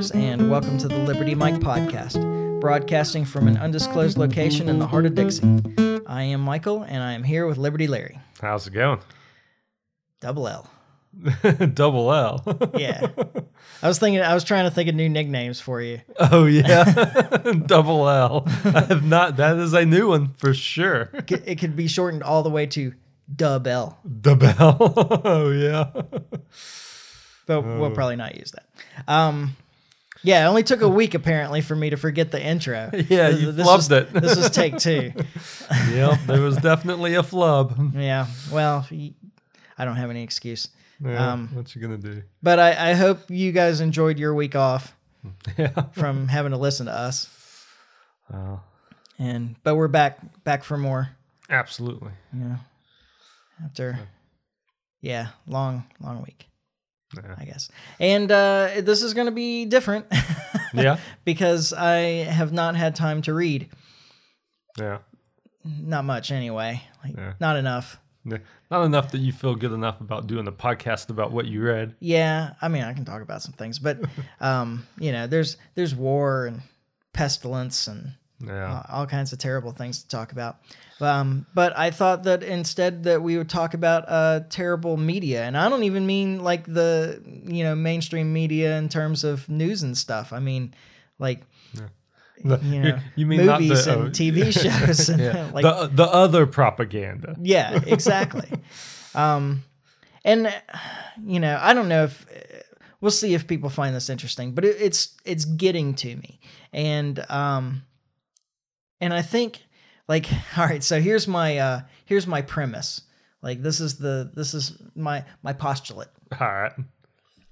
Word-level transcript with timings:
listeners, 0.00 0.22
and 0.22 0.50
welcome 0.50 0.78
to 0.78 0.88
the 0.88 0.96
Liberty 0.96 1.34
Mike 1.34 1.56
podcast, 1.56 2.18
broadcasting 2.58 3.26
from 3.26 3.46
an 3.46 3.58
undisclosed 3.58 4.16
location 4.16 4.70
in 4.70 4.78
the 4.78 4.86
heart 4.86 5.04
of 5.04 5.14
Dixie. 5.14 5.42
I 6.06 6.22
am 6.22 6.40
Michael, 6.40 6.82
and 6.84 7.02
I 7.02 7.12
am 7.12 7.22
here 7.22 7.46
with 7.46 7.58
Liberty 7.58 7.86
Larry. 7.86 8.18
How's 8.40 8.66
it 8.66 8.70
going? 8.70 9.00
Double 10.20 10.48
L. 10.48 10.70
Double 11.74 12.10
L. 12.10 12.42
Yeah. 12.78 13.08
I 13.82 13.88
was 13.88 13.98
thinking, 13.98 14.22
I 14.22 14.32
was 14.32 14.42
trying 14.42 14.64
to 14.64 14.70
think 14.70 14.88
of 14.88 14.94
new 14.94 15.10
nicknames 15.10 15.60
for 15.60 15.82
you. 15.82 16.00
oh 16.18 16.46
yeah, 16.46 16.84
Double 17.66 18.08
L. 18.08 18.44
I 18.64 18.80
have 18.88 19.04
not. 19.04 19.36
That 19.36 19.58
is 19.58 19.74
a 19.74 19.84
new 19.84 20.08
one 20.08 20.32
for 20.32 20.54
sure. 20.54 21.10
It 21.28 21.58
could- 21.58 21.76
be 21.76 21.88
shortened 21.88 22.22
all 22.22 22.42
the 22.42 22.48
way 22.50 22.64
to 22.68 22.94
Dub 23.34 23.66
L, 23.66 23.98
Double. 24.22 24.48
oh 25.26 25.50
yeah. 25.50 25.90
but 27.46 27.60
we'll 27.62 27.90
probably 27.90 28.16
not 28.16 28.36
use 28.36 28.52
that. 28.52 28.66
Um, 29.06 29.56
yeah, 30.22 30.44
it 30.44 30.48
only 30.48 30.62
took 30.62 30.82
a 30.82 30.88
week 30.88 31.14
apparently 31.14 31.60
for 31.60 31.74
me 31.76 31.90
to 31.90 31.96
forget 31.96 32.30
the 32.30 32.42
intro. 32.42 32.90
Yeah, 33.08 33.28
you 33.30 33.52
this 33.52 33.66
flubbed 33.66 33.76
was, 33.76 33.90
it. 33.90 34.12
This 34.12 34.36
was 34.36 34.50
take 34.50 34.78
two. 34.78 35.12
Yep, 35.92 36.20
there 36.26 36.40
was 36.40 36.56
definitely 36.56 37.14
a 37.14 37.22
flub. 37.22 37.94
Yeah, 37.94 38.26
well, 38.52 38.86
I 39.78 39.84
don't 39.84 39.96
have 39.96 40.10
any 40.10 40.22
excuse. 40.22 40.68
Yeah, 41.02 41.32
Um, 41.32 41.48
what 41.54 41.74
you 41.74 41.80
gonna 41.80 41.96
do? 41.96 42.22
But 42.42 42.58
I, 42.58 42.90
I 42.90 42.92
hope 42.94 43.30
you 43.30 43.52
guys 43.52 43.80
enjoyed 43.80 44.18
your 44.18 44.34
week 44.34 44.54
off 44.56 44.94
Yeah. 45.58 45.68
from 45.92 46.28
having 46.28 46.52
to 46.52 46.58
listen 46.58 46.86
to 46.86 46.92
us. 46.92 47.28
Oh, 48.32 48.60
And 49.18 49.56
but 49.62 49.76
we're 49.76 49.88
back 49.88 50.18
back 50.44 50.62
for 50.64 50.76
more. 50.76 51.08
absolutely. 51.48 52.10
Yeah. 52.36 52.56
After 53.64 53.98
yeah, 55.00 55.28
long 55.46 55.84
long 56.00 56.20
week, 56.22 56.48
Yeah. 57.16 57.34
I 57.38 57.44
guess. 57.44 57.68
And 57.98 58.30
uh 58.30 58.80
this 58.80 59.02
is 59.02 59.14
going 59.14 59.26
to 59.26 59.32
be 59.32 59.64
different 59.64 60.06
Yeah. 60.74 60.98
because 61.24 61.72
I 61.72 62.24
have 62.24 62.52
not 62.52 62.76
had 62.76 62.94
time 62.94 63.22
to 63.22 63.34
read. 63.34 63.68
Yeah. 64.78 64.98
Not 65.64 66.04
much 66.04 66.30
anyway. 66.30 66.82
Like 67.04 67.16
Yeah. 67.16 67.32
not 67.40 67.56
enough. 67.56 67.98
Yeah. 68.24 68.38
Not 68.70 68.84
enough 68.84 69.10
that 69.12 69.18
you 69.18 69.32
feel 69.32 69.54
good 69.54 69.72
enough 69.72 70.00
about 70.00 70.26
doing 70.26 70.46
a 70.46 70.52
podcast 70.52 71.10
about 71.10 71.32
what 71.32 71.46
you 71.46 71.62
read. 71.62 71.94
Yeah, 72.00 72.52
I 72.60 72.68
mean, 72.68 72.82
I 72.84 72.92
can 72.92 73.04
talk 73.04 73.22
about 73.22 73.42
some 73.42 73.54
things, 73.54 73.78
but 73.78 73.98
um, 74.40 74.86
you 74.98 75.10
know, 75.10 75.26
there's 75.26 75.56
there's 75.74 75.94
war 75.94 76.46
and 76.46 76.60
pestilence 77.12 77.86
and 77.88 78.12
Yeah. 78.46 78.72
uh, 78.72 78.82
all 78.88 79.06
kinds 79.06 79.32
of 79.32 79.38
terrible 79.38 79.72
things 79.72 80.02
to 80.02 80.08
talk 80.08 80.32
about. 80.32 80.58
Um, 81.00 81.46
but 81.54 81.76
I 81.78 81.90
thought 81.90 82.24
that 82.24 82.42
instead 82.42 83.04
that 83.04 83.22
we 83.22 83.36
would 83.38 83.48
talk 83.50 83.74
about 83.74 84.04
uh, 84.08 84.40
terrible 84.50 84.96
media, 84.96 85.44
and 85.44 85.56
I 85.56 85.68
don't 85.68 85.84
even 85.84 86.06
mean 86.06 86.42
like 86.42 86.64
the 86.66 87.22
you 87.46 87.64
know 87.64 87.74
mainstream 87.74 88.32
media 88.32 88.76
in 88.78 88.88
terms 88.88 89.24
of 89.24 89.48
news 89.48 89.82
and 89.82 89.96
stuff. 89.96 90.32
I 90.32 90.40
mean 90.40 90.74
like 91.18 91.42
The- 92.42 92.58
you 92.62 92.80
know 92.82 92.98
you 93.16 93.26
mean 93.26 93.46
movies 93.46 93.84
the, 93.84 93.92
and 93.92 94.02
oh, 94.08 94.10
TV 94.10 94.52
shows 94.62 95.08
and 95.10 95.20
Yeah. 95.20 95.50
like 95.52 95.62
the 95.62 95.90
the 95.92 96.04
other 96.10 96.46
propaganda. 96.46 97.36
yeah, 97.40 97.80
exactly. 97.86 98.50
um, 99.14 99.62
and 100.24 100.52
you 101.24 101.40
know, 101.40 101.58
I 101.60 101.72
don't 101.74 101.88
know 101.88 102.04
if 102.04 102.26
we'll 103.00 103.10
see 103.10 103.32
if 103.34 103.46
people 103.46 103.70
find 103.70 103.94
this 103.94 104.10
interesting, 104.10 104.52
but 104.52 104.64
it, 104.64 104.76
it's 104.80 105.14
it's 105.24 105.44
getting 105.46 105.94
to 105.96 106.14
me, 106.16 106.40
and 106.72 107.24
um, 107.30 107.82
and 109.00 109.12
I 109.12 109.22
think 109.22 109.62
like 110.08 110.28
all 110.56 110.66
right. 110.66 110.82
So 110.82 111.00
here's 111.00 111.26
my 111.28 111.58
uh 111.58 111.80
here's 112.04 112.26
my 112.26 112.42
premise. 112.42 113.02
Like 113.42 113.62
this 113.62 113.80
is 113.80 113.98
the 113.98 114.30
this 114.34 114.54
is 114.54 114.80
my 114.94 115.24
my 115.42 115.52
postulate 115.52 116.08
All 116.38 116.46
right. 116.46 116.72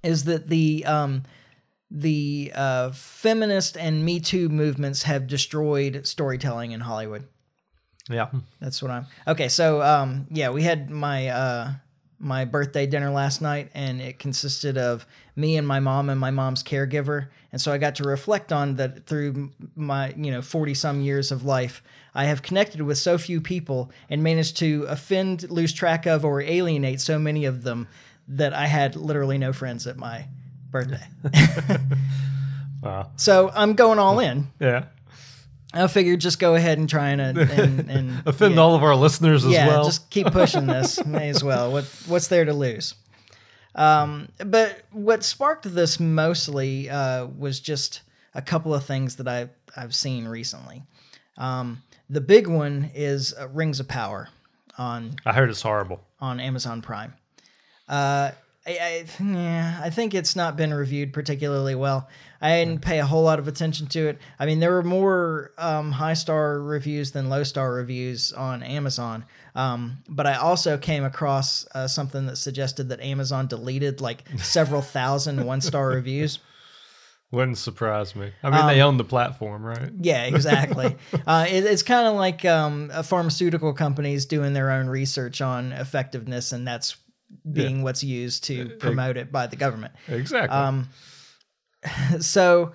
is 0.02 0.24
that 0.24 0.48
the 0.48 0.84
um 0.84 1.22
the 1.90 2.52
uh 2.54 2.90
feminist 2.90 3.76
and 3.78 4.04
Me 4.04 4.20
Too 4.20 4.48
movements 4.50 5.04
have 5.04 5.26
destroyed 5.26 6.06
storytelling 6.06 6.72
in 6.72 6.80
Hollywood. 6.80 7.26
Yeah. 8.10 8.28
That's 8.60 8.82
what 8.82 8.90
I'm. 8.90 9.06
Okay, 9.26 9.48
so 9.48 9.82
um, 9.82 10.26
yeah, 10.30 10.50
we 10.50 10.62
had 10.62 10.90
my 10.90 11.28
uh, 11.28 11.72
my 12.18 12.44
birthday 12.44 12.86
dinner 12.86 13.10
last 13.10 13.40
night, 13.42 13.70
and 13.74 14.00
it 14.00 14.18
consisted 14.18 14.78
of 14.78 15.06
me 15.38 15.56
and 15.56 15.66
my 15.66 15.80
mom 15.80 16.10
and 16.10 16.20
my 16.20 16.30
mom's 16.30 16.62
caregiver, 16.62 17.28
and 17.52 17.60
so 17.60 17.72
I 17.72 17.78
got 17.78 17.94
to 17.96 18.04
reflect 18.04 18.52
on 18.52 18.76
that 18.76 19.06
through 19.06 19.50
my 19.76 20.12
you 20.16 20.30
know 20.30 20.42
forty 20.42 20.74
some 20.74 21.00
years 21.00 21.30
of 21.32 21.44
life. 21.44 21.82
I 22.14 22.24
have 22.24 22.42
connected 22.42 22.82
with 22.82 22.98
so 22.98 23.16
few 23.16 23.40
people 23.40 23.90
and 24.10 24.22
managed 24.22 24.56
to 24.58 24.84
offend, 24.88 25.48
lose 25.50 25.72
track 25.72 26.06
of, 26.06 26.24
or 26.24 26.40
alienate 26.40 27.00
so 27.00 27.18
many 27.18 27.44
of 27.44 27.62
them 27.62 27.86
that 28.26 28.52
I 28.52 28.66
had 28.66 28.96
literally 28.96 29.38
no 29.38 29.52
friends 29.52 29.86
at 29.86 29.96
my 29.96 30.26
birthday. 30.70 31.06
Wow. 32.80 33.10
so 33.16 33.50
I'm 33.56 33.74
going 33.74 33.98
all 33.98 34.20
in. 34.20 34.52
Yeah. 34.60 34.84
I 35.74 35.86
figured 35.88 36.20
just 36.20 36.38
go 36.38 36.54
ahead 36.54 36.78
and 36.78 36.88
try 36.88 37.08
and 37.08 37.20
and, 37.20 37.90
and 37.90 38.22
Offend 38.26 38.54
yeah. 38.54 38.60
all 38.60 38.74
of 38.74 38.82
our 38.82 38.94
listeners 38.94 39.44
as 39.44 39.52
yeah, 39.52 39.66
well. 39.66 39.84
just 39.84 40.08
keep 40.10 40.28
pushing 40.28 40.66
this. 40.66 41.04
May 41.06 41.28
as 41.28 41.44
well. 41.44 41.72
What 41.72 41.84
what's 42.06 42.28
there 42.28 42.44
to 42.44 42.54
lose? 42.54 42.94
Um, 43.78 44.28
but 44.44 44.82
what 44.90 45.22
sparked 45.22 45.72
this 45.72 46.00
mostly 46.00 46.90
uh, 46.90 47.26
was 47.26 47.60
just 47.60 48.02
a 48.34 48.42
couple 48.42 48.74
of 48.74 48.84
things 48.84 49.16
that 49.16 49.28
I 49.28 49.48
I've 49.76 49.94
seen 49.94 50.26
recently. 50.26 50.82
Um, 51.36 51.82
the 52.10 52.20
big 52.20 52.48
one 52.48 52.90
is 52.94 53.32
uh, 53.38 53.48
Rings 53.48 53.78
of 53.80 53.86
Power 53.88 54.28
on 54.76 55.14
I 55.24 55.32
heard 55.32 55.48
it's 55.48 55.62
horrible. 55.62 56.00
on 56.20 56.40
Amazon 56.40 56.82
Prime. 56.82 57.14
Uh, 57.88 58.32
I, 58.68 59.04
I, 59.20 59.22
yeah, 59.22 59.80
I 59.82 59.88
think 59.88 60.14
it's 60.14 60.36
not 60.36 60.56
been 60.56 60.74
reviewed 60.74 61.14
particularly 61.14 61.74
well. 61.74 62.08
I 62.40 62.62
didn't 62.62 62.82
pay 62.82 62.98
a 62.98 63.06
whole 63.06 63.22
lot 63.22 63.38
of 63.38 63.48
attention 63.48 63.86
to 63.88 64.08
it. 64.08 64.18
I 64.38 64.44
mean, 64.44 64.60
there 64.60 64.72
were 64.72 64.82
more 64.82 65.52
um, 65.56 65.90
high 65.90 66.14
star 66.14 66.60
reviews 66.60 67.12
than 67.12 67.30
low 67.30 67.44
star 67.44 67.72
reviews 67.72 68.32
on 68.32 68.62
Amazon. 68.62 69.24
Um, 69.54 69.98
but 70.08 70.26
I 70.26 70.34
also 70.34 70.76
came 70.76 71.02
across 71.02 71.66
uh, 71.74 71.88
something 71.88 72.26
that 72.26 72.36
suggested 72.36 72.90
that 72.90 73.00
Amazon 73.00 73.46
deleted 73.46 74.00
like 74.00 74.24
several 74.36 74.82
thousand 74.96 75.44
one 75.46 75.62
star 75.62 75.88
reviews. 75.88 76.38
Wouldn't 77.30 77.58
surprise 77.58 78.14
me. 78.14 78.32
I 78.42 78.50
mean, 78.50 78.60
Um, 78.60 78.66
they 78.68 78.80
own 78.82 78.96
the 78.98 79.04
platform, 79.04 79.62
right? 79.62 79.90
Yeah, 80.00 80.24
exactly. 80.24 80.96
uh, 81.26 81.46
it, 81.48 81.64
it's 81.64 81.82
kind 81.82 82.06
of 82.06 82.14
like 82.14 82.44
um, 82.44 82.90
pharmaceutical 83.02 83.72
companies 83.72 84.26
doing 84.26 84.52
their 84.52 84.70
own 84.70 84.88
research 84.88 85.40
on 85.40 85.72
effectiveness, 85.72 86.52
and 86.52 86.66
that's 86.66 86.96
being 87.50 87.82
what's 87.82 88.02
used 88.04 88.44
to 88.44 88.68
promote 88.78 89.16
it 89.16 89.30
by 89.32 89.46
the 89.46 89.56
government. 89.56 89.92
Exactly. 90.08 90.48
Um, 90.56 90.88
so 92.20 92.72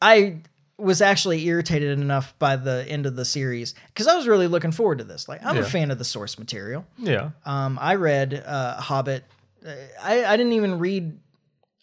I 0.00 0.38
was 0.78 1.00
actually 1.00 1.46
irritated 1.46 1.98
enough 1.98 2.36
by 2.38 2.56
the 2.56 2.84
end 2.88 3.06
of 3.06 3.14
the 3.16 3.24
series 3.24 3.74
because 3.88 4.06
I 4.08 4.16
was 4.16 4.26
really 4.26 4.48
looking 4.48 4.72
forward 4.72 4.98
to 4.98 5.04
this. 5.04 5.28
Like, 5.28 5.44
I'm 5.44 5.58
a 5.58 5.64
fan 5.64 5.90
of 5.90 5.98
the 5.98 6.04
source 6.04 6.38
material. 6.38 6.84
yeah. 6.98 7.30
Um, 7.44 7.78
I 7.80 7.94
read 7.94 8.42
uh, 8.44 8.76
Hobbit. 8.80 9.24
Uh, 9.64 9.70
I, 10.02 10.24
I 10.24 10.36
didn't 10.36 10.52
even 10.52 10.78
read. 10.78 11.18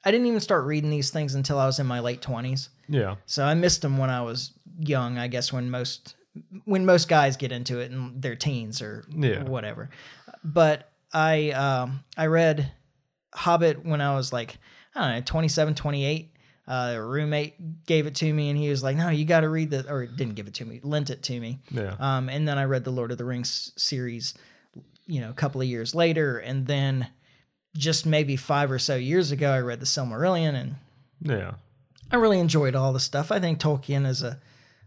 I 0.04 0.12
didn't 0.12 0.28
even 0.28 0.40
start 0.40 0.66
reading 0.66 0.90
these 0.90 1.12
things 1.12 1.36
until 1.36 1.60
I 1.60 1.66
was 1.66 1.80
in 1.80 1.86
my 1.86 2.00
late 2.00 2.22
twenties. 2.22 2.70
Yeah. 2.88 3.16
So 3.26 3.44
I 3.46 3.54
missed 3.54 3.82
them 3.82 3.98
when 3.98 4.10
I 4.10 4.22
was 4.22 4.52
young. 4.80 5.18
I 5.18 5.28
guess 5.28 5.54
when 5.54 5.70
most 5.70 6.16
when 6.66 6.86
most 6.86 7.08
guys 7.10 7.38
get 7.38 7.52
into 7.52 7.80
it 7.80 7.92
in 7.92 8.20
their 8.20 8.36
teens 8.36 8.82
or 8.82 9.06
Yeah. 9.16 9.44
whatever. 9.44 9.90
But 10.44 10.90
I 11.14 11.52
um, 11.52 12.04
I 12.18 12.28
read 12.28 12.72
Hobbit 13.34 13.86
when 13.86 14.02
I 14.02 14.16
was 14.16 14.32
like 14.34 14.58
I 14.96 15.02
don't 15.02 15.16
know 15.18 15.22
27, 15.26 15.76
28. 15.76 16.36
Uh, 16.68 16.94
a 16.96 17.02
roommate 17.02 17.86
gave 17.88 18.06
it 18.06 18.14
to 18.14 18.32
me 18.32 18.50
and 18.50 18.58
he 18.58 18.70
was 18.70 18.84
like, 18.84 18.96
"No, 18.96 19.10
you 19.10 19.26
got 19.26 19.40
to 19.40 19.50
read 19.50 19.72
the," 19.72 19.92
or 19.92 20.06
didn't 20.06 20.36
give 20.36 20.48
it 20.48 20.54
to 20.56 20.66
me, 20.66 20.80
lent 20.84 21.10
it 21.10 21.24
to 21.24 21.40
me. 21.40 21.60
Yeah. 21.72 21.96
Um, 22.00 22.30
and 22.30 22.48
then 22.48 22.60
I 22.60 22.66
read 22.66 22.84
the 22.84 22.92
Lord 22.92 23.12
of 23.12 23.18
the 23.18 23.26
Rings 23.26 23.72
series, 23.76 24.36
you 25.08 25.20
know, 25.20 25.32
a 25.32 25.34
couple 25.34 25.62
of 25.62 25.68
years 25.68 25.96
later, 25.96 26.38
and 26.38 26.68
then 26.68 27.08
just 27.76 28.06
maybe 28.06 28.36
five 28.36 28.72
or 28.72 28.78
so 28.78 28.96
years 28.96 29.32
ago, 29.32 29.52
I 29.52 29.62
read 29.62 29.80
the 29.80 29.88
Silmarillion, 29.88 30.54
and 30.54 30.76
Yeah. 31.22 31.54
I 32.12 32.18
really 32.18 32.40
enjoyed 32.40 32.76
all 32.76 32.94
the 32.94 33.00
stuff. 33.00 33.32
I 33.32 33.40
think 33.40 33.60
Tolkien 33.60 34.06
is 34.06 34.22
a 34.22 34.40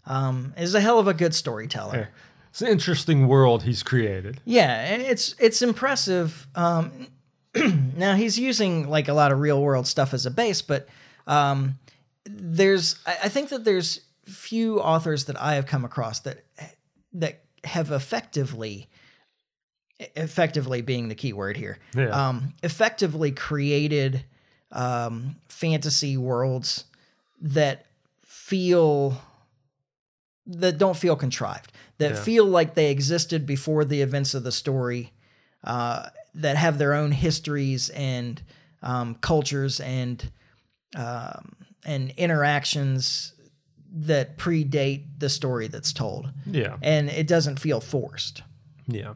um, 0.06 0.54
is 0.56 0.74
a 0.76 0.80
hell 0.80 1.00
of 1.00 1.08
a 1.08 1.14
good 1.14 1.34
storyteller. 1.34 2.10
It's 2.52 2.60
an 2.60 2.68
interesting 2.68 3.28
world 3.28 3.62
he's 3.62 3.82
created. 3.82 4.40
Yeah, 4.44 4.70
and 4.92 5.00
it's 5.00 5.34
it's 5.38 5.62
impressive. 5.62 6.46
Um, 6.54 7.08
now 7.96 8.14
he's 8.14 8.38
using 8.38 8.90
like 8.90 9.08
a 9.08 9.14
lot 9.14 9.32
of 9.32 9.40
real 9.40 9.60
world 9.62 9.86
stuff 9.86 10.12
as 10.12 10.26
a 10.26 10.30
base, 10.30 10.60
but 10.60 10.86
um, 11.26 11.78
there's 12.26 12.96
I, 13.06 13.16
I 13.24 13.28
think 13.30 13.48
that 13.48 13.64
there's 13.64 14.00
few 14.26 14.80
authors 14.80 15.24
that 15.24 15.40
I 15.40 15.54
have 15.54 15.64
come 15.64 15.82
across 15.84 16.20
that 16.20 16.44
that 17.14 17.40
have 17.64 17.90
effectively 17.90 18.88
effectively 20.16 20.82
being 20.82 21.08
the 21.08 21.14
key 21.14 21.32
word 21.32 21.56
here 21.56 21.78
Yeah. 21.94 22.08
um, 22.28 22.54
effectively 22.62 23.30
created 23.30 24.24
um, 24.72 25.36
fantasy 25.48 26.16
worlds 26.16 26.84
that 27.40 27.86
feel 28.24 29.20
that 30.46 30.78
don't 30.78 30.96
feel 30.96 31.14
contrived 31.16 31.72
that 31.98 32.12
Yeah. 32.12 32.22
feel 32.22 32.44
like 32.46 32.74
they 32.74 32.90
existed 32.90 33.46
before 33.46 33.84
the 33.84 34.00
events 34.02 34.34
of 34.34 34.42
the 34.42 34.52
story 34.52 35.12
uh, 35.64 36.08
that 36.34 36.56
have 36.56 36.78
their 36.78 36.94
own 36.94 37.12
histories 37.12 37.88
and 37.90 38.42
um, 38.82 39.14
cultures 39.16 39.78
and 39.80 40.30
um, 40.96 41.52
and 41.84 42.10
interactions 42.16 43.32
that 43.94 44.36
predate 44.38 45.04
the 45.18 45.28
story 45.28 45.68
that's 45.68 45.92
told, 45.92 46.30
Yeah. 46.46 46.76
and 46.82 47.08
it 47.10 47.26
doesn't 47.26 47.58
feel 47.60 47.80
forced. 47.80 48.42
Yeah. 48.86 49.14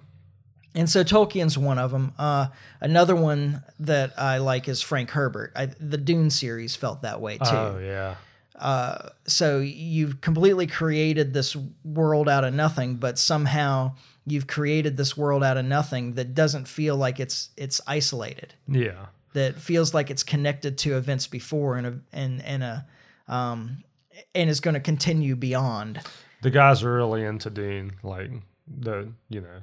And 0.75 0.88
so 0.90 1.02
Tolkien's 1.02 1.56
one 1.56 1.78
of 1.78 1.90
them. 1.90 2.12
Uh, 2.19 2.49
another 2.81 3.17
one 3.17 3.62
that 3.81 4.12
I 4.19 4.38
like 4.38 4.69
is 4.69 4.82
Frank 4.82 5.11
Herbert. 5.11 5.52
I, 5.56 5.67
the 5.67 5.96
Dune 5.96 6.28
series 6.31 6.76
felt 6.76 7.02
that 7.02 7.20
way 7.20 7.38
too. 7.38 7.44
Oh 7.46 7.78
yeah. 7.82 8.17
So 8.58 9.60
you've 9.60 10.20
completely 10.20 10.66
created 10.66 11.32
this 11.34 11.56
world 11.84 12.28
out 12.28 12.44
of 12.44 12.54
nothing, 12.54 12.96
but 12.96 13.18
somehow 13.18 13.94
you've 14.26 14.46
created 14.46 14.96
this 14.96 15.16
world 15.16 15.44
out 15.44 15.56
of 15.56 15.64
nothing 15.64 16.14
that 16.14 16.34
doesn't 16.34 16.66
feel 16.66 16.96
like 16.96 17.20
it's 17.20 17.50
it's 17.56 17.80
isolated. 17.86 18.54
Yeah. 18.68 19.06
That 19.34 19.56
feels 19.56 19.92
like 19.92 20.10
it's 20.10 20.22
connected 20.22 20.78
to 20.78 20.96
events 20.96 21.26
before 21.26 21.76
and 21.76 21.86
a 21.86 22.00
and 22.12 22.42
and 22.42 22.62
a 22.62 22.86
um 23.28 23.84
and 24.34 24.48
is 24.48 24.60
going 24.60 24.74
to 24.74 24.80
continue 24.80 25.36
beyond. 25.36 26.00
The 26.42 26.50
guys 26.50 26.82
are 26.82 26.92
really 26.92 27.24
into 27.24 27.50
Dune, 27.50 27.92
like 28.02 28.30
the 28.66 29.12
you 29.28 29.40
know 29.42 29.60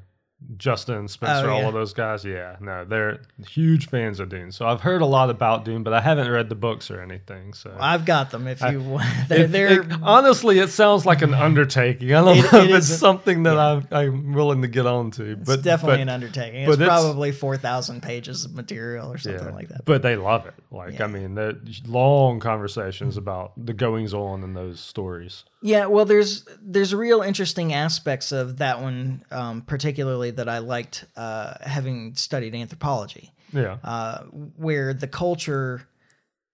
Justin 0.57 1.07
Spencer, 1.07 1.49
Oh, 1.49 1.53
all 1.55 1.67
of 1.67 1.73
those 1.73 1.93
guys. 1.93 2.23
Yeah, 2.23 2.55
no, 2.59 2.85
they're 2.85 3.21
huge 3.47 3.87
fans 3.87 4.19
of 4.19 4.29
Dune. 4.29 4.51
So 4.51 4.67
I've 4.67 4.81
heard 4.81 5.01
a 5.01 5.05
lot 5.05 5.29
about 5.29 5.65
Dune, 5.65 5.83
but 5.83 5.93
I 5.93 6.01
haven't 6.01 6.29
read 6.29 6.49
the 6.49 6.55
books 6.55 6.91
or 6.91 7.01
anything. 7.01 7.53
So 7.53 7.75
I've 7.79 8.05
got 8.05 8.31
them. 8.31 8.47
If 8.47 8.61
you 8.61 8.81
want, 8.81 9.05
they're, 9.29 9.45
It- 9.45 9.51
they're 9.51 9.81
it- 9.81 9.91
honestly, 10.01 10.59
it 10.59 10.69
sounds 10.69 11.05
like 11.05 11.21
an 11.21 11.33
undertaking. 11.33 12.13
I 12.13 12.21
don't 12.23 12.37
It- 12.37 12.51
know 12.53 12.61
if 12.63 12.69
it's 12.77 12.87
something 12.87 13.43
that 13.43 13.57
I'm, 13.57 13.87
I'm 13.91 14.33
willing 14.33 14.61
to 14.61 14.67
get 14.67 14.85
onto, 14.85 15.23
it's 15.39 15.47
but 15.47 15.61
definitely 15.63 15.97
but, 15.97 16.01
an 16.01 16.09
undertaking. 16.09 16.63
It's 16.63 16.73
it's- 16.73 16.87
probably 16.87 17.31
four 17.31 17.57
thousand 17.57 18.01
pages 18.03 18.45
of 18.45 18.53
material 18.53 19.11
or 19.11 19.17
something 19.17 19.45
yeah, 19.47 19.53
like 19.53 19.69
that. 19.69 19.85
But 19.85 20.01
they 20.01 20.15
love 20.15 20.45
it. 20.45 20.53
Like 20.71 20.99
Yeah. 20.99 21.05
I 21.05 21.07
mean, 21.07 21.35
they're 21.35 21.55
long 21.87 22.39
conversations 22.39 23.17
about 23.17 23.53
the 23.57 23.73
goings 23.73 24.13
on 24.13 24.43
in 24.43 24.53
those 24.53 24.79
stories. 24.79 25.43
Yeah, 25.61 25.85
well, 25.85 26.03
there's 26.03 26.45
there's 26.61 26.93
real 26.93 27.21
interesting 27.21 27.73
aspects 27.73 28.31
of 28.33 28.57
that 28.57 28.81
one, 28.81 29.23
um, 29.31 29.61
particularly 29.61 30.31
that 30.37 30.49
I 30.49 30.59
liked, 30.59 31.05
uh, 31.15 31.55
having 31.61 32.15
studied 32.15 32.53
anthropology, 32.55 33.33
Yeah, 33.51 33.77
uh, 33.83 34.23
where 34.57 34.93
the 34.93 35.07
culture, 35.07 35.87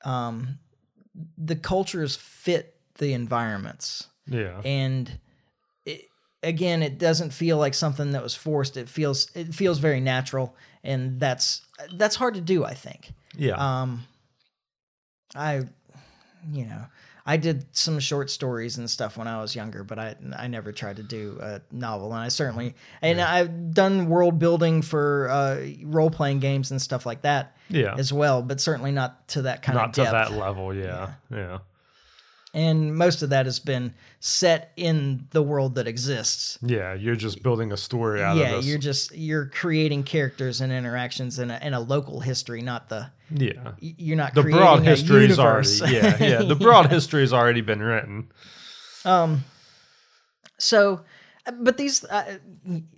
um, 0.03 0.59
the 1.37 1.55
cultures 1.55 2.15
fit 2.15 2.75
the 2.97 3.13
environments, 3.13 4.07
yeah, 4.27 4.61
and 4.63 5.19
it, 5.85 6.01
again, 6.43 6.83
it 6.83 6.97
doesn't 6.97 7.31
feel 7.31 7.57
like 7.57 7.73
something 7.73 8.11
that 8.11 8.23
was 8.23 8.35
forced. 8.35 8.77
It 8.77 8.89
feels 8.89 9.29
it 9.35 9.53
feels 9.53 9.79
very 9.79 9.99
natural, 9.99 10.55
and 10.83 11.19
that's 11.19 11.61
that's 11.93 12.15
hard 12.15 12.33
to 12.35 12.41
do. 12.41 12.63
I 12.65 12.73
think. 12.73 13.11
yeah. 13.35 13.55
Um, 13.55 14.05
I, 15.35 15.61
you 16.51 16.65
know, 16.65 16.85
I 17.29 17.37
did 17.37 17.67
some 17.73 17.99
short 17.99 18.31
stories 18.31 18.79
and 18.79 18.89
stuff 18.89 19.15
when 19.15 19.27
I 19.27 19.39
was 19.39 19.55
younger, 19.55 19.83
but 19.83 19.99
I 19.99 20.15
I 20.35 20.47
never 20.47 20.71
tried 20.71 20.95
to 20.95 21.03
do 21.03 21.37
a 21.39 21.61
novel, 21.71 22.11
and 22.11 22.23
I 22.23 22.29
certainly 22.29 22.73
and 23.03 23.21
I've 23.21 23.71
done 23.71 24.09
world 24.09 24.39
building 24.39 24.81
for 24.81 25.29
uh, 25.29 25.59
role 25.83 26.09
playing 26.09 26.39
games 26.39 26.71
and 26.71 26.81
stuff 26.81 27.05
like 27.05 27.21
that 27.21 27.55
yeah. 27.69 27.93
as 27.99 28.11
well, 28.11 28.41
but 28.41 28.59
certainly 28.59 28.91
not 28.91 29.27
to 29.27 29.43
that 29.43 29.61
kind 29.61 29.77
of 29.77 29.95
level. 29.95 30.03
Not 30.03 30.09
of 30.09 30.11
to 30.11 30.17
depth. 30.17 30.31
that 30.31 30.39
level. 30.39 30.73
Yeah, 30.73 31.11
yeah, 31.29 31.59
And 32.53 32.95
most 32.95 33.21
of 33.21 33.29
that 33.29 33.45
has 33.45 33.59
been 33.59 33.93
set 34.19 34.71
in 34.75 35.27
the 35.29 35.43
world 35.43 35.75
that 35.75 35.87
exists. 35.87 36.57
yeah. 36.63 36.93
You're 36.95 37.15
just 37.15 37.43
building 37.43 37.71
a 37.71 37.77
story 37.77 38.23
out 38.23 38.37
yeah, 38.37 38.45
of 38.45 38.57
this. 38.57 38.65
you're 38.65 38.79
just 38.79 39.15
you're 39.15 39.45
creating 39.45 40.03
characters 40.03 40.59
and 40.61 40.71
interactions 40.73 41.37
in 41.37 41.51
a, 41.51 41.59
in 41.61 41.73
a 41.75 41.79
local 41.79 42.19
history, 42.21 42.61
not 42.61 42.89
the 42.89 43.11
yeah. 43.29 43.73
you're 43.79 44.17
not 44.17 44.33
The 44.33 44.41
broad 44.43 44.79
a 44.79 44.83
history 44.83 45.25
is 45.25 45.37
universe. 45.37 45.81
already 45.81 45.95
yeah, 45.95 46.17
yeah. 46.19 46.41
The 46.41 46.55
broad 46.55 46.89
history 46.89 47.21
has 47.21 47.33
already 47.33 47.61
been 47.61 47.83
written. 47.83 48.31
Um, 49.05 49.43
so, 50.57 51.01
but 51.53 51.77
these, 51.77 52.03
uh, 52.03 52.37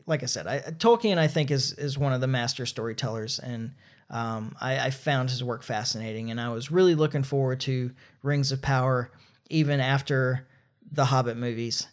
like 0.06 0.24
I 0.24 0.26
said, 0.26 0.48
I, 0.48 0.60
Tolkien, 0.60 1.18
I 1.18 1.28
think 1.28 1.52
is 1.52 1.74
is 1.74 1.98
one 1.98 2.14
of 2.14 2.22
the 2.22 2.28
master 2.28 2.66
storytellers, 2.66 3.40
and 3.40 3.72
um, 4.10 4.56
I, 4.60 4.80
I 4.88 4.90
found 4.90 5.30
his 5.30 5.44
work 5.44 5.64
fascinating, 5.64 6.32
and 6.32 6.40
I 6.42 6.50
was 6.50 6.72
really 6.72 6.96
looking 6.96 7.24
forward 7.24 7.60
to 7.62 7.92
Rings 8.24 8.52
of 8.52 8.62
Power, 8.62 9.12
even 9.50 9.80
after 9.80 10.48
the 10.92 11.06
Hobbit 11.06 11.38
movies. 11.38 11.88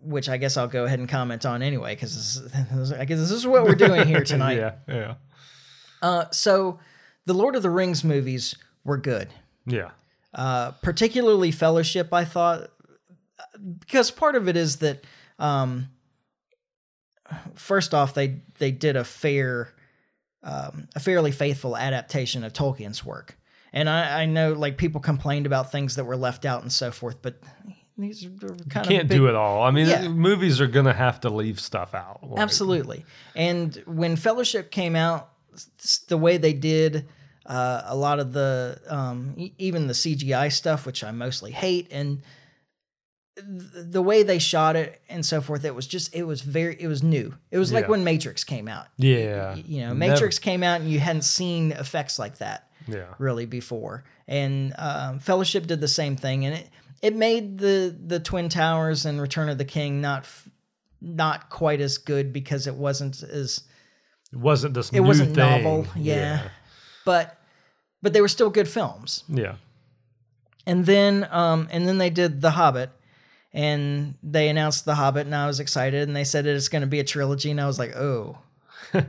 Which 0.00 0.28
I 0.28 0.36
guess 0.36 0.56
I'll 0.56 0.68
go 0.68 0.84
ahead 0.84 0.98
and 0.98 1.08
comment 1.08 1.44
on 1.46 1.62
anyway, 1.62 1.94
because 1.94 2.42
I 2.92 3.04
guess 3.04 3.18
this 3.18 3.30
is 3.30 3.46
what 3.46 3.64
we're 3.64 3.74
doing 3.74 4.06
here 4.08 4.24
tonight. 4.24 4.56
yeah, 4.56 4.74
yeah, 4.88 5.14
uh, 6.00 6.24
so, 6.30 6.80
the 7.26 7.34
Lord 7.34 7.54
of 7.54 7.62
the 7.62 7.70
Rings 7.70 8.02
movies 8.02 8.56
were 8.84 8.96
good. 8.96 9.28
yeah, 9.66 9.90
uh, 10.34 10.72
particularly 10.82 11.52
Fellowship. 11.52 12.12
I 12.12 12.24
thought 12.24 12.70
because 13.80 14.10
part 14.10 14.34
of 14.34 14.48
it 14.48 14.56
is 14.56 14.76
that 14.76 15.04
um, 15.38 15.88
first 17.54 17.94
off, 17.94 18.14
they 18.14 18.40
they 18.58 18.70
did 18.72 18.96
a 18.96 19.04
fair, 19.04 19.68
um, 20.42 20.88
a 20.96 21.00
fairly 21.00 21.30
faithful 21.32 21.76
adaptation 21.76 22.42
of 22.44 22.52
Tolkien's 22.52 23.04
work, 23.04 23.38
and 23.72 23.88
I, 23.88 24.22
I 24.22 24.26
know 24.26 24.52
like 24.52 24.76
people 24.76 25.00
complained 25.00 25.46
about 25.46 25.72
things 25.72 25.96
that 25.96 26.04
were 26.04 26.16
left 26.16 26.44
out 26.44 26.62
and 26.62 26.72
so 26.72 26.90
forth, 26.90 27.22
but 27.22 27.40
these 27.98 28.24
are 28.24 28.28
kind 28.68 28.86
Can't 28.88 29.02
of 29.02 29.08
big, 29.08 29.18
do 29.18 29.26
it 29.28 29.34
all. 29.34 29.62
I 29.62 29.70
mean, 29.70 29.86
Yeah. 29.88 30.08
movies 30.08 30.60
are 30.60 30.66
gonna 30.66 30.92
have 30.94 31.20
to 31.20 31.30
leave 31.30 31.60
stuff 31.60 31.94
out. 31.94 32.20
Like, 32.28 32.40
Absolutely. 32.40 33.04
And 33.36 33.74
when 33.86 34.16
Fellowship 34.16 34.70
came 34.70 34.96
out, 34.96 35.28
the 36.08 36.16
way 36.16 36.36
they 36.38 36.52
did 36.54 37.06
uh, 37.44 37.82
a 37.86 37.96
lot 37.96 38.20
of 38.20 38.32
the, 38.32 38.80
um, 38.88 39.34
e- 39.36 39.52
even 39.58 39.88
the 39.88 39.94
CGI 39.94 40.50
stuff, 40.50 40.86
which 40.86 41.02
I 41.04 41.10
mostly 41.10 41.50
hate, 41.50 41.88
and 41.90 42.22
th- 43.36 43.46
the 43.90 44.00
way 44.02 44.22
they 44.22 44.38
shot 44.38 44.76
it 44.76 45.00
and 45.08 45.26
so 45.26 45.40
forth, 45.40 45.64
it 45.64 45.74
was 45.74 45.86
just, 45.86 46.14
it 46.14 46.22
was 46.22 46.40
very, 46.42 46.76
it 46.80 46.86
was 46.86 47.02
new. 47.02 47.34
It 47.50 47.58
was 47.58 47.72
like 47.72 47.88
when 47.88 48.04
Matrix 48.04 48.44
came 48.44 48.68
out. 48.68 48.86
Yeah, 48.96 49.54
You 49.56 49.80
know, 49.80 49.92
Never- 49.92 50.12
Matrix 50.12 50.38
came 50.38 50.62
out 50.62 50.80
and 50.80 50.90
you 50.90 51.00
hadn't 51.00 51.22
seen 51.22 51.72
effects 51.72 52.18
like 52.18 52.38
that 52.38 52.68
Yeah, 52.86 53.14
really 53.18 53.46
before. 53.46 54.04
And 54.28 54.74
um, 54.78 55.18
Fellowship 55.18 55.66
did 55.66 55.80
the 55.80 55.88
same 55.88 56.16
thing, 56.16 56.44
and 56.46 56.54
it 56.56 56.68
it 57.02 57.16
made 57.16 57.58
the 57.58 57.96
the 58.06 58.20
Twin 58.20 58.48
Towers 58.48 59.06
and 59.06 59.20
Return 59.20 59.48
of 59.48 59.58
the 59.58 59.64
King 59.64 60.00
not 60.00 60.26
not 61.00 61.50
quite 61.50 61.80
as 61.80 61.98
good 61.98 62.32
because 62.32 62.66
it 62.66 62.74
wasn't 62.74 63.22
as 63.22 63.62
it 64.32 64.38
wasn't 64.38 64.74
this. 64.74 64.88
it 64.90 64.94
new 64.94 65.02
wasn't 65.02 65.34
thing. 65.34 65.64
novel, 65.64 65.86
yeah. 65.96 66.48
But 67.04 67.38
but 68.00 68.12
they 68.12 68.20
were 68.20 68.28
still 68.28 68.50
good 68.50 68.68
films. 68.68 69.24
yeah, 69.28 69.56
And 70.66 70.86
then 70.86 71.26
um 71.30 71.68
and 71.70 71.86
then 71.88 71.98
they 71.98 72.10
did 72.10 72.40
The 72.40 72.52
Hobbit. 72.52 72.90
And 73.54 74.14
they 74.22 74.48
announced 74.48 74.86
The 74.86 74.94
Hobbit, 74.94 75.26
and 75.26 75.34
I 75.34 75.46
was 75.46 75.60
excited. 75.60 76.08
And 76.08 76.16
they 76.16 76.24
said 76.24 76.46
it's 76.46 76.70
going 76.70 76.80
to 76.80 76.86
be 76.86 77.00
a 77.00 77.04
trilogy, 77.04 77.50
and 77.50 77.60
I 77.60 77.66
was 77.66 77.78
like, 77.78 77.94
"Oh, 77.94 78.38
I 78.94 79.04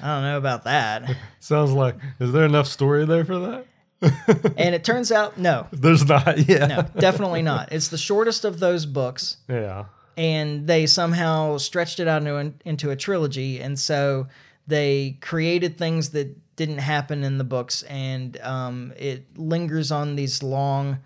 don't 0.00 0.22
know 0.22 0.38
about 0.38 0.64
that." 0.64 1.16
Sounds 1.40 1.72
like. 1.72 1.96
Is 2.20 2.32
there 2.32 2.44
enough 2.44 2.66
story 2.66 3.04
there 3.06 3.24
for 3.24 3.38
that? 3.38 3.66
And 4.56 4.74
it 4.74 4.84
turns 4.84 5.12
out, 5.12 5.38
no, 5.38 5.68
There's 5.72 6.04
not. 6.04 6.38
Yeah, 6.48 6.66
no, 6.66 6.82
definitely 6.98 7.42
not. 7.42 7.72
It's 7.72 7.88
the 7.88 7.98
shortest 7.98 8.44
of 8.44 8.58
those 8.58 8.84
books, 8.84 9.36
yeah, 9.48 9.84
and 10.16 10.66
they 10.66 10.86
somehow 10.86 11.56
stretched 11.58 12.00
it 12.00 12.08
out 12.08 12.22
into, 12.26 12.52
into 12.64 12.90
a 12.90 12.96
trilogy. 12.96 13.60
And 13.60 13.78
so 13.78 14.26
they 14.66 15.18
created 15.20 15.78
things 15.78 16.10
that 16.10 16.36
didn't 16.56 16.78
happen 16.78 17.22
in 17.22 17.38
the 17.38 17.44
books, 17.44 17.82
and 17.84 18.40
um, 18.40 18.92
it 18.96 19.38
lingers 19.38 19.92
on 19.92 20.16
these 20.16 20.42
long, 20.42 20.98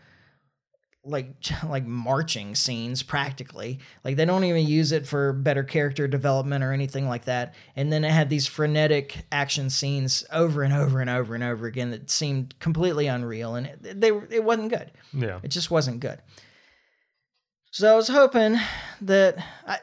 like 1.07 1.29
like 1.69 1.87
marching 1.87 2.55
scenes 2.55 3.03
practically. 3.03 3.79
Like 4.05 4.17
they 4.17 4.25
don't 4.25 4.45
even 4.45 4.67
use 4.67 4.93
it 4.93 5.07
for 5.07 5.33
better 5.33 5.63
character 5.65 6.09
development 6.09 6.63
or 6.65 6.73
anything 6.73 7.09
like 7.09 7.25
that. 7.25 7.55
And 7.75 7.93
then 7.93 8.05
it 8.05 8.11
had 8.11 8.29
these 8.29 8.47
frenetic 8.47 9.25
action 9.33 9.71
scenes 9.71 10.25
over 10.33 10.63
and 10.63 10.75
over 10.75 11.01
and 11.01 11.11
over 11.11 11.35
and 11.35 11.45
over 11.45 11.67
again 11.67 11.91
that 11.91 12.11
seemed 12.11 12.59
completely 12.59 13.07
unreal, 13.07 13.55
and 13.55 13.67
it, 13.67 14.01
they 14.01 14.09
it 14.31 14.45
wasn't 14.45 14.71
good. 14.71 14.91
yeah, 15.13 15.41
It 15.43 15.49
just 15.49 15.71
wasn't 15.71 16.01
good. 16.01 16.21
So 17.71 17.93
I 17.93 17.97
was 17.97 18.09
hoping 18.09 18.57
that 19.03 19.37
I 19.67 19.79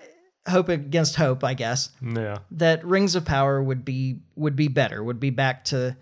hope 0.50 0.70
against 0.70 1.16
hope, 1.16 1.44
I 1.44 1.54
guess, 1.54 1.90
yeah, 2.02 2.40
that 2.52 2.84
Rings 2.86 3.16
of 3.16 3.24
Power 3.24 3.62
would 3.62 3.86
be 3.86 4.20
would 4.36 4.56
be 4.56 4.68
better, 4.68 5.04
would 5.04 5.20
be 5.20 5.30
back 5.30 5.66
to 5.66 5.96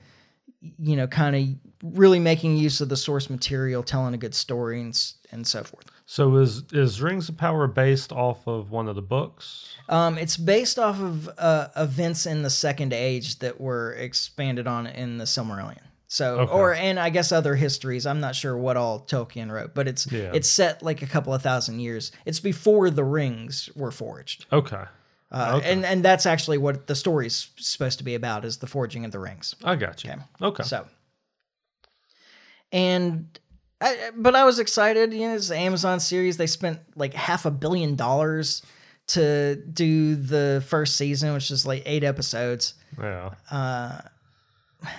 you 0.62 0.96
know, 0.96 1.08
kind 1.08 1.36
of 1.36 1.71
really 1.84 2.20
making 2.20 2.58
use 2.58 2.82
of 2.82 2.90
the 2.90 2.98
source 2.98 3.30
material, 3.30 3.84
telling 3.84 4.14
a 4.14 4.18
good 4.18 4.36
story 4.36 4.82
and 4.82 5.14
and 5.32 5.48
so 5.48 5.64
forth. 5.64 5.86
So 6.06 6.36
is 6.38 6.64
is 6.74 7.02
Rings 7.02 7.30
of 7.30 7.38
Power 7.38 7.68
based 7.68 8.12
off 8.12 8.48
of 8.48 8.70
one 8.72 8.88
of 8.90 8.96
the 8.96 9.02
books? 9.02 9.76
Um, 9.88 10.18
it's 10.18 10.36
based 10.38 10.78
off 10.78 11.00
of 11.00 11.30
uh, 11.38 11.70
events 11.78 12.26
in 12.26 12.42
the 12.44 12.50
Second 12.50 12.92
Age 12.94 13.40
that 13.40 13.60
were 13.62 13.94
expanded 13.94 14.68
on 14.68 14.88
in 14.88 15.18
the 15.18 15.26
Silmarillion. 15.26 15.80
So, 16.10 16.40
Okay. 16.40 16.52
or 16.52 16.74
and 16.74 17.00
I 17.00 17.10
guess 17.10 17.32
other 17.32 17.56
histories. 17.56 18.06
I'm 18.06 18.20
not 18.20 18.36
sure 18.36 18.58
what 18.58 18.76
all 18.76 19.00
Tolkien 19.00 19.50
wrote, 19.50 19.74
but 19.74 19.88
it's 19.88 20.12
Yeah. 20.12 20.32
it's 20.34 20.50
set 20.50 20.84
like 20.84 21.02
a 21.02 21.08
couple 21.08 21.34
of 21.34 21.42
thousand 21.42 21.80
years. 21.80 22.12
It's 22.26 22.42
before 22.42 22.90
the 22.90 23.06
rings 23.06 23.70
were 23.78 23.92
forged, 23.92 24.46
Okay, 24.52 24.84
uh, 25.32 25.54
Okay. 25.56 25.72
and 25.72 25.86
and 25.86 26.04
that's 26.04 26.26
actually 26.26 26.58
what 26.58 26.88
the 26.88 26.96
story's 26.96 27.48
supposed 27.56 27.98
to 28.00 28.04
be 28.04 28.14
about: 28.16 28.44
is 28.44 28.58
the 28.58 28.68
forging 28.68 29.06
of 29.06 29.14
the 29.14 29.20
rings. 29.20 29.56
I 29.64 29.78
got 29.78 30.04
you. 30.04 30.12
Okay. 30.12 30.22
Okay, 30.42 30.64
So, 30.64 30.86
and 32.72 33.40
I, 33.80 34.12
but 34.16 34.36
I 34.36 34.44
was 34.44 34.60
excited. 34.60 35.14
You 35.14 35.28
know, 35.28 35.36
it's 35.36 35.50
an 35.50 35.58
Amazon 35.58 36.00
series. 36.00 36.38
They 36.38 36.48
spent 36.48 36.80
like 36.96 37.14
half 37.14 37.46
a 37.46 37.52
billion 37.52 37.96
dollars 37.96 38.62
to 39.08 39.56
do 39.56 40.16
the 40.16 40.64
first 40.68 40.98
season, 40.98 41.34
which 41.34 41.52
is 41.52 41.66
like 41.66 41.84
eight 41.86 42.04
episodes. 42.04 42.76
Yeah. 43.00 43.32
Uh, 43.50 44.02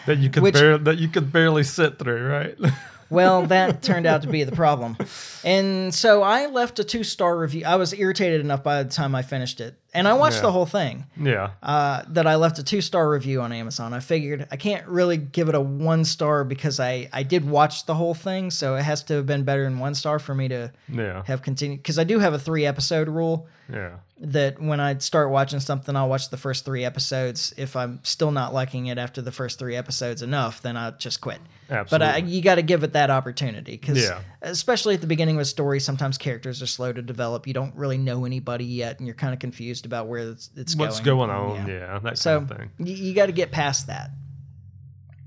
that 0.07 0.19
you 0.19 0.31
could 0.31 0.43
which- 0.43 0.55
barely 0.55 0.83
that 0.85 0.99
you 0.99 1.09
could 1.09 1.33
barely 1.33 1.65
sit 1.65 1.99
through, 1.99 2.27
right? 2.27 2.57
Well, 3.13 3.43
that 3.49 3.83
turned 3.83 4.07
out 4.07 4.23
to 4.23 4.29
be 4.29 4.43
the 4.43 4.57
problem. 4.57 4.97
And 5.45 5.95
so 5.95 6.23
I 6.23 6.47
left 6.47 6.79
a 6.79 6.85
two 6.85 7.05
star 7.05 7.37
review. 7.37 7.63
I 7.67 7.77
was 7.77 7.93
irritated 7.93 8.41
enough 8.41 8.63
by 8.63 8.83
the 8.83 8.89
time 8.89 9.15
I 9.15 9.21
finished 9.21 9.61
it. 9.61 9.79
And 9.95 10.09
I 10.09 10.15
watched 10.15 10.37
Yeah. 10.37 10.43
the 10.43 10.53
whole 10.53 10.65
thing 10.65 11.05
yeah. 11.21 11.51
uh, 11.63 12.03
that 12.09 12.27
I 12.27 12.37
left 12.37 12.59
a 12.59 12.63
two 12.63 12.81
star 12.81 13.11
review 13.11 13.43
on 13.43 13.53
Amazon. 13.53 13.93
I 13.93 14.01
figured 14.01 14.47
I 14.51 14.57
can't 14.57 14.87
really 14.89 15.19
give 15.19 15.51
it 15.51 15.55
a 15.55 15.61
one 15.61 16.05
star 16.07 16.45
because 16.45 16.81
I, 16.81 17.11
I 17.13 17.23
did 17.25 17.47
watch 17.49 17.85
the 17.85 17.95
whole 17.95 18.15
thing. 18.15 18.51
So 18.51 18.77
it 18.77 18.83
has 18.83 19.03
to 19.05 19.15
have 19.15 19.27
been 19.27 19.45
better 19.45 19.65
than 19.65 19.79
one 19.79 19.95
star 19.95 20.19
for 20.19 20.35
me 20.35 20.49
to 20.49 20.73
Yeah. 20.89 21.23
have 21.27 21.43
continued. 21.43 21.83
Because 21.83 21.99
I 21.99 22.05
do 22.05 22.19
have 22.21 22.33
a 22.33 22.39
three 22.39 22.65
episode 22.65 23.07
rule 23.09 23.47
Yeah. 23.71 23.97
that 24.19 24.63
when 24.63 24.81
I 24.81 24.97
start 24.97 25.29
watching 25.31 25.61
something, 25.61 25.95
I'll 25.95 26.09
watch 26.09 26.31
the 26.31 26.39
first 26.39 26.65
three 26.65 26.87
episodes. 26.87 27.53
If 27.59 27.77
I'm 27.77 28.01
still 28.03 28.31
not 28.31 28.55
liking 28.55 28.87
it 28.87 28.97
after 28.97 29.21
the 29.21 29.33
first 29.33 29.59
three 29.59 29.77
episodes 29.77 30.23
enough, 30.23 30.63
then 30.63 30.77
I'll 30.79 30.93
just 30.93 31.21
quit. 31.21 31.39
Absolutely. 31.69 31.91
But 31.91 32.03
I, 32.03 32.17
you 32.27 32.41
got 32.41 32.55
to 32.55 32.63
give 32.63 32.83
it 32.83 32.95
that 32.95 33.11
opportunity 33.11 33.73
because, 33.73 34.03
Yeah. 34.03 34.21
Especially 34.43 34.95
at 34.95 35.01
the 35.01 35.07
beginning 35.07 35.37
of 35.37 35.41
a 35.43 35.45
story, 35.47 35.81
sometimes 35.81 36.19
characters 36.19 36.61
are 36.63 36.67
slow 36.67 36.93
to 36.93 37.01
develop. 37.03 37.47
You 37.47 37.55
don't 37.55 37.75
really 37.75 37.99
know 37.99 38.25
anybody 38.25 38.65
yet, 38.65 38.99
and 38.99 39.07
you're 39.07 39.15
kind 39.17 39.33
of 39.33 39.39
confused 39.41 39.87
about 39.87 40.09
where 40.09 40.31
it's, 40.31 40.51
it's 40.57 40.77
What's 40.77 41.01
going. 41.01 41.29
going 41.29 41.31
on? 41.61 41.69
Yeah, 41.69 41.99
that 42.01 42.19
So 42.19 42.41
kind 42.41 42.51
of 42.51 42.57
thing. 42.59 42.71
you, 42.79 42.95
you 42.95 43.15
got 43.15 43.27
to 43.27 43.33
get 43.33 43.51
past 43.53 43.87
that. 43.87 44.11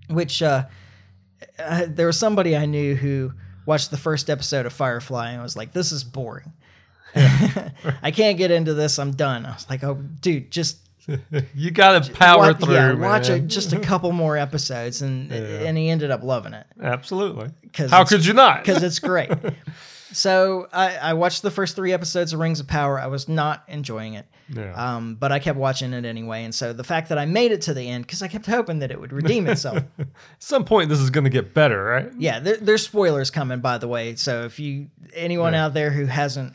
Which 0.10 0.43
uh, 0.43 0.65
uh, 1.57 1.86
there 1.89 2.05
was 2.07 2.17
somebody 2.19 2.55
I 2.55 2.65
knew 2.67 2.95
who 2.95 3.34
watched 3.65 3.89
the 3.89 3.98
first 3.98 4.29
episode 4.29 4.65
of 4.67 4.74
Firefly 4.74 5.31
and 5.31 5.41
was 5.41 5.55
like, 5.57 5.72
"This 5.74 5.91
is 5.91 6.03
boring. 6.03 6.53
I 7.15 8.12
can't 8.13 8.38
get 8.38 8.51
into 8.51 8.74
this. 8.75 9.00
I'm 9.00 9.12
done." 9.13 9.45
I 9.48 9.53
was 9.53 9.67
like, 9.69 9.84
"Oh, 9.84 9.95
dude, 9.95 10.51
just 10.51 10.77
You 11.56 11.72
got 11.72 12.04
to 12.06 12.12
power 12.14 12.40
wa- 12.40 12.54
through, 12.54 12.74
yeah, 12.74 12.88
man. 12.94 13.00
watch 13.02 13.30
a, 13.30 13.40
just 13.40 13.74
a 13.74 13.80
couple 13.80 14.12
more 14.12 14.38
episodes." 14.38 15.02
And 15.02 15.32
and 15.32 15.78
he 15.78 15.90
ended 15.90 16.12
up 16.12 16.24
loving 16.24 16.54
it 16.54 16.66
Absolutely. 16.82 17.50
How 17.90 18.04
could 18.04 18.26
you 18.26 18.34
not? 18.34 18.62
because 18.66 18.82
it's 18.84 19.00
great. 19.00 19.32
so 20.12 20.68
I, 20.72 20.96
I 20.98 21.14
watched 21.14 21.42
the 21.42 21.52
first 21.52 21.76
three 21.76 21.94
episodes 21.94 22.34
of 22.34 22.40
Rings 22.40 22.60
of 22.60 22.68
Power. 22.68 23.00
I 23.00 23.08
was 23.08 23.28
not 23.28 23.64
enjoying 23.68 24.14
it. 24.14 24.26
Yeah. 24.50 24.74
Um, 24.76 25.16
but 25.16 25.32
I 25.32 25.40
kept 25.40 25.58
watching 25.58 25.92
it 25.94 26.06
anyway, 26.06 26.44
and 26.44 26.54
so 26.54 26.72
the 26.72 26.84
fact 26.84 27.10
that 27.10 27.18
I 27.18 27.26
made 27.26 27.52
it 27.52 27.62
to 27.64 27.74
the 27.74 27.90
end 27.90 28.06
because 28.06 28.22
I 28.22 28.28
kept 28.28 28.46
hoping 28.46 28.80
that 28.80 28.92
it 28.92 29.00
would 29.02 29.12
redeem 29.12 29.48
itself. 29.48 29.78
At 29.98 30.08
some 30.40 30.66
point, 30.66 30.90
this 30.90 31.00
is 31.00 31.10
going 31.10 31.24
to 31.24 31.32
get 31.32 31.54
better, 31.56 31.84
right? 31.84 32.12
yeah, 32.18 32.40
there, 32.40 32.58
there's 32.58 32.84
spoilers 32.84 33.32
coming, 33.32 33.60
by 33.60 33.80
the 33.80 33.88
way. 33.88 34.16
So 34.16 34.44
if 34.44 34.60
you 34.60 34.88
anyone 35.14 35.54
Yeah. 35.54 35.66
out 35.66 35.74
there 35.74 35.90
who 35.90 36.06
hasn't 36.06 36.54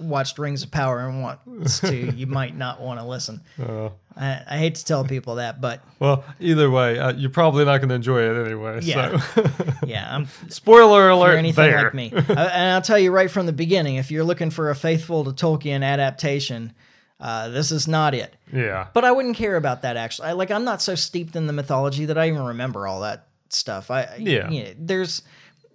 watched 0.00 0.38
Rings 0.38 0.62
of 0.62 0.70
Power 0.70 1.00
and 1.06 1.22
wants 1.22 1.80
to, 1.80 1.94
you 2.12 2.26
might 2.40 2.56
not 2.56 2.80
want 2.80 2.98
to 3.00 3.06
listen. 3.06 3.42
Uh, 3.62 3.90
I, 4.16 4.42
I 4.48 4.58
hate 4.58 4.74
to 4.76 4.84
tell 4.84 5.04
people 5.04 5.36
that, 5.36 5.60
but 5.60 5.82
well, 5.98 6.24
either 6.40 6.70
way, 6.70 6.98
uh, 6.98 7.12
you're 7.12 7.30
probably 7.30 7.64
not 7.64 7.78
going 7.78 7.90
to 7.90 7.94
enjoy 7.94 8.22
it 8.22 8.46
anyway. 8.46 8.80
Yeah. 8.82 9.18
So, 9.20 9.44
yeah, 9.86 10.14
I'm 10.14 10.26
spoiler 10.48 11.08
alert. 11.10 11.36
anything 11.36 11.70
there. 11.70 11.84
like 11.84 11.94
me. 11.94 12.12
I, 12.14 12.18
and 12.18 12.72
I'll 12.74 12.82
tell 12.82 12.98
you 12.98 13.12
right 13.12 13.30
from 13.30 13.46
the 13.46 13.52
beginning, 13.52 13.96
if 13.96 14.10
you're 14.10 14.24
looking 14.24 14.50
for 14.50 14.70
a 14.70 14.74
faithful 14.74 15.24
to 15.24 15.30
Tolkien 15.32 15.84
adaptation, 15.84 16.72
uh, 17.20 17.48
this 17.48 17.70
is 17.70 17.86
not 17.86 18.14
it. 18.14 18.34
Yeah. 18.52 18.88
But 18.94 19.04
I 19.04 19.12
wouldn't 19.12 19.36
care 19.36 19.56
about 19.56 19.82
that 19.82 19.96
actually. 19.96 20.28
I, 20.28 20.32
like 20.32 20.50
I'm 20.50 20.64
not 20.64 20.80
so 20.82 20.94
steeped 20.94 21.36
in 21.36 21.46
the 21.46 21.52
mythology 21.52 22.06
that 22.06 22.16
I 22.18 22.28
even 22.28 22.42
remember 22.42 22.86
all 22.86 23.00
that 23.02 23.28
stuff. 23.50 23.90
I 23.90 24.16
Yeah. 24.18 24.48
you 24.50 24.64
know, 24.64 24.70
there's 24.78 25.22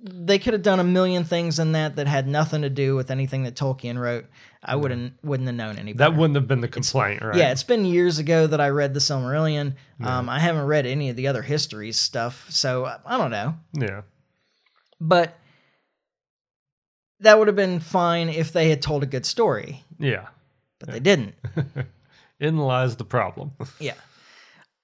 they 0.08 0.38
could 0.40 0.54
have 0.54 0.62
done 0.62 0.80
a 0.80 0.84
million 0.84 1.24
things 1.24 1.58
in 1.58 1.72
that 1.72 1.96
that 1.96 2.06
had 2.08 2.28
nothing 2.28 2.62
to 2.62 2.70
do 2.70 2.96
with 2.96 3.10
anything 3.10 3.44
that 3.44 3.56
Tolkien 3.56 3.98
wrote. 4.00 4.26
I 4.64 4.76
wouldn't 4.76 5.14
wouldn't 5.24 5.48
have 5.48 5.56
known 5.56 5.78
any 5.78 5.94
better. 5.94 6.12
That 6.12 6.18
wouldn't 6.18 6.36
have 6.36 6.48
been 6.48 6.62
the 6.62 6.68
complaint, 6.68 7.22
right? 7.24 7.36
yeah, 7.36 7.52
it's 7.52 7.64
been 7.64 7.86
years 7.86 8.20
ago 8.20 8.46
that 8.48 8.62
I 8.62 8.70
read 8.70 8.94
the 8.94 9.00
Silmarillion. 9.00 9.74
Um, 10.04 10.30
I 10.30 10.40
haven't 10.40 10.66
read 10.66 10.86
any 10.86 11.10
of 11.10 11.16
the 11.16 11.28
other 11.28 11.42
histories 11.42 12.00
stuff, 12.00 12.46
so 12.50 12.86
I- 12.86 13.00
I 13.06 13.18
don't 13.18 13.32
know. 13.32 13.56
Yeah. 13.74 14.02
But 15.02 15.38
that 17.20 17.38
would 17.40 17.48
have 17.48 17.56
been 17.56 17.80
fine 17.80 18.30
if 18.30 18.52
they 18.54 18.70
had 18.70 18.82
told 18.82 19.04
a 19.04 19.06
good 19.08 19.26
story, 19.26 19.84
Yeah. 20.00 20.28
but 20.80 20.90
they 20.90 21.00
didn't. 21.00 21.36
In 22.40 22.58
lies 22.58 22.96
the 22.98 23.06
problem. 23.06 23.52
Yeah. 23.80 23.94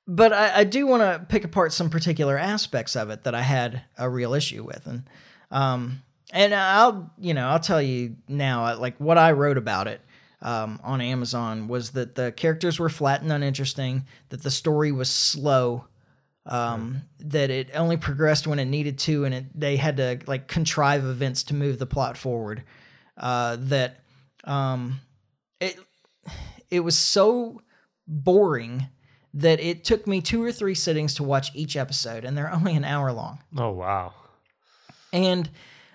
But 0.08 0.34
I, 0.34 0.60
I 0.60 0.64
do 0.64 0.88
want 0.88 1.04
to 1.04 1.26
pick 1.30 1.44
apart 1.44 1.74
some 1.74 1.90
particular 1.90 2.38
aspects 2.38 2.96
of 2.96 3.10
it 3.10 3.24
that 3.24 3.36
I 3.36 3.42
had 3.42 3.84
a 3.98 4.10
real 4.10 4.34
issue 4.34 4.64
with. 4.64 4.86
And 4.86 5.04
um 5.52 6.02
and 6.34 6.54
I'll 6.54 7.12
you 7.18 7.34
know, 7.34 7.48
I'll 7.48 7.60
tell 7.60 7.82
you 7.82 8.16
now 8.28 8.66
uh, 8.66 8.78
like 8.78 8.98
what 8.98 9.18
I 9.18 9.32
wrote 9.32 9.58
about 9.58 9.88
it 9.88 10.02
um, 10.42 10.80
on 10.84 11.02
Amazon 11.02 11.68
was 11.68 11.92
that 11.92 12.16
the 12.16 12.32
characters 12.32 12.80
were 12.80 12.90
flat 12.90 13.22
and 13.22 13.32
uninteresting, 13.32 14.06
that 14.30 14.42
the 14.42 14.52
story 14.52 14.92
was 14.92 15.10
slow, 15.10 15.86
um, 16.46 17.04
that 17.20 17.50
it 17.50 17.70
only 17.76 17.98
progressed 17.98 18.48
when 18.48 18.60
it 18.60 18.66
needed 18.66 18.98
to, 19.00 19.26
and 19.26 19.34
it, 19.34 19.46
they 19.60 19.78
had 19.78 19.98
to 19.98 20.20
like 20.26 20.48
contrive 20.48 21.06
events 21.06 21.44
to 21.44 21.54
move 21.54 21.78
the 21.78 21.86
plot 21.86 22.18
forward. 22.18 22.64
Uh, 23.18 23.58
that 23.60 24.00
um, 24.46 25.00
it 25.60 25.78
it 26.70 26.80
was 26.80 26.98
so 26.98 27.62
boring 28.08 28.88
that 29.34 29.60
it 29.60 29.84
took 29.84 30.06
me 30.08 30.22
two 30.22 30.44
or 30.44 30.52
three 30.52 30.76
sittings 30.76 31.14
to 31.16 31.24
watch 31.24 31.52
each 31.56 31.76
episode, 31.78 32.24
and 32.26 32.38
they're 32.38 32.52
only 32.60 32.76
an 32.76 32.84
hour 32.86 33.12
long. 33.12 33.40
Oh 33.58 33.72
wow. 33.72 34.14
And 35.14 35.50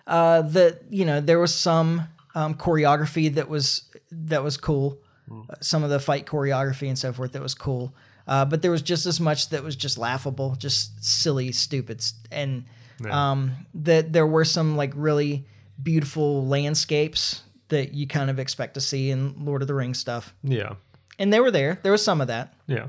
uh, 0.06 0.42
that 0.42 0.82
you 0.90 1.04
know 1.04 1.20
there 1.20 1.38
was 1.38 1.54
some 1.54 2.02
um, 2.34 2.54
choreography 2.54 3.32
that 3.34 3.48
was 3.48 3.82
that 4.10 4.42
was 4.42 4.56
cool, 4.56 4.98
Uh, 5.30 5.54
some 5.60 5.82
of 5.84 5.90
the 5.90 5.98
fight 6.00 6.26
choreography 6.26 6.88
and 6.88 6.98
so 6.98 7.12
forth 7.12 7.32
that 7.32 7.42
was 7.42 7.54
cool. 7.54 7.94
Uh, 8.28 8.44
but 8.44 8.60
there 8.62 8.70
was 8.72 8.82
just 8.82 9.06
as 9.06 9.20
much 9.20 9.50
that 9.50 9.62
was 9.62 9.76
just 9.76 9.96
laughable, 9.98 10.56
just 10.56 11.02
silly, 11.04 11.52
stupid, 11.52 12.02
and 12.32 12.64
Yeah. 13.04 13.30
um, 13.30 13.52
that 13.74 14.12
there 14.12 14.26
were 14.26 14.44
some 14.44 14.76
like 14.76 14.92
really 14.96 15.44
beautiful 15.82 16.44
landscapes 16.46 17.42
that 17.68 17.92
you 17.94 18.06
kind 18.06 18.30
of 18.30 18.38
expect 18.38 18.74
to 18.74 18.80
see 18.80 19.10
in 19.10 19.44
Lord 19.44 19.62
of 19.62 19.68
the 19.68 19.74
Rings 19.74 19.98
stuff, 19.98 20.34
Yeah. 20.42 20.74
and 21.18 21.32
they 21.32 21.40
were 21.40 21.50
there. 21.52 21.78
There 21.82 21.92
was 21.92 22.02
some 22.02 22.20
of 22.20 22.26
that. 22.28 22.54
Yeah. 22.66 22.86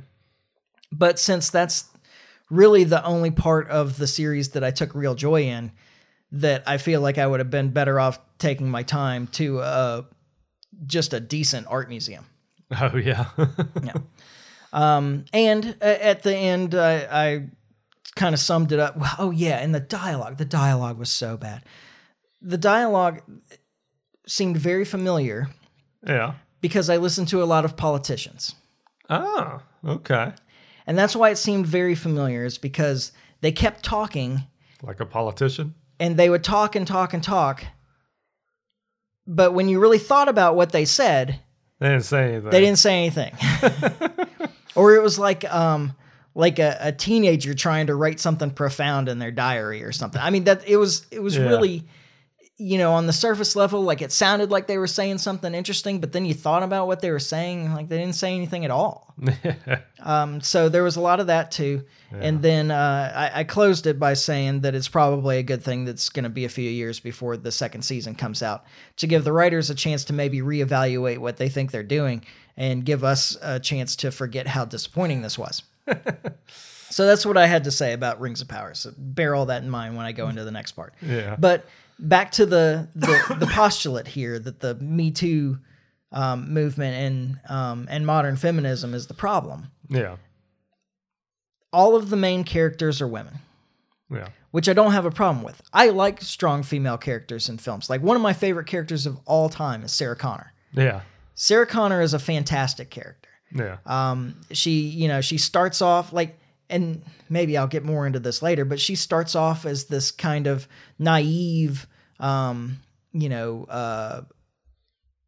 But 0.92 1.20
since 1.20 1.50
that's 1.50 1.86
really 2.50 2.84
the 2.84 3.04
only 3.04 3.32
part 3.32 3.70
of 3.70 3.98
the 3.98 4.08
series 4.08 4.50
that 4.52 4.64
I 4.64 4.72
took 4.72 4.96
real 4.96 5.16
joy 5.16 5.44
in, 5.44 5.72
that 6.32 6.64
I 6.68 6.78
feel 6.78 7.02
like 7.02 7.18
I 7.18 7.28
would 7.28 7.40
have 7.40 7.50
been 7.50 7.70
better 7.70 8.00
off 8.00 8.20
taking 8.38 8.70
my 8.70 8.84
time 8.84 9.28
to 9.28 9.60
uh, 9.60 10.02
just 10.86 11.14
a 11.14 11.20
decent 11.20 11.68
art 11.70 11.90
museum. 11.90 12.26
Oh 12.80 12.98
yeah. 12.98 13.28
Um, 14.74 15.24
and 15.32 15.82
at 15.82 16.24
the 16.24 16.36
end, 16.36 16.76
I, 16.76 17.08
I 17.10 17.48
kind 18.16 18.34
of 18.34 18.40
summed 18.42 18.74
it 18.74 18.80
up. 18.80 18.98
Oh, 19.18 19.32
yeah, 19.32 19.60
and 19.60 19.74
the 19.74 19.80
dialogue. 19.80 20.38
The 20.38 20.46
dialogue 20.46 20.98
was 20.98 21.10
so 21.10 21.38
bad. 21.38 21.64
The 22.42 22.58
dialogue 22.58 23.22
seemed 24.28 24.58
very 24.58 24.84
familiar 24.84 25.48
yeah. 26.06 26.34
because 26.60 26.90
I 26.90 26.98
listened 26.98 27.30
to 27.30 27.42
a 27.42 27.46
lot 27.46 27.64
of 27.64 27.78
politicians. 27.78 28.56
Ah. 29.10 29.64
Okay. 29.86 30.34
And 30.88 30.98
that's 30.98 31.16
why 31.16 31.30
it 31.30 31.38
seemed 31.38 31.68
very 31.68 31.94
familiar, 31.96 32.46
is 32.46 32.58
because 32.58 33.12
they 33.42 33.52
kept 33.52 33.84
talking 33.84 34.44
Like 34.82 35.00
a 35.02 35.06
politician. 35.06 35.76
and 36.00 36.16
they 36.18 36.30
would 36.30 36.44
talk 36.44 36.76
and 36.76 36.88
talk 36.88 37.14
and 37.14 37.22
talk. 37.22 37.64
But 39.26 39.54
when 39.54 39.68
you 39.68 39.80
really 39.80 40.00
thought 40.00 40.30
about 40.30 40.56
what 40.56 40.72
they 40.72 40.86
said, 40.86 41.40
They 41.80 41.90
didn't 41.90 42.06
say 42.06 42.24
anything. 42.32 42.50
they 42.50 42.62
didn't 42.62 42.80
say 42.80 42.98
anything. 43.06 43.34
or 44.76 44.96
it 44.96 45.04
was 45.04 45.20
like 45.20 45.44
um 45.54 45.94
like 46.34 46.60
a, 46.60 46.78
a 46.80 46.92
teenager 46.92 47.54
trying 47.54 47.88
to 47.88 47.96
write 47.96 48.20
something 48.20 48.52
profound 48.52 49.10
in 49.10 49.20
their 49.20 49.32
diary 49.32 49.84
or 49.84 49.92
something. 49.92 50.22
I 50.22 50.30
mean 50.30 50.46
that 50.46 50.68
it 50.68 50.78
was 50.78 51.06
it 51.12 51.22
was 51.22 51.36
Yeah. 51.36 51.44
really 51.48 51.84
you 52.58 52.78
know 52.78 52.94
on 52.94 53.06
the 53.06 53.14
surface 53.14 53.56
level 53.56 53.84
like 53.84 54.02
it 54.02 54.12
sounded 54.12 54.50
like 54.50 54.66
they 54.68 54.78
were 54.78 54.88
saying 54.88 55.20
something 55.20 55.54
interesting, 55.54 56.00
but 56.00 56.12
then 56.12 56.26
you 56.26 56.34
thought 56.34 56.64
about 56.64 56.88
what 56.88 57.02
they 57.02 57.12
were 57.12 57.20
saying 57.20 57.74
like 57.74 57.90
they 57.90 57.98
didn't 57.98 58.16
say 58.16 58.34
anything 58.34 58.66
at 58.66 58.72
all. 58.72 59.14
Um, 60.00 60.40
so 60.40 60.70
there 60.70 60.84
was 60.84 60.96
a 60.96 61.02
lot 61.02 61.20
of 61.20 61.28
that 61.28 61.52
too. 61.52 61.84
And 62.12 62.42
then 62.42 62.72
uh, 62.72 63.12
I, 63.14 63.40
I 63.40 63.44
closed 63.44 63.88
it 63.88 64.00
by 64.00 64.14
saying 64.14 64.62
that 64.62 64.74
it's 64.74 64.88
probably 64.88 65.38
a 65.40 65.44
good 65.44 65.64
thing 65.64 65.84
that's 65.84 66.08
going 66.08 66.24
to 66.24 66.30
be 66.30 66.46
a 66.46 66.50
few 66.50 66.70
years 66.70 67.02
before 67.02 67.36
the 67.36 67.52
second 67.52 67.82
season 67.82 68.16
comes 68.16 68.42
out 68.42 68.64
to 68.98 69.08
give 69.08 69.26
the 69.26 69.34
writers 69.34 69.70
a 69.70 69.76
chance 69.76 70.06
to 70.06 70.14
maybe 70.14 70.40
reevaluate 70.40 71.18
what 71.18 71.36
they 71.36 71.50
think 71.50 71.72
they're 71.72 71.84
doing 71.84 72.24
and 72.56 72.86
give 72.86 73.04
us 73.04 73.38
a 73.42 73.60
chance 73.60 73.96
to 73.98 74.12
forget 74.12 74.48
how 74.48 74.64
disappointing 74.64 75.24
this 75.24 75.38
was. 75.38 75.64
so 76.90 77.06
that's 77.06 77.26
what 77.26 77.36
I 77.36 77.48
had 77.48 77.66
to 77.66 77.72
say 77.72 77.92
about 77.94 78.22
Rings 78.22 78.42
of 78.42 78.48
Power. 78.48 78.74
So 78.76 78.94
bear 78.98 79.36
all 79.36 79.48
that 79.48 79.64
in 79.64 79.70
mind 79.70 79.98
when 79.98 80.06
I 80.06 80.14
go 80.14 80.30
into 80.30 80.46
the 80.46 80.52
next 80.52 80.72
part. 80.72 80.94
Yeah. 81.02 81.36
But 81.38 81.66
back 82.00 82.32
to 82.34 82.46
the 82.46 82.88
the, 82.96 83.38
the 83.40 83.48
postulate 83.48 84.08
here 84.08 84.40
that 84.40 84.60
the 84.60 84.76
Me 84.76 85.12
Too 85.12 85.60
um, 86.12 86.54
movement 86.54 86.96
and 86.96 87.40
um, 87.50 87.88
and 87.90 88.06
modern 88.06 88.36
feminism 88.36 88.94
is 88.94 89.08
the 89.08 89.14
problem 89.14 89.72
yeah. 89.90 90.16
all 91.74 91.96
of 91.96 92.10
the 92.10 92.16
main 92.18 92.44
characters 92.44 93.02
are 93.02 93.08
women. 93.08 93.40
Yeah. 94.10 94.30
which 94.52 94.70
I 94.70 94.74
don't 94.74 94.94
have 94.94 95.06
a 95.06 95.12
problem 95.12 95.44
with. 95.44 95.62
I 95.74 95.90
like 95.90 96.22
strong 96.22 96.64
female 96.64 96.98
characters 96.98 97.50
in 97.50 97.58
films. 97.58 97.90
Like 97.90 98.02
one 98.02 98.16
of 98.16 98.22
my 98.22 98.32
favorite 98.32 98.66
characters 98.66 99.06
of 99.06 99.20
all 99.26 99.50
time 99.50 99.84
is 99.84 99.92
Sarah 99.92 100.16
Connor. 100.16 100.54
Yeah. 100.72 101.02
Sarah 101.36 101.68
Connor 101.68 102.02
is 102.02 102.14
a 102.14 102.20
fantastic 102.20 102.90
character. 102.90 103.30
Yeah. 103.54 103.78
Um, 103.86 104.40
she, 104.52 104.80
you 104.80 105.10
know, 105.10 105.20
she 105.20 105.38
starts 105.38 105.82
off 105.82 106.14
like, 106.14 106.40
and 106.70 107.02
maybe 107.30 107.58
I'll 107.58 107.68
get 107.68 107.84
more 107.84 108.06
into 108.06 108.20
this 108.20 108.42
later, 108.42 108.66
but 108.66 108.80
she 108.80 108.96
starts 108.96 109.36
off 109.36 109.66
as 109.66 109.86
this 109.86 110.12
kind 110.12 110.48
of 110.48 110.68
naive, 111.00 111.88
um, 112.20 112.80
you 113.14 113.30
know, 113.30 113.66
uh, 113.66 114.22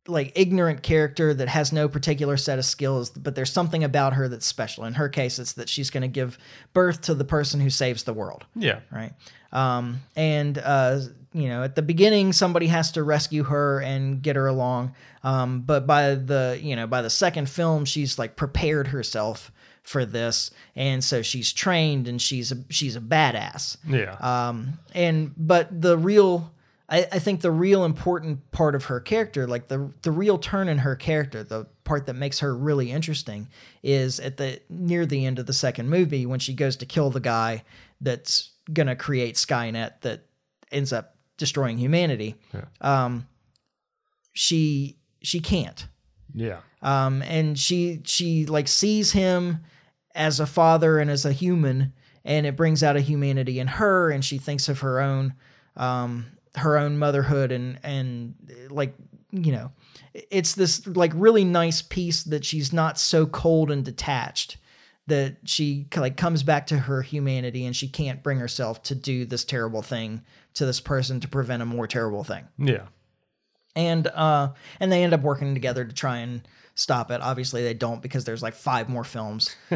like 0.08 0.32
ignorant 0.36 0.82
character 0.82 1.34
that 1.34 1.48
has 1.48 1.72
no 1.72 1.88
particular 1.88 2.36
set 2.36 2.60
of 2.60 2.66
skills, 2.66 3.12
but 3.12 3.36
there's 3.36 3.52
something 3.52 3.84
about 3.84 4.14
her 4.14 4.28
that's 4.28 4.46
special. 4.46 4.86
In 4.86 4.96
her 4.96 5.08
case, 5.08 5.40
it's 5.40 5.54
that 5.54 5.70
she's 5.70 5.90
going 5.90 6.02
to 6.02 6.08
give 6.08 6.38
birth 6.74 7.02
to 7.02 7.14
the 7.14 7.24
person 7.24 7.60
who 7.60 7.70
saves 7.70 8.04
the 8.04 8.14
world 8.14 8.46
yeah. 8.56 8.80
right? 8.92 9.14
Um, 9.52 10.02
and 10.16 10.58
uh, 10.58 11.02
you 11.34 11.48
know, 11.48 11.64
at 11.64 11.76
the 11.76 11.82
beginning, 11.82 12.34
somebody 12.34 12.68
has 12.68 12.92
to 12.94 13.04
rescue 13.04 13.44
her 13.44 13.82
and 13.82 14.22
get 14.22 14.36
her 14.36 14.48
along. 14.48 14.96
Um, 15.24 15.62
but 15.62 15.86
by 15.86 16.16
the 16.16 16.60
you 16.62 16.76
know 16.76 16.88
by 16.88 17.02
the 17.02 17.10
second 17.10 17.50
film, 17.50 17.86
she's 17.86 18.18
like 18.18 18.36
prepared 18.36 18.88
herself 18.88 19.52
for 19.90 20.06
this, 20.06 20.52
and 20.76 21.04
so 21.04 21.24
she's 21.24 21.52
trained 21.52 22.08
and 22.08 22.22
she's 22.22 22.52
a 22.52 22.58
she's 22.70 22.96
a 22.96 23.02
badass. 23.02 23.76
Yeah. 23.88 24.18
Um, 24.22 24.78
and 24.94 25.34
but 25.36 25.82
the 25.82 25.98
real, 25.98 26.54
I, 26.88 27.08
I 27.12 27.18
think 27.18 27.42
the 27.42 27.50
real 27.50 27.84
important 27.86 28.52
part 28.52 28.76
of 28.76 28.84
her 28.86 29.00
character, 29.00 29.48
like 29.48 29.68
the 29.68 29.92
the 30.04 30.12
real 30.12 30.38
turn 30.38 30.68
in 30.68 30.78
her 30.78 30.96
character, 30.96 31.44
the 31.44 31.66
part 31.86 32.06
that 32.06 32.14
makes 32.14 32.38
her 32.42 32.56
really 32.56 32.92
interesting, 32.92 33.48
is 33.82 34.20
at 34.20 34.38
the 34.38 34.62
near 34.70 35.08
the 35.08 35.26
end 35.26 35.40
of 35.40 35.48
the 35.48 35.54
second 35.54 35.90
movie 35.90 36.28
when 36.28 36.40
she 36.40 36.54
goes 36.54 36.76
to 36.76 36.86
kill 36.86 37.10
the 37.10 37.20
guy 37.20 37.64
that's 38.00 38.52
gonna 38.72 38.96
create 38.96 39.38
Skynet 39.38 40.02
that 40.02 40.22
ends 40.72 40.94
up 40.94 41.16
destroying 41.38 41.80
humanity. 41.80 42.36
Yeah. 42.54 42.66
Um, 42.80 43.28
she 44.34 45.00
she 45.24 45.40
can't 45.40 45.88
yeah. 46.34 46.60
um, 46.82 47.22
and 47.24 47.58
she 47.58 48.02
she 48.06 48.46
like 48.46 48.68
sees 48.68 49.12
him 49.12 49.60
as 50.20 50.40
a 50.40 50.46
father 50.46 51.00
and 51.00 51.10
as 51.10 51.26
a 51.26 51.32
human, 51.32 51.94
and 52.24 52.46
it 52.46 52.56
brings 52.56 52.84
out 52.84 52.96
a 52.96 53.02
humanity 53.02 53.60
in 53.60 53.66
her, 53.68 54.12
and 54.12 54.24
she 54.24 54.38
thinks 54.38 54.70
of 54.70 54.82
her 54.82 55.00
own 55.00 55.34
um, 55.78 56.26
her 56.56 56.78
own 56.78 56.98
motherhood 57.00 57.52
and 57.52 57.80
and 57.84 58.36
like 58.70 58.94
you 59.32 59.52
know, 59.52 59.72
it's 60.14 60.54
this 60.56 60.86
like 60.88 61.12
really 61.16 61.46
nice 61.46 61.82
piece 61.82 62.24
that 62.24 62.44
she's 62.44 62.74
not 62.74 63.00
so 63.00 63.26
cold 63.26 63.72
and 63.72 63.86
detached 63.86 64.58
that 65.08 65.38
she 65.46 65.86
like 65.96 66.18
comes 66.18 66.44
back 66.44 66.68
to 66.68 66.78
her 66.78 67.02
humanity 67.04 67.66
and 67.66 67.76
she 67.76 67.88
can't 67.88 68.22
bring 68.24 68.40
herself 68.40 68.82
to 68.84 68.96
do 68.96 69.26
this 69.26 69.44
terrible 69.46 69.82
thing 69.82 70.22
to 70.56 70.66
this 70.66 70.80
person 70.80 71.20
to 71.20 71.28
prevent 71.28 71.62
a 71.64 71.66
more 71.66 71.88
terrible 71.88 72.24
thing 72.24 72.44
Yeah. 72.58 72.88
and 73.76 74.08
uh 74.08 74.50
and 74.80 74.92
they 74.92 75.04
end 75.04 75.14
up 75.14 75.22
working 75.22 75.54
together 75.54 75.86
to 75.86 75.94
try 75.94 76.18
and 76.18 76.48
stop 76.80 77.12
it 77.12 77.20
obviously 77.22 77.62
they 77.62 77.74
don't 77.74 78.02
because 78.02 78.24
there's 78.24 78.42
like 78.42 78.54
five 78.54 78.88
more 78.88 79.04
films 79.04 79.54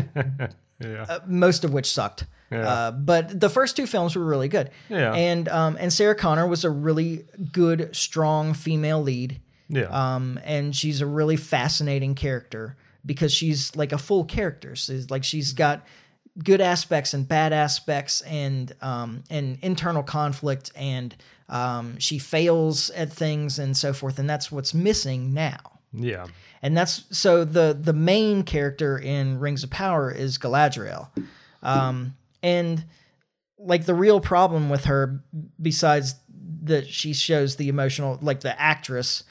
Yeah. 0.80 1.06
uh, 1.08 1.20
most 1.28 1.64
of 1.64 1.72
which 1.74 1.90
sucked 1.92 2.26
Yeah. 2.52 2.68
uh, 2.68 2.92
but 2.92 3.40
the 3.40 3.50
first 3.50 3.76
two 3.78 3.86
films 3.88 4.16
were 4.16 4.24
really 4.26 4.48
good 4.48 4.72
Yeah. 4.90 5.14
and 5.14 5.48
um 5.50 5.78
and 5.80 5.92
sarah 5.94 6.16
connor 6.16 6.48
was 6.48 6.64
a 6.66 6.70
really 6.70 7.26
good 7.52 7.96
strong 7.96 8.54
female 8.54 9.02
lead 9.02 9.40
yeah. 9.70 9.84
um 10.16 10.40
and 10.44 10.76
she's 10.76 11.02
a 11.02 11.06
really 11.06 11.36
fascinating 11.38 12.16
character 12.16 12.76
because 13.06 13.34
she's 13.34 13.76
like 13.76 13.92
a 13.92 13.98
full 13.98 14.24
character 14.26 14.76
so 14.76 15.00
like 15.10 15.24
she's 15.24 15.54
got 15.54 15.86
good 16.44 16.62
aspects 16.62 17.14
and 17.14 17.28
bad 17.28 17.54
aspects 17.54 18.22
and 18.22 18.74
um 18.82 19.24
and 19.30 19.58
internal 19.62 20.04
conflict 20.04 20.72
and 20.76 21.16
um 21.50 21.98
she 22.00 22.18
fails 22.18 22.90
at 22.92 23.12
things 23.14 23.60
and 23.60 23.78
so 23.78 23.94
forth 23.94 24.18
and 24.20 24.30
that's 24.30 24.52
what's 24.52 24.74
missing 24.74 25.34
now 25.34 25.60
yeah. 25.94 26.26
and 26.62 26.76
that's 26.76 27.04
so 27.18 27.44
the 27.44 27.78
the 27.80 27.94
main 27.94 28.44
character 28.44 28.98
in 28.98 29.40
Rings 29.40 29.64
of 29.64 29.70
Power 29.70 30.12
is 30.12 30.38
Galadriel, 30.38 31.10
um, 31.62 32.16
and 32.42 32.84
like 33.58 33.86
the 33.86 33.94
real 33.94 34.20
problem 34.20 34.70
with 34.70 34.86
her, 34.86 35.24
besides 35.62 36.16
that 36.64 36.88
she 36.88 37.14
shows 37.14 37.56
the 37.58 37.70
emotional, 37.70 38.18
like 38.22 38.42
the 38.42 38.60
actress 38.60 39.24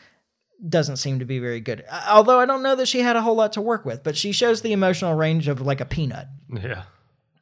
doesn't 0.68 0.96
seem 0.96 1.18
to 1.18 1.25
be 1.25 1.38
very 1.38 1.61
good. 1.61 1.85
Although 2.09 2.38
I 2.38 2.46
don't 2.46 2.62
know 2.62 2.77
that 2.77 2.87
she 2.87 3.01
had 3.01 3.16
a 3.16 3.22
whole 3.22 3.35
lot 3.35 3.53
to 3.55 3.61
work 3.61 3.85
with, 3.85 4.03
but 4.05 4.16
she 4.16 4.31
shows 4.33 4.62
the 4.62 4.72
emotional 4.72 5.14
range 5.14 5.48
of 5.48 5.61
like 5.61 5.81
a 5.81 5.85
peanut 5.85 6.29
Yeah. 6.55 6.85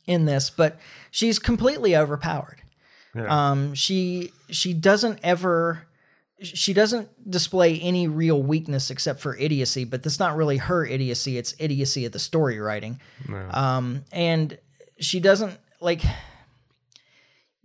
in 0.07 0.25
this, 0.25 0.49
but 0.51 0.79
she's 1.11 1.39
completely 1.39 1.95
overpowered. 1.97 2.63
Yeah. 3.15 3.51
Um, 3.51 3.75
she 3.75 4.33
she 4.49 4.73
doesn't 4.73 5.19
ever 5.23 5.87
she 6.43 6.73
doesn't 6.73 7.09
display 7.31 7.79
any 7.81 8.09
real 8.09 8.43
weakness 8.43 8.91
except 8.91 9.21
for 9.21 9.37
idiocy, 9.37 9.85
but 9.85 10.03
that's 10.03 10.19
not 10.19 10.37
really 10.37 10.57
her 10.57 10.85
idiocy. 10.87 11.37
It's 11.39 11.55
idiocy 11.59 12.05
of 12.07 12.13
the 12.13 12.19
story 12.19 12.59
writing. 12.59 13.01
No. 13.29 13.47
Um, 13.53 14.05
and 14.13 14.59
she 14.99 15.21
doesn't 15.21 15.59
like. 15.81 16.03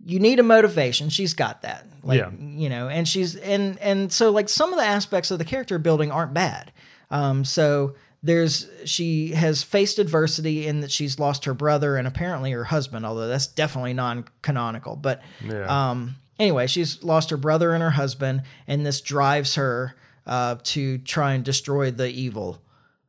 You 0.04 0.20
need 0.20 0.38
a 0.38 0.42
motivation. 0.42 1.08
She's 1.08 1.34
got 1.34 1.62
that. 1.62 1.84
Like, 2.02 2.18
Yeah. 2.20 2.30
You 2.38 2.68
know, 2.68 2.88
and 2.88 3.08
she's 3.08 3.34
and 3.36 3.78
and 3.80 4.12
so 4.12 4.30
like 4.30 4.48
some 4.48 4.72
of 4.72 4.78
the 4.78 4.84
aspects 4.84 5.30
of 5.30 5.38
the 5.38 5.44
character 5.44 5.78
building 5.78 6.12
aren't 6.12 6.34
bad. 6.34 6.72
Um, 7.10 7.44
so 7.44 7.94
there's 8.22 8.68
she 8.84 9.28
has 9.32 9.62
faced 9.62 9.98
adversity 9.98 10.66
in 10.66 10.80
that 10.80 10.90
she's 10.90 11.18
lost 11.18 11.44
her 11.46 11.54
brother 11.54 11.96
and 11.96 12.06
apparently 12.06 12.52
her 12.52 12.64
husband, 12.64 13.04
although 13.06 13.26
that's 13.28 13.46
definitely 13.46 13.94
non-canonical. 13.94 14.96
But 14.96 15.22
Yeah. 15.44 15.90
um, 15.90 16.16
anyway, 16.38 16.66
she's 16.66 17.02
lost 17.02 17.30
her 17.30 17.36
brother 17.36 17.72
and 17.72 17.82
her 17.82 17.90
husband, 17.90 18.42
and 18.66 18.84
this 18.86 19.00
drives 19.00 19.54
her 19.56 19.94
uh, 20.26 20.56
to 20.64 20.98
try 20.98 21.32
and 21.34 21.44
destroy 21.44 21.90
the 21.90 22.08
evil 22.08 22.60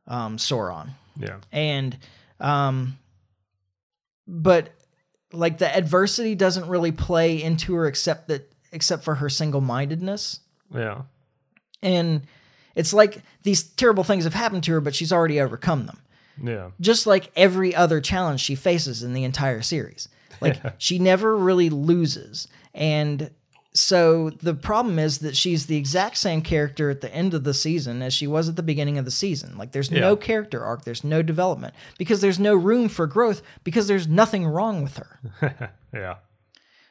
um, 0.06 0.36
Sauron. 0.36 0.90
yeah. 1.16 1.36
And, 1.52 1.98
um, 2.40 2.98
but 4.26 4.70
like 5.32 5.58
the 5.58 5.74
adversity 5.74 6.34
doesn't 6.34 6.68
really 6.68 6.92
play 6.92 7.42
into 7.42 7.74
her 7.74 7.86
except 7.86 8.28
that 8.28 8.50
except 8.72 9.02
for 9.02 9.14
her 9.16 9.28
single-mindedness, 9.30 10.40
Yeah. 10.74 11.02
and 11.82 12.22
it's 12.74 12.92
like 12.92 13.22
these 13.42 13.62
terrible 13.62 14.04
things 14.04 14.24
have 14.24 14.34
happened 14.34 14.62
to 14.64 14.72
her, 14.72 14.80
but 14.82 14.94
she's 14.94 15.10
already 15.12 15.40
overcome 15.40 15.86
them 15.86 15.98
Yeah. 16.42 16.70
just 16.80 17.06
like 17.06 17.30
every 17.34 17.74
other 17.74 18.00
challenge 18.02 18.40
she 18.40 18.54
faces 18.54 19.02
in 19.02 19.14
the 19.14 19.24
entire 19.24 19.62
series. 19.62 20.08
Like 20.42 20.60
she 20.78 20.98
never 20.98 21.34
really 21.36 21.70
loses. 21.70 22.46
And 22.78 23.30
so 23.74 24.30
the 24.30 24.54
problem 24.54 24.98
is 24.98 25.18
that 25.18 25.36
she's 25.36 25.66
the 25.66 25.76
exact 25.76 26.16
same 26.16 26.40
character 26.42 26.88
at 26.90 27.00
the 27.00 27.14
end 27.14 27.34
of 27.34 27.44
the 27.44 27.52
season 27.52 28.00
as 28.02 28.14
she 28.14 28.26
was 28.26 28.48
at 28.48 28.56
the 28.56 28.62
beginning 28.62 28.96
of 28.98 29.04
the 29.04 29.10
season. 29.10 29.58
Like 29.58 29.72
there's 29.72 29.90
no 29.90 30.16
character 30.16 30.64
arc, 30.64 30.84
there's 30.84 31.04
no 31.04 31.20
development 31.22 31.74
because 31.98 32.20
there's 32.20 32.38
no 32.40 32.54
room 32.56 32.88
for 32.88 33.06
growth 33.06 33.42
because 33.64 33.86
there's 33.86 34.08
nothing 34.08 34.46
wrong 34.46 34.82
with 34.82 34.96
her. 34.96 35.70
Yeah. 35.94 36.16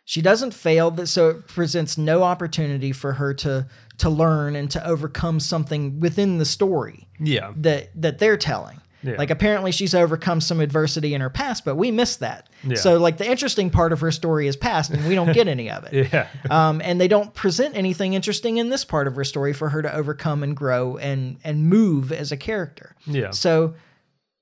She 0.05 0.21
doesn't 0.21 0.53
fail, 0.53 0.89
that 0.91 1.07
so 1.07 1.29
it 1.29 1.47
presents 1.47 1.97
no 1.97 2.23
opportunity 2.23 2.91
for 2.93 3.13
her 3.13 3.33
to 3.35 3.67
to 3.97 4.09
learn 4.09 4.55
and 4.55 4.71
to 4.71 4.87
overcome 4.87 5.39
something 5.39 5.99
within 5.99 6.37
the 6.37 6.45
story 6.45 7.07
Yeah. 7.19 7.51
that 7.57 7.89
that 8.01 8.17
they're 8.19 8.37
telling. 8.37 8.79
Yeah. 9.03 9.15
Like 9.17 9.29
apparently 9.29 9.71
she's 9.71 9.93
overcome 9.93 10.41
some 10.41 10.59
adversity 10.59 11.13
in 11.13 11.21
her 11.21 11.29
past, 11.29 11.63
but 11.63 11.75
we 11.75 11.91
miss 11.91 12.17
that. 12.17 12.49
Yeah. 12.63 12.75
So 12.75 12.97
like 12.97 13.17
the 13.17 13.29
interesting 13.29 13.69
part 13.69 13.93
of 13.93 13.99
her 13.99 14.11
story 14.11 14.47
is 14.47 14.55
past, 14.55 14.89
and 14.91 15.07
we 15.07 15.15
don't 15.15 15.33
get 15.33 15.47
any 15.47 15.69
of 15.69 15.85
it. 15.85 16.07
Yeah. 16.13 16.27
Um, 16.49 16.81
and 16.83 16.99
they 17.01 17.07
don't 17.07 17.33
present 17.33 17.75
anything 17.75 18.13
interesting 18.13 18.57
in 18.57 18.69
this 18.69 18.85
part 18.85 19.07
of 19.07 19.15
her 19.15 19.23
story 19.23 19.53
for 19.53 19.69
her 19.69 19.81
to 19.81 19.93
overcome 19.93 20.41
and 20.41 20.55
grow 20.55 20.97
and 20.97 21.37
and 21.43 21.67
move 21.69 22.11
as 22.11 22.31
a 22.31 22.37
character. 22.37 22.95
Yeah. 23.05 23.31
So 23.31 23.75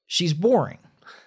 she's 0.07 0.33
boring. 0.33 0.79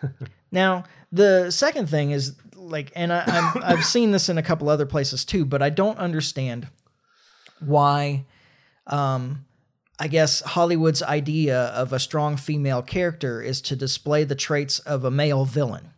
now 0.52 0.84
the 1.12 1.50
second 1.50 1.88
thing 1.88 2.12
is 2.12 2.36
like, 2.54 2.92
and 2.94 3.12
I, 3.12 3.24
I'm, 3.26 3.62
I've 3.78 3.84
seen 3.84 4.10
this 4.10 4.28
in 4.28 4.38
a 4.38 4.42
couple 4.42 4.68
other 4.68 4.86
places 4.86 5.24
too, 5.24 5.44
but 5.44 5.62
I 5.62 5.70
don't 5.70 5.98
understand 5.98 6.68
why. 7.60 8.24
Um, 8.86 9.44
I 9.98 10.08
guess 10.08 10.40
Hollywood's 10.42 11.02
idea 11.02 11.58
of 11.68 11.92
a 11.92 11.98
strong 11.98 12.36
female 12.36 12.82
character 12.82 13.42
is 13.42 13.60
to 13.62 13.76
display 13.76 14.24
the 14.24 14.34
traits 14.36 14.78
of 14.80 15.04
a 15.04 15.10
male 15.10 15.44
villain 15.44 15.90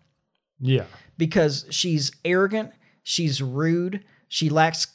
Yeah. 0.59 0.85
because 1.19 1.67
she's 1.71 2.11
arrogant, 2.25 2.73
she's 3.03 3.43
rude, 3.43 4.03
she 4.29 4.49
lacks 4.49 4.87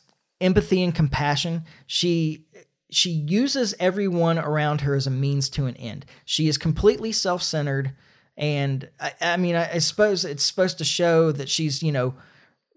empathy 0.42 0.82
and 0.84 0.94
compassion. 0.94 1.64
She 1.88 2.46
she 2.92 3.10
uses 3.10 3.74
everyone 3.80 4.38
around 4.40 4.82
her 4.82 4.96
as 4.96 5.08
a 5.08 5.12
means 5.12 5.50
to 5.50 5.66
an 5.66 5.76
end. 5.76 6.06
She 6.24 6.48
is 6.48 6.58
completely 6.58 7.12
self-centered 7.12 7.92
and 8.38 8.90
I, 9.00 9.14
I 9.22 9.38
mean 9.38 9.56
I, 9.56 9.74
I 9.74 9.78
suppose 9.80 10.24
it's 10.26 10.44
supposed 10.44 10.78
to 10.80 10.86
show 10.86 11.32
that 11.32 11.50
she's, 11.50 11.82
you 11.84 11.92
know, 11.92 12.14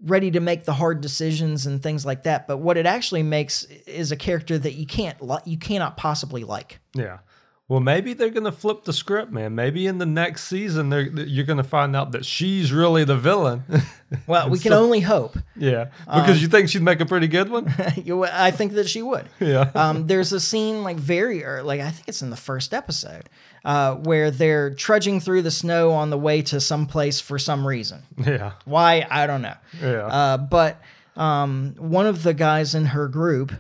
ready 0.03 0.31
to 0.31 0.41
make 0.41 0.65
the 0.65 0.73
hard 0.73 1.01
decisions 1.01 1.67
and 1.67 1.83
things 1.83 2.07
like 2.07 2.23
that, 2.23 2.47
but 2.47 2.59
what 2.59 2.77
it 2.77 2.87
actually 2.87 3.23
makes 3.23 3.65
is 3.65 4.13
a 4.13 4.17
character 4.17 4.57
that 4.59 4.75
you 4.75 4.87
can't 4.87 5.21
li- 5.21 5.39
you 5.45 5.59
cannot 5.59 5.97
possibly 5.97 6.45
like. 6.45 6.79
Yeah. 6.95 7.19
Well, 7.69 7.81
maybe 7.81 8.15
they're 8.15 8.31
gonna 8.31 8.51
flip 8.51 8.85
the 8.85 8.95
script, 8.95 9.31
man. 9.31 9.55
Maybe 9.55 9.87
in 9.87 9.99
the 9.99 10.07
next 10.07 10.45
season, 10.45 10.89
they're 10.89 11.03
you're 11.03 11.45
gonna 11.45 11.63
find 11.63 11.95
out 11.95 12.13
that 12.13 12.25
she's 12.25 12.73
really 12.73 13.05
the 13.05 13.17
villain. 13.17 13.65
Well, 14.27 14.49
we 14.49 14.59
can 14.59 14.73
only 14.73 15.01
hope. 15.01 15.37
yeah, 15.55 15.89
because 16.07 16.41
you 16.41 16.49
think 16.49 16.71
she'd 16.71 16.81
make 16.81 17.01
a 17.01 17.05
pretty 17.05 17.29
good 17.29 17.51
one. 17.51 17.71
You- 18.03 18.25
I 18.25 18.51
think 18.53 18.73
that 18.73 18.89
she 18.89 19.03
would. 19.03 19.27
Yeah. 19.39 19.71
Um, 19.75 20.07
there's 20.07 20.33
a 20.33 20.41
scene 20.41 20.83
like 20.83 20.97
very 20.97 21.45
early, 21.45 21.67
like 21.67 21.81
I 21.81 21.91
think 21.91 22.09
it's 22.09 22.23
in 22.23 22.31
the 22.31 22.37
first 22.37 22.73
episode, 22.73 23.29
uh, 23.67 23.97
where 23.97 24.31
they're 24.31 24.73
trudging 24.73 25.21
through 25.21 25.43
the 25.43 25.51
snow 25.51 25.91
on 25.91 26.09
the 26.09 26.17
way 26.17 26.41
to 26.41 26.59
some 26.59 26.87
place 26.87 27.21
for 27.21 27.39
some 27.39 27.67
reason. 27.67 28.03
yeah, 28.17 28.53
Why 28.65 29.07
I 29.11 29.27
don't 29.27 29.43
know. 29.43 29.57
yeah, 29.79 30.07
Uh, 30.07 30.37
but 30.39 30.81
um, 31.15 31.75
one 31.77 32.07
of 32.07 32.23
the 32.23 32.33
guys 32.33 32.75
in 32.75 32.87
her 32.87 33.09
group 33.09 33.53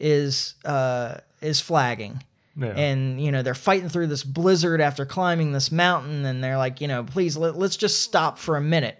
is 0.00 0.56
uh, 0.64 1.18
is 1.40 1.60
flagging. 1.60 2.24
Yeah. 2.56 2.66
And 2.68 3.20
you 3.20 3.32
know 3.32 3.42
they're 3.42 3.54
fighting 3.54 3.88
through 3.88 4.08
this 4.08 4.24
blizzard 4.24 4.80
after 4.80 5.04
climbing 5.06 5.52
this 5.52 5.72
mountain, 5.72 6.24
and 6.24 6.42
they're 6.42 6.58
like, 6.58 6.80
you 6.80 6.88
know, 6.88 7.04
please 7.04 7.36
let, 7.36 7.56
let's 7.56 7.76
just 7.76 8.02
stop 8.02 8.38
for 8.38 8.56
a 8.56 8.60
minute. 8.60 8.98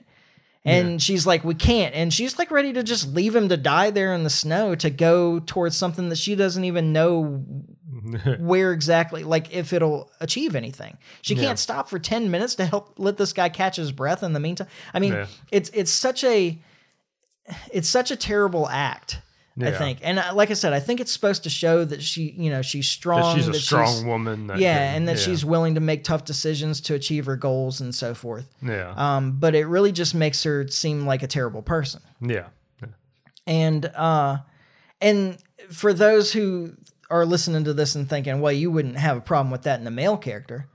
And 0.64 1.02
she's 1.02 1.26
like, 1.26 1.42
we 1.42 1.56
can't. 1.56 1.92
And 1.92 2.14
she's 2.14 2.38
like 2.38 2.52
ready 2.52 2.72
to 2.74 2.84
just 2.84 3.12
leave 3.12 3.34
him 3.34 3.48
to 3.48 3.56
die 3.56 3.90
there 3.90 4.14
in 4.14 4.22
the 4.22 4.30
snow 4.30 4.76
to 4.76 4.90
go 4.90 5.40
towards 5.40 5.76
something 5.76 6.08
that 6.10 6.18
she 6.18 6.36
doesn't 6.36 6.62
even 6.64 6.92
know 6.92 7.24
where 8.38 8.72
exactly, 8.72 9.24
like 9.24 9.52
if 9.52 9.72
it'll 9.72 10.08
achieve 10.20 10.54
anything. 10.54 10.98
She 11.20 11.34
Yeah. 11.34 11.42
can't 11.42 11.58
stop 11.58 11.88
for 11.88 11.98
10 11.98 12.30
minutes 12.30 12.54
to 12.54 12.64
help 12.66 12.94
let 12.96 13.16
this 13.16 13.32
guy 13.32 13.48
catch 13.48 13.74
his 13.74 13.90
breath 13.90 14.22
in 14.22 14.34
the 14.34 14.40
meantime. 14.40 14.68
I 14.94 15.00
mean, 15.00 15.14
Yeah. 15.14 15.26
it's 15.50 15.68
it's 15.70 15.90
such 15.90 16.22
a 16.22 16.60
it's 17.72 17.88
such 17.88 18.12
a 18.12 18.16
terrible 18.16 18.68
act. 18.68 19.20
I 19.60 19.70
think, 19.72 19.98
and 20.02 20.18
uh, 20.18 20.32
like 20.34 20.50
I 20.50 20.54
said, 20.54 20.72
I 20.72 20.80
think 20.80 21.00
it's 21.00 21.12
supposed 21.12 21.42
to 21.42 21.50
show 21.50 21.84
that 21.84 22.02
she, 22.02 22.30
you 22.38 22.48
know, 22.50 22.62
she's 22.62 22.88
strong. 22.88 23.20
That 23.20 23.34
she's 23.36 23.48
a 23.48 23.52
that 23.52 23.60
strong 23.60 24.06
woman. 24.06 24.46
That 24.46 24.58
yeah, 24.58 24.94
and 24.94 25.06
that 25.08 25.18
yeah, 25.18 25.22
she's 25.24 25.44
willing 25.44 25.74
to 25.74 25.80
make 25.80 26.04
tough 26.04 26.24
decisions 26.24 26.80
to 26.82 26.94
achieve 26.94 27.26
her 27.26 27.36
goals 27.36 27.80
and 27.80 27.94
so 27.94 28.14
forth. 28.14 28.48
yeah, 28.62 28.94
Um, 28.96 29.32
but 29.38 29.54
it 29.54 29.66
really 29.66 29.92
just 29.92 30.14
makes 30.14 30.42
her 30.44 30.66
seem 30.68 31.04
like 31.06 31.22
a 31.22 31.26
terrible 31.26 31.60
person. 31.62 32.00
yeah, 32.20 32.46
And 33.46 33.84
uh, 33.86 34.38
and 35.00 35.38
for 35.70 35.92
those 35.92 36.32
who 36.32 36.72
are 37.10 37.26
listening 37.26 37.64
to 37.64 37.74
this 37.74 37.94
and 37.94 38.08
thinking, 38.08 38.40
well, 38.40 38.52
you 38.52 38.70
wouldn't 38.70 38.96
have 38.96 39.16
a 39.16 39.20
problem 39.20 39.50
with 39.50 39.62
that 39.62 39.80
in 39.80 39.86
a 39.86 39.90
male 39.90 40.16
character. 40.16 40.66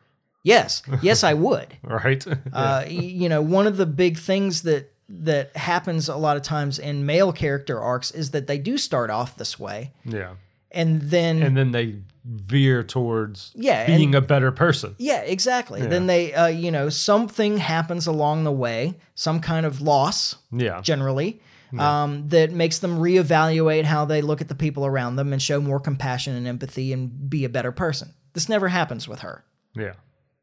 Yes, 0.43 0.81
yes, 1.01 1.23
I 1.23 1.33
would. 1.33 1.75
right. 1.83 2.23
Uh, 2.53 2.85
you 2.87 3.27
know, 3.27 3.41
one 3.41 3.67
of 3.67 3.75
the 3.77 3.85
big 3.85 4.17
things 4.17 4.61
that 4.61 4.93
that 5.09 5.55
happens 5.55 6.09
a 6.09 6.15
lot 6.17 6.37
of 6.37 6.43
times 6.43 6.79
in 6.79 7.05
male 7.05 7.31
character 7.31 7.79
arcs 7.79 8.11
is 8.11 8.31
that 8.31 8.47
they 8.47 8.57
do 8.57 8.77
start 8.77 9.09
off 9.09 9.37
this 9.37 9.57
way, 9.59 9.93
yeah, 10.03 10.33
and 10.71 11.01
then 11.01 11.41
and 11.41 11.55
then 11.55 11.71
they 11.71 11.95
veer 12.25 12.83
towards 12.83 13.51
Yeah, 13.55 13.87
being 13.87 14.13
a 14.13 14.21
better 14.21 14.51
person. 14.51 14.95
Yeah, 14.97 15.21
exactly. 15.21 15.81
Then 15.81 16.07
they, 16.07 16.33
uh, 16.33 16.47
you 16.47 16.71
know, 16.71 16.89
something 16.89 17.57
happens 17.57 18.05
along 18.05 18.43
the 18.43 18.51
way, 18.51 18.95
some 19.15 19.39
kind 19.39 19.65
of 19.65 19.79
loss, 19.81 20.35
Yeah, 20.51 20.81
generally, 20.81 21.41
um, 21.79 22.27
that 22.29 22.51
makes 22.51 22.79
them 22.79 22.99
reevaluate 22.99 23.85
how 23.85 24.03
they 24.05 24.21
look 24.21 24.41
at 24.41 24.49
the 24.49 24.55
people 24.55 24.85
around 24.85 25.15
them 25.15 25.31
and 25.31 25.41
show 25.41 25.61
more 25.61 25.79
compassion 25.79 26.35
and 26.35 26.47
empathy 26.47 26.91
and 26.91 27.29
be 27.29 27.45
a 27.45 27.49
better 27.49 27.71
person. 27.71 28.13
This 28.33 28.49
never 28.49 28.67
happens 28.67 29.07
with 29.07 29.19
her, 29.19 29.45
yeah, 29.73 29.93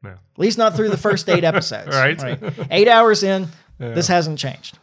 yeah. 0.03 0.11
at 0.11 0.39
least 0.39 0.57
not 0.57 0.75
through 0.75 0.89
the 0.89 0.97
first 0.97 1.29
eight 1.29 1.43
episodes. 1.43 1.87
Right. 1.95 2.39
Eight 2.71 2.87
hours 2.87 3.21
in, 3.23 3.47
this 3.77 4.07
hasn't 4.07 4.39
changed. 4.39 4.79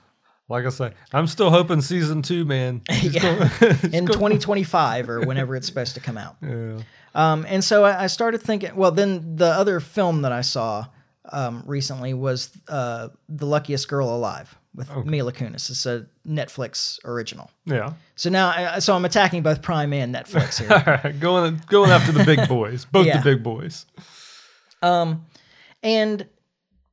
Like 0.49 0.67
I 0.67 0.71
say, 0.71 0.93
I'm 1.13 1.27
still 1.27 1.51
hoping 1.51 1.81
season 1.81 2.21
two, 2.23 2.45
man. 2.45 2.83
Yeah. 2.91 3.49
going- 3.61 3.95
In 3.95 4.07
2025 4.13 5.09
or 5.09 5.21
whenever 5.23 5.57
it's 5.57 5.67
supposed 5.67 5.95
to 5.95 6.01
come 6.01 6.19
out. 6.19 6.37
yeah. 6.43 6.81
Um, 7.15 7.47
and 7.49 7.63
so 7.65 7.85
I, 7.85 8.05
I 8.05 8.07
started 8.09 8.43
thinking. 8.43 8.75
Well, 8.77 8.91
then 8.91 9.37
the 9.37 9.47
other 9.47 9.81
film 9.81 10.23
that 10.23 10.33
I 10.33 10.41
saw 10.43 10.87
um, 11.31 11.63
recently 11.67 12.13
was 12.15 12.51
uh, 12.69 13.09
"The 13.29 13.47
Luckiest 13.47 13.89
Girl 13.89 14.15
Alive" 14.15 14.55
with 14.75 14.91
Mila 15.05 15.33
Kunis. 15.33 15.69
It's 15.71 15.85
a 15.87 16.07
Netflix 16.27 16.99
original. 17.05 17.51
Yeah. 17.67 17.93
So 18.17 18.31
now, 18.31 18.49
I, 18.49 18.79
so 18.79 18.95
I'm 18.95 19.05
attacking 19.05 19.43
both 19.43 19.61
Prime 19.63 19.93
and 19.93 20.15
Netflix 20.15 20.59
here. 20.59 20.73
All 20.73 20.83
right. 21.05 21.19
Going 21.21 21.61
going 21.67 21.91
after 21.91 22.13
the 22.13 22.25
big 22.25 22.49
boys. 22.49 22.85
Both 22.87 23.07
Yeah. 23.07 23.19
the 23.21 23.35
big 23.35 23.43
boys. 23.43 23.85
Um, 24.83 25.27
and 25.83 26.27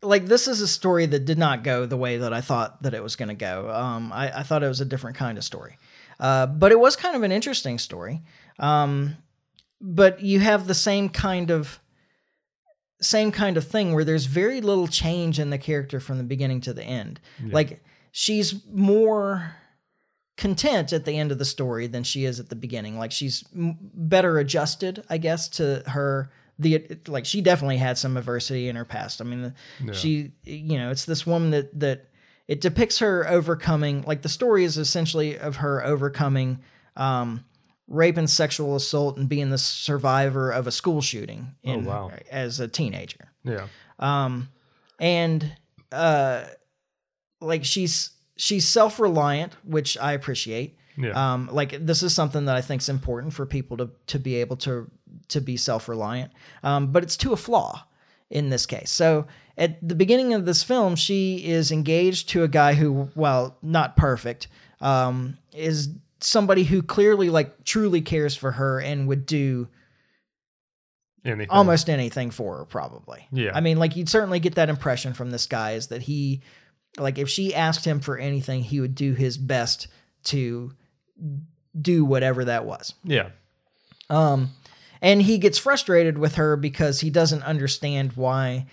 like 0.01 0.25
this 0.25 0.47
is 0.47 0.61
a 0.61 0.67
story 0.67 1.05
that 1.05 1.25
did 1.25 1.37
not 1.37 1.63
go 1.63 1.85
the 1.85 1.97
way 1.97 2.17
that 2.17 2.33
I 2.33 2.41
thought 2.41 2.81
that 2.83 2.93
it 2.93 3.03
was 3.03 3.15
going 3.15 3.29
to 3.29 3.35
go. 3.35 3.69
Um, 3.69 4.11
I, 4.13 4.39
I 4.39 4.43
thought 4.43 4.63
it 4.63 4.67
was 4.67 4.81
a 4.81 4.85
different 4.85 5.17
kind 5.17 5.37
of 5.37 5.43
story, 5.43 5.77
uh, 6.19 6.45
but 6.45 6.71
it 6.71 6.79
was 6.79 6.95
kind 6.95 7.15
of 7.15 7.23
an 7.23 7.31
interesting 7.31 7.77
story. 7.77 8.21
Um, 8.59 9.17
but 9.81 10.21
you 10.21 10.39
have 10.39 10.67
the 10.67 10.73
same 10.73 11.09
kind 11.09 11.51
of 11.51 11.79
same 13.01 13.31
kind 13.31 13.55
of 13.55 13.65
thing 13.65 13.93
where 13.93 14.03
there's 14.03 14.25
very 14.25 14.59
little 14.59 14.87
change 14.87 15.39
in 15.39 15.49
the 15.51 15.57
character 15.57 15.99
from 16.01 16.17
the 16.17 16.23
beginning 16.23 16.59
to 16.61 16.73
the 16.73 16.83
end. 16.83 17.19
Like 17.53 17.81
she's 18.11 18.55
more 18.69 19.55
content 20.35 20.91
at 20.91 21.05
the 21.05 21.17
end 21.17 21.31
of 21.31 21.37
the 21.37 21.45
story 21.45 21.87
than 21.87 22.03
she 22.03 22.25
is 22.25 22.39
at 22.41 22.49
the 22.49 22.55
beginning. 22.57 22.97
Like 22.97 23.11
she's 23.13 23.43
m- 23.55 23.77
better 23.93 24.37
adjusted, 24.39 25.03
I 25.09 25.17
guess, 25.17 25.47
to 25.49 25.83
her. 25.87 26.29
The 26.59 26.97
like 27.07 27.25
she 27.25 27.41
definitely 27.41 27.77
had 27.77 27.97
some 27.97 28.17
adversity 28.17 28.67
in 28.67 28.75
her 28.75 28.85
past. 28.85 29.21
I 29.21 29.23
mean, 29.23 29.53
she 29.93 30.33
you 30.43 30.77
know 30.77 30.91
it's 30.91 31.05
this 31.05 31.25
woman 31.25 31.51
that 31.51 31.79
that 31.79 32.09
it 32.47 32.61
depicts 32.61 32.99
her 32.99 33.27
overcoming. 33.27 34.03
Like 34.03 34.21
the 34.21 34.29
story 34.29 34.63
is 34.65 34.77
essentially 34.77 35.37
of 35.39 35.57
her 35.57 35.83
overcoming 35.85 36.59
um, 36.97 37.45
rape 37.87 38.17
and 38.17 38.29
sexual 38.29 38.75
assault 38.75 39.17
and 39.17 39.27
being 39.29 39.49
the 39.49 39.57
survivor 39.57 40.51
of 40.51 40.67
a 40.67 40.71
school 40.71 41.01
shooting 41.01 41.55
in, 41.63 41.85
wow. 41.85 42.11
as 42.29 42.59
a 42.59 42.67
teenager 42.67 43.31
Yeah. 43.43 43.67
Um, 43.97 44.49
and 44.99 45.51
uh 45.91 46.43
like 47.41 47.63
she's 47.65 48.11
she's 48.35 48.67
self-reliant 48.67 49.53
which 49.63 49.97
i 49.97 50.11
appreciate 50.13 50.77
Yeah. 50.97 51.33
um 51.33 51.49
like 51.51 51.83
this 51.85 52.03
is 52.03 52.13
something 52.13 52.45
that 52.45 52.55
i 52.55 52.61
think 52.61 52.81
is 52.81 52.89
important 52.89 53.33
for 53.33 53.45
people 53.45 53.77
to 53.77 53.89
to 54.07 54.19
be 54.19 54.35
able 54.35 54.57
to 54.57 54.91
to 55.29 55.39
be 55.41 55.55
self-reliant 55.57 56.31
um 56.63 56.91
but 56.91 57.03
it's 57.03 57.17
to 57.17 57.31
a 57.33 57.37
flaw 57.37 57.83
in 58.29 58.49
this 58.49 58.65
case 58.65 58.89
so 58.91 59.25
at 59.57 59.77
the 59.87 59.95
beginning 59.95 60.33
of 60.33 60.45
this 60.45 60.61
film 60.63 60.95
she 60.95 61.37
is 61.45 61.71
engaged 61.71 62.29
to 62.29 62.43
a 62.43 62.47
guy 62.47 62.73
who 62.73 63.09
while 63.15 63.57
not 63.61 63.95
perfect 63.97 64.47
um 64.81 65.37
is 65.53 65.89
somebody 66.21 66.63
who 66.63 66.81
clearly 66.81 67.29
like 67.29 67.63
truly 67.63 68.01
cares 68.01 68.35
for 68.35 68.51
her 68.51 68.79
and 68.79 69.07
would 69.07 69.25
do 69.25 69.67
Anything. 71.25 71.49
almost 71.49 71.89
anything 71.89 72.31
for 72.31 72.57
her 72.59 72.65
probably 72.65 73.27
Yeah. 73.31 73.51
i 73.53 73.59
mean 73.59 73.77
like 73.77 73.95
you'd 73.97 74.07
certainly 74.09 74.39
get 74.39 74.55
that 74.55 74.69
impression 74.69 75.13
from 75.13 75.31
this 75.31 75.47
guy 75.47 75.73
is 75.73 75.87
that 75.87 76.01
he 76.03 76.41
like 76.97 77.17
if 77.17 77.29
she 77.29 77.53
asked 77.53 77.83
him 77.85 77.99
for 77.99 78.17
anything 78.17 78.63
he 78.63 78.79
would 78.79 78.95
do 78.95 79.13
his 79.13 79.37
best 79.37 79.87
to 80.25 80.71
do 81.79 82.05
whatever 82.05 82.45
that 82.45 82.63
was 82.65 82.93
Yeah. 83.03 83.29
um 84.09 84.51
and 85.01 85.21
he 85.21 85.37
gets 85.37 85.57
frustrated 85.57 86.17
with 86.17 86.35
her 86.35 86.55
because 86.57 86.99
he 87.01 87.09
doesn't 87.09 87.43
understand 87.43 88.13
why 88.13 88.65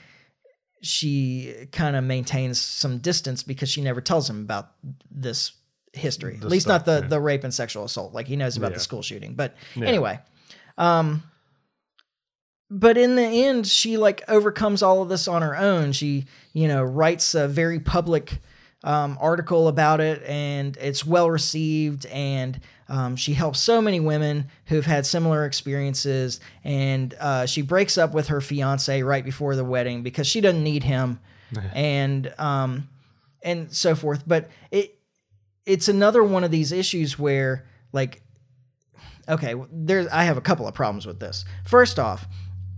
she 0.82 1.66
kind 1.72 1.96
of 1.96 2.04
maintains 2.04 2.60
some 2.60 2.98
distance 2.98 3.42
because 3.42 3.68
she 3.68 3.80
never 3.82 4.00
tells 4.00 4.28
him 4.28 4.40
about 4.42 4.70
this 5.10 5.52
history 5.92 6.36
The 6.36 6.44
at 6.46 6.50
least 6.50 6.66
stuff, 6.66 6.80
not 6.80 6.86
the 6.86 7.00
yeah. 7.02 7.08
the 7.08 7.20
rape 7.20 7.42
and 7.44 7.52
sexual 7.54 7.84
assault 7.84 8.12
like 8.12 8.26
he 8.28 8.36
knows 8.36 8.56
about 8.56 8.72
Yeah. 8.72 8.76
the 8.76 8.80
school 8.80 9.02
shooting 9.02 9.34
but 9.34 9.56
Yeah. 9.74 9.86
anyway 9.86 10.18
um 10.76 11.22
but 12.70 12.98
in 12.98 13.16
the 13.16 13.22
end 13.22 13.66
she 13.66 13.96
like 13.96 14.22
overcomes 14.28 14.82
all 14.82 15.00
of 15.02 15.08
this 15.08 15.26
on 15.26 15.40
her 15.42 15.56
own 15.56 15.92
she 15.92 16.26
you 16.52 16.68
know 16.68 16.82
writes 16.82 17.34
a 17.34 17.48
very 17.48 17.80
public 17.80 18.40
um, 18.86 19.18
article 19.20 19.66
about 19.66 20.00
it 20.00 20.22
and 20.22 20.76
it's 20.78 21.04
well 21.04 21.28
received 21.28 22.06
and 22.06 22.60
um, 22.88 23.16
she 23.16 23.34
helps 23.34 23.58
so 23.58 23.82
many 23.82 23.98
women 23.98 24.48
who've 24.66 24.86
had 24.86 25.04
similar 25.04 25.44
experiences 25.44 26.38
and 26.62 27.12
uh, 27.18 27.44
she 27.46 27.62
breaks 27.62 27.98
up 27.98 28.14
with 28.14 28.28
her 28.28 28.40
fiance 28.40 29.02
right 29.02 29.24
before 29.24 29.56
the 29.56 29.64
wedding 29.64 30.04
because 30.04 30.28
she 30.28 30.40
doesn't 30.40 30.62
need 30.62 30.84
him 30.84 31.18
and 31.74 32.32
um, 32.38 32.88
and 33.42 33.72
so 33.72 33.94
forth. 33.96 34.22
But 34.24 34.50
it 34.70 34.98
it's 35.64 35.88
another 35.88 36.22
one 36.22 36.44
of 36.44 36.52
these 36.52 36.70
issues 36.70 37.18
where 37.18 37.66
like 37.92 38.22
okay 39.28 39.54
there's 39.72 40.06
i 40.08 40.22
have 40.22 40.36
a 40.36 40.40
couple 40.40 40.68
of 40.68 40.74
problems 40.74 41.06
with 41.06 41.18
this. 41.18 41.44
First 41.64 41.98
off 41.98 42.26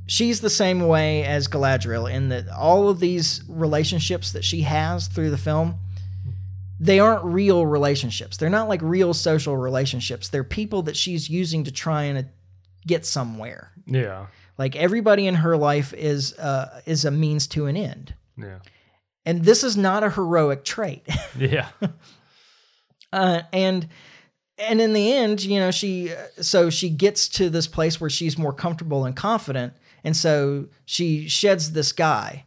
she's 0.07 0.41
the 0.41 0.51
same 0.51 0.89
way 0.89 1.23
as 1.23 1.49
galadriel 1.49 2.11
in 2.11 2.31
that 2.31 2.49
all 2.49 2.89
of 2.89 2.99
these 2.99 3.43
relationships 3.47 4.33
that 4.33 4.43
she 4.43 4.63
has 4.63 5.07
through 5.07 5.31
the 5.31 5.39
film 5.39 5.79
they 6.81 7.01
aren't 7.01 7.25
real 7.25 7.67
relationships 7.67 8.37
they're 8.37 8.49
not 8.51 8.69
like 8.69 8.81
real 8.83 9.13
social 9.15 9.57
relationships 9.57 10.29
they're 10.29 10.45
people 10.45 10.83
that 10.83 10.97
she's 10.97 11.29
using 11.29 11.65
to 11.65 11.73
try 11.73 12.05
and 12.05 12.19
uh, 12.19 12.23
get 12.87 13.05
somewhere 13.05 13.73
Yeah. 13.87 14.27
like 14.59 14.77
everybody 14.77 15.27
in 15.27 15.35
her 15.37 15.57
life 15.57 15.93
is 15.95 16.39
uh, 16.39 16.81
is 16.87 17.05
a 17.05 17.11
means 17.11 17.47
to 17.49 17.67
an 17.67 17.77
end 17.77 18.15
Yeah. 18.37 18.59
and 19.27 19.45
this 19.45 19.65
is 19.65 19.77
not 19.77 20.03
a 20.05 20.11
heroic 20.11 20.65
trait 20.65 21.07
Yeah. 21.39 21.69
uh, 23.13 23.43
and 23.53 23.89
and 24.61 24.81
in 24.81 24.93
the 24.93 25.13
end, 25.13 25.45
you 25.45 25.61
know, 25.61 25.71
she 25.71 26.13
so 26.41 26.69
she 26.69 26.91
gets 26.91 27.29
to 27.29 27.49
this 27.49 27.69
place 27.69 28.01
where 28.01 28.11
she's 28.11 28.37
more 28.37 28.53
comfortable 28.53 29.05
and 29.05 29.15
confident, 29.15 29.73
and 30.03 30.17
so 30.17 30.67
she 30.85 31.29
sheds 31.29 31.71
this 31.73 31.93
guy, 31.93 32.45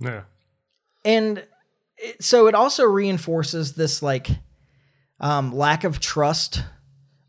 Yeah. 0.00 0.22
and 1.04 1.44
it, 1.98 2.22
so 2.22 2.46
it 2.46 2.54
also 2.54 2.84
reinforces 2.84 3.74
this 3.74 4.02
like 4.02 4.28
um, 5.20 5.54
lack 5.54 5.84
of 5.84 6.00
trust 6.00 6.62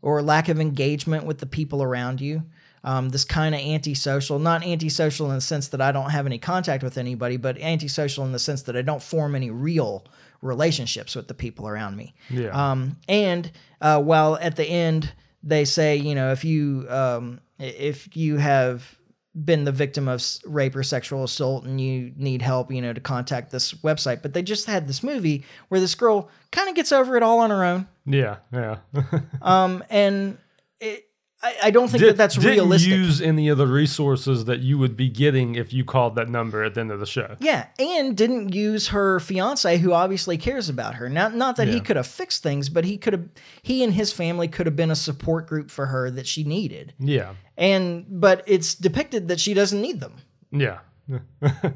or 0.02 0.22
lack 0.22 0.48
of 0.48 0.60
engagement 0.60 1.24
with 1.24 1.38
the 1.38 1.46
people 1.46 1.82
around 1.82 2.20
you. 2.20 2.44
Um, 2.84 3.08
this 3.08 3.24
kind 3.24 3.54
of 3.54 3.60
antisocial, 3.60 4.38
not 4.38 4.64
antisocial 4.64 5.28
in 5.30 5.34
the 5.34 5.40
sense 5.40 5.68
that 5.68 5.80
I 5.80 5.90
don't 5.90 6.10
have 6.10 6.26
any 6.26 6.38
contact 6.38 6.84
with 6.84 6.96
anybody, 6.96 7.36
but 7.36 7.58
antisocial 7.58 8.24
in 8.24 8.30
the 8.32 8.38
sense 8.38 8.62
that 8.62 8.76
I 8.76 8.82
don't 8.82 9.02
form 9.02 9.34
any 9.34 9.50
real 9.50 10.06
relationships 10.42 11.16
with 11.16 11.26
the 11.26 11.34
people 11.34 11.66
around 11.66 11.96
me. 11.96 12.14
Yeah. 12.30 12.50
Um, 12.50 12.96
and 13.08 13.50
uh, 13.80 14.00
while 14.00 14.38
at 14.40 14.54
the 14.54 14.64
end 14.64 15.12
they 15.42 15.64
say, 15.64 15.96
you 15.96 16.14
know, 16.14 16.30
if 16.30 16.44
you 16.44 16.86
um, 16.88 17.40
if 17.58 18.16
you 18.16 18.36
have 18.36 18.96
been 19.34 19.64
the 19.64 19.72
victim 19.72 20.08
of 20.08 20.24
rape 20.44 20.74
or 20.74 20.82
sexual 20.82 21.22
assault 21.24 21.64
and 21.64 21.80
you 21.80 22.12
need 22.16 22.42
help, 22.42 22.72
you 22.72 22.82
know, 22.82 22.92
to 22.92 23.00
contact 23.00 23.50
this 23.50 23.72
website. 23.74 24.22
But 24.22 24.32
they 24.32 24.42
just 24.42 24.66
had 24.66 24.88
this 24.88 25.02
movie 25.02 25.44
where 25.68 25.80
this 25.80 25.94
girl 25.94 26.28
kind 26.50 26.68
of 26.68 26.74
gets 26.74 26.92
over 26.92 27.16
it 27.16 27.22
all 27.22 27.38
on 27.40 27.50
her 27.50 27.64
own. 27.64 27.86
yeah. 28.06 28.36
Yeah. 28.52 28.78
Um, 29.42 29.84
and 29.90 30.38
it, 30.80 31.07
I, 31.40 31.54
I 31.64 31.70
don't 31.70 31.86
think 31.88 32.00
Did- 32.02 32.08
that 32.10 32.16
that's 32.16 32.36
realistic. 32.36 32.50
didn't 32.56 32.64
realistic. 32.68 32.90
use 32.90 33.20
any 33.22 33.48
of 33.48 33.58
the 33.58 33.66
resources 33.68 34.46
that 34.46 34.58
you 34.58 34.76
would 34.78 34.96
be 34.96 35.08
getting 35.08 35.54
if 35.54 35.72
you 35.72 35.84
called 35.84 36.16
that 36.16 36.28
number 36.28 36.64
at 36.64 36.74
the 36.74 36.80
end 36.80 36.90
of 36.90 36.98
the 36.98 37.06
show. 37.06 37.36
Yeah, 37.38 37.66
and 37.78 38.16
didn't 38.16 38.52
use 38.54 38.88
her 38.88 39.20
fiance, 39.20 39.78
who 39.78 39.92
obviously 39.92 40.36
cares 40.36 40.68
about 40.68 40.96
her. 40.96 41.08
Not 41.08 41.36
not 41.36 41.56
that 41.56 41.68
he 41.68 41.74
Yeah. 41.74 41.80
could 41.80 41.96
have 41.96 42.08
fixed 42.08 42.42
things, 42.42 42.68
but 42.68 42.84
he 42.84 42.96
could 42.98 43.12
have. 43.12 43.28
He 43.62 43.84
and 43.84 43.92
his 43.94 44.12
family 44.12 44.48
could 44.48 44.66
have 44.66 44.74
been 44.74 44.90
a 44.90 44.96
support 44.96 45.46
group 45.46 45.70
for 45.70 45.86
her 45.86 46.10
that 46.10 46.26
she 46.26 46.42
needed. 46.42 46.92
Yeah. 46.98 47.34
And 47.56 48.04
but 48.08 48.42
it's 48.46 48.74
depicted 48.74 49.28
that 49.28 49.38
she 49.38 49.54
doesn't 49.54 49.80
need 49.80 50.00
them. 50.00 50.16
Yeah. 50.50 50.78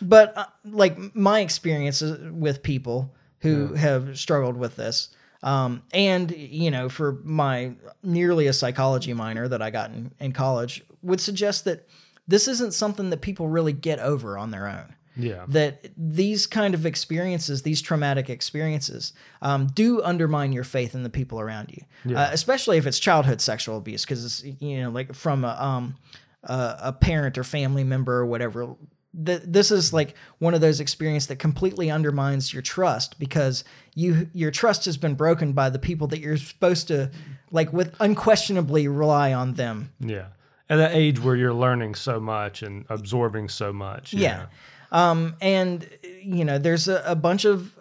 But 0.00 0.36
uh, 0.36 0.44
like 0.64 1.14
my 1.16 1.40
experiences 1.40 2.18
with 2.32 2.62
people 2.62 3.14
who 3.40 3.74
have 3.74 4.16
struggled 4.18 4.56
with 4.56 4.76
this, 4.76 5.08
um, 5.42 5.82
and 5.92 6.30
you 6.36 6.70
know, 6.70 6.88
for 6.88 7.20
my 7.24 7.72
nearly 8.02 8.46
a 8.46 8.52
psychology 8.52 9.12
minor 9.12 9.48
that 9.48 9.62
I 9.62 9.70
got 9.70 9.90
in, 9.90 10.12
in 10.20 10.32
college, 10.32 10.84
would 11.02 11.20
suggest 11.20 11.64
that 11.64 11.86
this 12.26 12.48
isn't 12.48 12.74
something 12.74 13.10
that 13.10 13.20
people 13.20 13.48
really 13.48 13.72
get 13.72 13.98
over 13.98 14.36
on 14.36 14.50
their 14.50 14.66
own. 14.66 14.94
Yeah. 15.20 15.46
that 15.48 15.90
these 15.96 16.46
kind 16.46 16.74
of 16.74 16.86
experiences, 16.86 17.62
these 17.62 17.82
traumatic 17.82 18.30
experiences, 18.30 19.12
um, 19.42 19.66
do 19.66 20.00
undermine 20.00 20.52
your 20.52 20.62
faith 20.62 20.94
in 20.94 21.02
the 21.02 21.10
people 21.10 21.40
around 21.40 21.72
you, 21.72 21.82
uh, 22.16 22.28
especially 22.30 22.78
if 22.78 22.86
it's 22.86 23.00
childhood 23.00 23.40
sexual 23.40 23.78
abuse, 23.78 24.04
because 24.04 24.24
it's 24.24 24.44
you 24.62 24.80
know 24.80 24.90
like 24.90 25.12
from 25.16 25.44
a, 25.44 25.56
um, 25.60 25.96
a, 26.44 26.76
a 26.84 26.92
parent 26.92 27.36
or 27.36 27.42
family 27.42 27.82
member 27.82 28.14
or 28.18 28.26
whatever. 28.26 28.76
Th- 29.24 29.42
this 29.44 29.70
is 29.70 29.92
like 29.92 30.14
one 30.38 30.54
of 30.54 30.60
those 30.60 30.80
experiences 30.80 31.28
that 31.28 31.36
completely 31.36 31.90
undermines 31.90 32.52
your 32.52 32.62
trust 32.62 33.18
because 33.18 33.64
you 33.94 34.28
your 34.32 34.50
trust 34.50 34.84
has 34.84 34.96
been 34.96 35.14
broken 35.14 35.52
by 35.52 35.70
the 35.70 35.78
people 35.78 36.06
that 36.08 36.20
you're 36.20 36.36
supposed 36.36 36.88
to 36.88 37.10
like 37.50 37.72
with 37.72 37.94
unquestionably 38.00 38.88
rely 38.88 39.32
on 39.32 39.54
them 39.54 39.92
Yeah. 40.00 40.26
At 40.70 40.76
that 40.76 40.94
age 40.94 41.18
where 41.18 41.34
you're 41.34 41.54
learning 41.54 41.94
so 41.94 42.20
much 42.20 42.62
and 42.62 42.84
absorbing 42.90 43.48
so 43.48 43.72
much. 43.72 44.12
Yeah. 44.12 44.36
know. 44.36 44.46
Um, 44.90 45.36
and 45.40 45.88
you 46.22 46.44
know, 46.44 46.58
there's 46.58 46.88
a, 46.88 47.02
a 47.06 47.14
bunch 47.14 47.44
of 47.44 47.78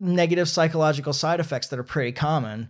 negative 0.00 0.48
psychological 0.48 1.12
side 1.12 1.40
effects 1.40 1.68
that 1.68 1.78
are 1.78 1.84
pretty 1.84 2.12
common 2.12 2.68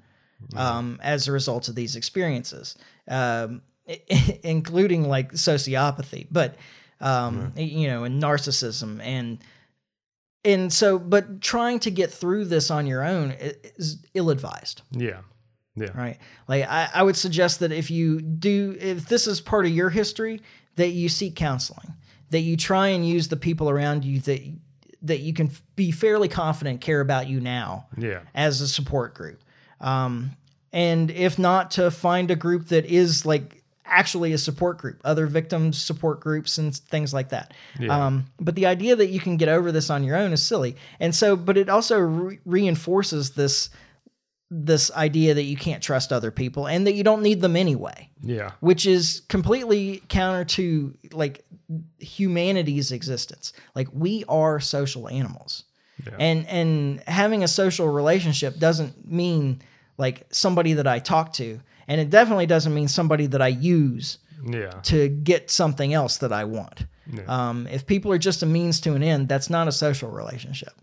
um, 0.56 0.98
as 1.02 1.28
a 1.28 1.32
result 1.32 1.68
of 1.68 1.74
these 1.74 1.96
experiences, 1.96 2.76
um, 3.08 3.62
including 4.42 5.08
like 5.08 5.32
sociopathy, 5.32 6.26
but 6.30 6.56
um, 7.00 7.52
you 7.56 7.88
know, 7.88 8.04
and 8.04 8.22
narcissism 8.22 9.00
and 9.02 9.38
and 10.44 10.72
so, 10.72 10.98
but 10.98 11.40
trying 11.40 11.80
to 11.80 11.90
get 11.90 12.12
through 12.12 12.44
this 12.46 12.70
on 12.70 12.86
your 12.86 13.04
own 13.04 13.32
is 13.38 13.98
ill-advised 14.14 14.82
Yeah. 14.92 15.20
Yeah. 15.74 15.90
right 15.94 16.18
like 16.48 16.64
I, 16.66 16.88
I 16.94 17.02
would 17.02 17.16
suggest 17.16 17.60
that 17.60 17.70
if 17.72 17.90
you 17.90 18.20
do 18.20 18.76
if 18.80 19.08
this 19.08 19.26
is 19.28 19.40
part 19.40 19.64
of 19.66 19.70
your 19.72 19.90
history 19.90 20.40
that 20.76 20.88
you 20.88 21.08
seek 21.08 21.36
counseling 21.36 21.94
that 22.30 22.40
you 22.40 22.56
try 22.56 22.88
and 22.88 23.06
use 23.06 23.28
the 23.28 23.36
people 23.36 23.68
around 23.70 24.04
you 24.04 24.18
that 24.20 24.40
that 25.02 25.20
you 25.20 25.32
can 25.32 25.50
be 25.76 25.90
fairly 25.92 26.26
confident 26.28 26.80
care 26.80 27.00
about 27.00 27.28
you 27.28 27.40
now 27.40 27.86
Yeah. 27.96 28.20
as 28.34 28.60
a 28.60 28.66
support 28.68 29.14
group 29.14 29.40
um, 29.80 30.32
and 30.72 31.10
if 31.12 31.38
not 31.38 31.70
to 31.72 31.90
find 31.92 32.30
a 32.32 32.36
group 32.36 32.68
that 32.68 32.84
is 32.86 33.24
like 33.24 33.62
actually 33.90 34.32
a 34.32 34.38
support 34.38 34.78
group 34.78 35.00
other 35.04 35.26
victims 35.26 35.76
support 35.82 36.20
groups 36.20 36.58
and 36.58 36.74
things 36.76 37.12
like 37.14 37.28
that 37.30 37.52
Yeah. 37.78 38.06
um, 38.06 38.26
but 38.40 38.54
the 38.54 38.66
idea 38.66 38.96
that 38.96 39.08
you 39.08 39.20
can 39.20 39.36
get 39.36 39.48
over 39.48 39.72
this 39.72 39.90
on 39.90 40.04
your 40.04 40.16
own 40.16 40.32
is 40.32 40.42
silly 40.42 40.76
and 41.00 41.14
so 41.14 41.36
but 41.36 41.56
it 41.56 41.68
also 41.68 41.98
re- 41.98 42.38
reinforces 42.44 43.30
this 43.30 43.70
this 44.50 44.90
idea 44.92 45.34
that 45.34 45.42
you 45.42 45.56
can't 45.56 45.82
trust 45.82 46.10
other 46.10 46.30
people 46.30 46.66
and 46.66 46.86
that 46.86 46.94
you 46.94 47.04
don't 47.04 47.22
need 47.22 47.40
them 47.42 47.54
anyway 47.54 48.08
Yeah. 48.22 48.52
which 48.60 48.86
is 48.86 49.22
completely 49.28 50.02
counter 50.08 50.44
to 50.56 50.94
like 51.12 51.44
humanity's 51.98 52.92
existence 52.92 53.52
like 53.74 53.88
we 53.92 54.24
are 54.28 54.60
social 54.60 55.08
animals 55.08 55.64
Yeah. 56.06 56.16
and 56.18 56.46
and 56.48 57.02
having 57.06 57.42
a 57.44 57.48
social 57.48 57.88
relationship 57.88 58.58
doesn't 58.58 59.10
mean 59.10 59.60
like 59.98 60.26
somebody 60.30 60.72
that 60.74 60.86
i 60.86 60.98
talk 60.98 61.32
to 61.34 61.60
and 61.88 62.00
it 62.00 62.10
definitely 62.10 62.46
doesn't 62.46 62.72
mean 62.74 62.86
somebody 62.88 63.26
that 63.26 63.42
i 63.42 63.48
use 63.48 64.18
Yeah. 64.44 64.70
to 64.84 65.08
get 65.08 65.50
something 65.50 65.92
else 65.94 66.18
that 66.18 66.32
i 66.32 66.44
want 66.44 66.86
Yeah. 67.12 67.22
um, 67.48 67.66
if 67.66 67.86
people 67.86 68.12
are 68.12 68.18
just 68.18 68.42
a 68.42 68.46
means 68.46 68.80
to 68.82 68.94
an 68.94 69.02
end 69.02 69.28
that's 69.28 69.50
not 69.50 69.66
a 69.68 69.72
social 69.72 70.10
relationship 70.10 70.74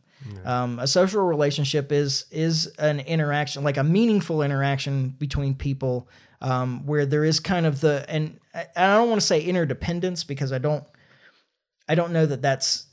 um, 0.44 0.80
a 0.80 0.88
social 0.88 1.22
relationship 1.22 1.92
is 1.92 2.26
is 2.32 2.66
an 2.80 3.00
interaction 3.02 3.64
like 3.64 3.78
a 3.78 3.84
meaningful 3.84 4.42
interaction 4.42 5.10
between 5.10 5.54
people 5.54 6.10
um, 6.42 6.86
where 6.88 7.06
there 7.06 7.24
is 7.24 7.40
kind 7.40 7.66
of 7.68 7.80
the 7.80 8.04
and 8.10 8.40
I, 8.54 8.66
I 8.76 8.88
don't 8.98 9.10
want 9.10 9.22
to 9.22 9.28
say 9.28 9.40
interdependence 9.42 10.24
because 10.24 10.52
I 10.52 10.58
don't 10.58 10.84
I 11.88 11.94
don't 11.94 12.12
know 12.12 12.26
that 12.26 12.42
that's 12.42 12.88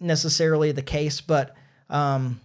necessarily 0.00 0.72
the 0.72 0.80
case, 0.82 1.20
but 1.20 1.54
um, 1.90 2.40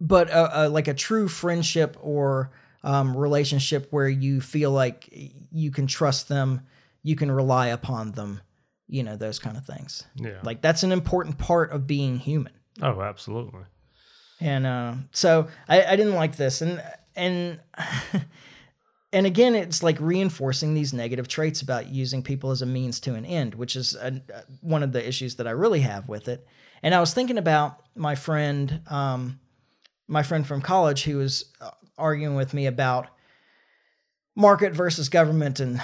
but 0.00 0.30
a, 0.30 0.62
a, 0.66 0.68
like 0.68 0.88
a 0.88 0.94
true 0.94 1.28
friendship 1.28 1.96
or 2.00 2.50
um, 2.84 3.16
relationship 3.16 3.88
where 3.90 4.08
you 4.08 4.40
feel 4.40 4.70
like 4.70 5.08
you 5.52 5.70
can 5.70 5.86
trust 5.86 6.28
them, 6.28 6.62
you 7.02 7.16
can 7.16 7.30
rely 7.30 7.68
upon 7.68 8.12
them, 8.12 8.40
you 8.88 9.02
know 9.02 9.16
those 9.16 9.38
kind 9.38 9.56
of 9.56 9.64
things. 9.64 10.04
Yeah. 10.16 10.40
Like 10.42 10.60
that's 10.60 10.82
an 10.82 10.92
important 10.92 11.38
part 11.38 11.70
of 11.72 11.86
being 11.86 12.18
human. 12.18 12.52
oh, 12.80 13.00
absolutely. 13.00 13.62
And 14.40 14.66
uh, 14.66 14.94
so 15.12 15.48
I, 15.68 15.84
I 15.84 15.96
didn't 15.96 16.14
like 16.14 16.36
this, 16.36 16.62
and 16.62 16.82
and 17.14 17.60
and 19.12 19.26
again, 19.26 19.54
it's 19.54 19.82
like 19.82 19.98
reinforcing 20.00 20.74
these 20.74 20.92
negative 20.92 21.28
traits 21.28 21.62
about 21.62 21.88
using 21.88 22.22
people 22.22 22.50
as 22.50 22.62
a 22.62 22.66
means 22.66 22.98
to 23.00 23.14
an 23.14 23.24
end, 23.24 23.54
which 23.54 23.76
is 23.76 23.94
a, 23.94 24.20
one 24.60 24.82
of 24.82 24.92
the 24.92 25.06
issues 25.06 25.36
that 25.36 25.46
I 25.46 25.50
really 25.50 25.80
have 25.80 26.08
with 26.08 26.28
it. 26.28 26.46
And 26.82 26.94
I 26.94 27.00
was 27.00 27.14
thinking 27.14 27.38
about 27.38 27.80
my 27.94 28.14
friend, 28.14 28.80
um, 28.88 29.38
my 30.08 30.22
friend 30.22 30.46
from 30.46 30.60
college, 30.60 31.04
who 31.04 31.18
was 31.18 31.46
uh, 31.60 31.70
arguing 31.96 32.34
with 32.34 32.54
me 32.54 32.66
about 32.66 33.08
market 34.34 34.72
versus 34.72 35.08
government 35.08 35.60
and 35.60 35.80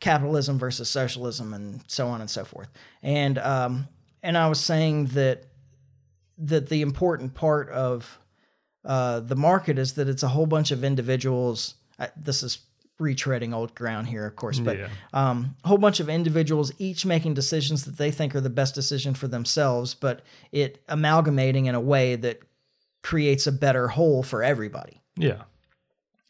capitalism 0.00 0.58
versus 0.58 0.88
socialism 0.88 1.54
and 1.54 1.82
so 1.86 2.08
on 2.08 2.20
and 2.20 2.30
so 2.30 2.44
forth. 2.44 2.68
And 3.02 3.38
um, 3.38 3.88
and 4.22 4.36
I 4.36 4.48
was 4.48 4.60
saying 4.60 5.06
that 5.06 5.44
that 6.38 6.68
the 6.68 6.82
important 6.82 7.34
part 7.34 7.70
of 7.70 8.18
uh, 8.84 9.20
the 9.20 9.36
market 9.36 9.78
is 9.78 9.94
that 9.94 10.08
it's 10.08 10.22
a 10.22 10.28
whole 10.28 10.46
bunch 10.46 10.70
of 10.70 10.84
individuals. 10.84 11.74
I, 11.98 12.10
this 12.16 12.42
is 12.42 12.58
retreading 13.00 13.54
old 13.54 13.74
ground 13.74 14.06
here, 14.06 14.26
of 14.26 14.36
course, 14.36 14.58
but 14.58 14.78
Yeah. 14.78 14.88
um, 15.12 15.56
a 15.64 15.68
whole 15.68 15.78
bunch 15.78 16.00
of 16.00 16.08
individuals 16.08 16.72
each 16.78 17.04
making 17.04 17.34
decisions 17.34 17.84
that 17.84 17.98
they 17.98 18.10
think 18.10 18.34
are 18.34 18.40
the 18.40 18.50
best 18.50 18.74
decision 18.74 19.14
for 19.14 19.28
themselves, 19.28 19.94
but 19.94 20.22
it 20.52 20.82
amalgamating 20.88 21.66
in 21.66 21.74
a 21.74 21.80
way 21.80 22.16
that 22.16 22.40
creates 23.06 23.46
a 23.46 23.52
better 23.52 23.86
whole 23.86 24.24
for 24.24 24.42
everybody. 24.42 25.00
Yeah. 25.16 25.42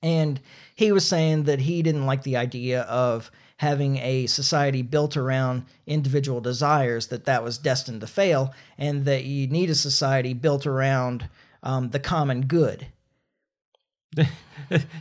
And 0.02 0.38
he 0.74 0.92
was 0.92 1.08
saying 1.08 1.44
that 1.44 1.60
he 1.60 1.82
didn't 1.82 2.04
like 2.04 2.22
the 2.22 2.36
idea 2.36 2.82
of 2.82 3.30
having 3.56 3.96
a 3.96 4.26
society 4.26 4.82
built 4.82 5.16
around 5.16 5.64
individual 5.86 6.42
desires, 6.42 7.06
that 7.06 7.24
that 7.24 7.42
was 7.42 7.56
destined 7.56 8.02
to 8.02 8.06
fail, 8.06 8.54
and 8.76 9.06
that 9.06 9.24
you 9.24 9.46
need 9.46 9.70
a 9.70 9.74
society 9.74 10.34
built 10.34 10.66
around 10.66 11.30
um, 11.62 11.88
the 11.88 11.98
common 11.98 12.42
good. 12.42 12.88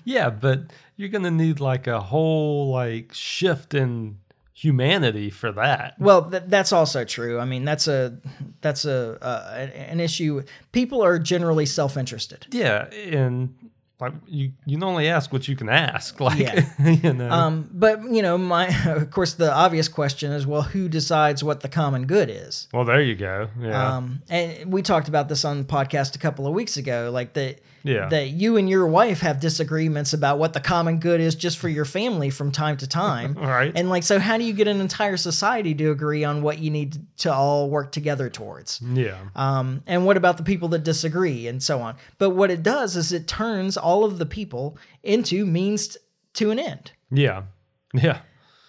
yeah, 0.05 0.29
but 0.29 0.71
you're 0.95 1.09
gonna 1.09 1.29
need 1.29 1.59
like 1.59 1.88
a 1.88 1.99
whole 1.99 2.71
like 2.71 3.13
shift 3.13 3.73
in 3.73 4.19
humanity 4.56 5.30
for 5.30 5.52
that. 5.52 5.96
Well, 6.00 6.32
th- 6.32 6.44
that's 6.48 6.72
also 6.72 7.04
true. 7.04 7.39
I 7.39 7.46
mean, 7.46 7.65
that's 7.65 7.88
a 7.88 8.18
that's 8.62 8.86
a 8.86 9.22
uh, 9.22 9.68
an 9.76 10.00
issue. 10.00 10.41
People 10.72 11.04
are 11.04 11.20
generally 11.20 11.65
self-interested. 11.65 12.48
Yeah, 12.52 12.86
and 12.94 13.54
like 13.99 14.13
you 14.27 14.51
you 14.65 14.77
can 14.77 14.84
only 14.84 15.08
ask 15.08 15.31
what 15.31 15.47
you 15.47 15.55
can 15.55 15.69
ask. 15.69 16.19
Like 16.25 16.39
Yeah. 16.39 16.65
you 16.79 17.13
know. 17.13 17.29
Um, 17.29 17.69
but 17.71 18.03
you 18.03 18.21
know, 18.21 18.38
my 18.38 18.67
of 18.86 19.10
course 19.12 19.34
the 19.34 19.53
obvious 19.53 19.88
question 19.88 20.31
is, 20.31 20.45
well, 20.47 20.63
who 20.63 20.89
decides 20.89 21.43
what 21.43 21.62
the 21.62 21.69
common 21.69 22.05
good 22.05 22.29
is? 22.29 22.67
well, 22.73 22.86
there 22.86 23.01
you 23.01 23.15
go. 23.15 23.47
Yeah. 23.60 23.97
Um, 23.97 24.21
and 24.29 24.71
we 24.71 24.81
talked 24.81 25.08
about 25.08 25.29
this 25.29 25.45
on 25.45 25.60
the 25.60 25.63
podcast 25.65 26.15
a 26.15 26.19
couple 26.19 26.45
of 26.47 26.53
weeks 26.53 26.77
ago, 26.77 27.10
like 27.13 27.34
that. 27.34 27.60
Yeah. 27.84 28.08
That 28.10 28.29
you 28.29 28.58
and 28.58 28.67
your 28.67 28.88
wife 28.88 29.19
have 29.19 29.39
disagreements 29.39 30.12
about 30.13 30.39
what 30.39 30.53
the 30.53 30.60
common 30.60 30.97
good 30.97 31.21
is 31.21 31.36
just 31.36 31.60
for 31.60 31.69
your 31.69 31.86
family 31.86 32.31
from 32.31 32.51
time 32.51 32.77
to 32.77 32.88
time. 32.88 33.36
Right. 33.55 33.71
And 33.75 33.91
like, 33.91 34.01
so 34.01 34.17
how 34.17 34.39
do 34.39 34.43
you 34.43 34.53
get 34.53 34.67
an 34.67 34.81
entire 34.81 35.17
society 35.17 35.75
to 35.75 35.91
agree 35.91 36.23
on 36.23 36.41
what 36.41 36.58
you 36.58 36.71
need 36.71 36.97
to 37.17 37.31
all 37.31 37.69
work 37.69 37.91
together 37.91 38.27
towards? 38.27 38.81
yeah. 38.81 39.19
Um, 39.36 39.84
and 39.86 40.03
what 40.03 40.17
about 40.17 40.38
the 40.38 40.43
people 40.43 40.67
that 40.69 40.84
disagree 40.84 41.45
and 41.47 41.62
so 41.62 41.79
on? 41.79 41.95
But 42.17 42.31
what 42.31 42.49
it 42.49 42.63
does 42.63 42.95
is 42.95 43.13
it 43.13 43.27
turns 43.27 43.77
all 43.86 44.04
of 44.04 44.17
the 44.17 44.26
people 44.26 44.78
into 45.04 45.45
means 45.45 45.98
to 46.34 46.52
an 46.52 46.60
end. 46.60 46.91
yeah. 47.12 47.43
Yeah. 47.93 48.19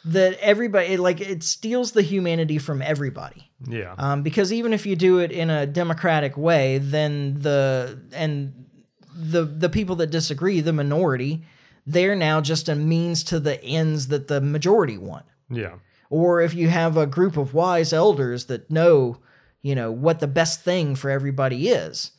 That 0.05 0.39
everybody, 0.41 0.97
like, 0.99 1.21
it 1.21 1.43
steals 1.43 1.91
the 1.91 2.03
humanity 2.03 2.59
from 2.59 2.81
everybody. 2.81 3.51
Yeah. 3.67 3.93
Um, 3.99 4.23
because 4.23 4.53
even 4.53 4.73
if 4.73 4.87
you 4.87 4.95
do 4.95 5.19
it 5.19 5.33
in 5.33 5.51
a 5.51 5.67
democratic 5.67 6.37
way, 6.37 6.79
then 6.79 7.35
the 7.43 7.99
and 8.13 8.67
the 9.33 9.43
the 9.45 9.69
people 9.69 9.97
that 9.97 10.13
disagree, 10.13 10.61
the 10.61 10.73
minority, 10.73 11.43
they're 11.87 12.15
now 12.15 12.41
just 12.41 12.69
a 12.69 12.77
means 12.77 13.25
to 13.25 13.41
the 13.41 13.61
ends 13.65 14.07
that 14.09 14.29
the 14.29 14.41
majority 14.41 14.99
want. 14.99 15.27
yeah. 15.51 15.75
Or 16.09 16.41
if 16.41 16.55
you 16.55 16.69
have 16.69 16.97
a 16.97 17.07
group 17.07 17.37
of 17.37 17.53
wise 17.53 17.93
elders 17.93 18.45
that 18.47 18.71
know, 18.71 19.19
you 19.63 19.75
know, 19.75 19.91
what 19.91 20.21
the 20.21 20.29
best 20.29 20.63
thing 20.63 20.95
for 20.95 21.11
everybody 21.11 21.69
is 21.69 22.13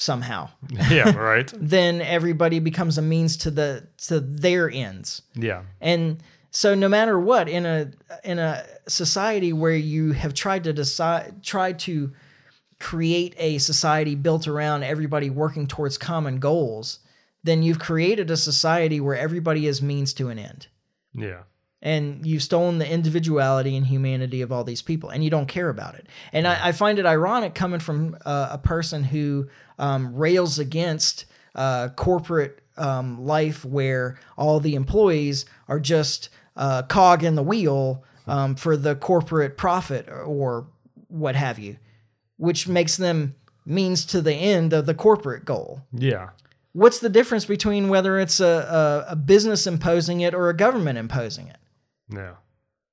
somehow, 0.00 0.48
Yeah. 0.90 1.14
Right. 1.16 1.52
then 1.60 2.00
everybody 2.00 2.58
becomes 2.58 2.98
a 2.98 3.02
means 3.02 3.36
to 3.38 3.50
the 3.50 3.86
to 4.08 4.20
their 4.20 4.70
ends. 4.70 5.22
Yeah. 5.34 5.62
And 5.80 6.22
so 6.50 6.74
no 6.74 6.88
matter 6.88 7.18
what 7.20 7.48
in 7.48 7.66
a 7.66 7.92
in 8.24 8.38
a 8.38 8.64
society 8.88 9.52
where 9.52 9.76
you 9.76 10.12
have 10.12 10.34
tried 10.34 10.64
to 10.64 10.72
decide 10.72 11.42
tried 11.42 11.78
to 11.80 12.12
create 12.78 13.34
a 13.36 13.58
society 13.58 14.14
built 14.14 14.48
around 14.48 14.82
everybody 14.82 15.28
working 15.28 15.66
towards 15.66 15.98
common 15.98 16.38
goals, 16.38 17.00
then 17.44 17.62
you've 17.62 17.78
created 17.78 18.30
a 18.30 18.36
society 18.36 19.00
where 19.00 19.16
everybody 19.16 19.66
is 19.66 19.82
means 19.82 20.14
to 20.14 20.28
an 20.28 20.38
end. 20.38 20.66
Yeah. 21.14 21.42
And 21.82 22.26
you've 22.26 22.42
stolen 22.42 22.78
the 22.78 22.90
individuality 22.90 23.76
and 23.76 23.86
humanity 23.86 24.42
of 24.42 24.52
all 24.52 24.64
these 24.64 24.82
people, 24.82 25.08
and 25.08 25.24
you 25.24 25.30
don't 25.30 25.48
care 25.48 25.70
about 25.70 25.94
it. 25.94 26.06
And 26.32 26.46
I, 26.46 26.68
I 26.68 26.72
find 26.72 26.98
it 26.98 27.06
ironic 27.06 27.54
coming 27.54 27.80
from 27.80 28.18
uh, 28.26 28.48
a 28.50 28.58
person 28.58 29.02
who 29.04 29.48
um, 29.78 30.14
rails 30.14 30.58
against 30.58 31.24
uh, 31.54 31.88
corporate 31.96 32.60
um, 32.76 33.24
life, 33.24 33.64
where 33.64 34.18
all 34.36 34.60
the 34.60 34.74
employees 34.74 35.46
are 35.68 35.80
just 35.80 36.28
uh, 36.56 36.82
cog 36.82 37.24
in 37.24 37.34
the 37.34 37.42
wheel 37.42 38.04
um, 38.26 38.54
for 38.56 38.76
the 38.76 38.94
corporate 38.94 39.56
profit 39.56 40.08
or, 40.08 40.66
what 41.08 41.34
have 41.34 41.58
you, 41.58 41.76
which 42.36 42.68
makes 42.68 42.96
them 42.96 43.34
means 43.66 44.04
to 44.06 44.22
the 44.22 44.34
end 44.34 44.72
of 44.72 44.86
the 44.86 44.94
corporate 44.94 45.44
goal. 45.44 45.82
Yeah. 45.92 46.30
What's 46.72 47.00
the 47.00 47.08
difference 47.08 47.44
between 47.44 47.88
whether 47.88 48.18
it's 48.18 48.38
a, 48.38 49.06
a, 49.08 49.12
a 49.12 49.16
business 49.16 49.66
imposing 49.66 50.20
it 50.20 50.34
or 50.34 50.48
a 50.48 50.56
government 50.56 50.98
imposing 50.98 51.48
it? 51.48 51.56
Yeah. 52.12 52.34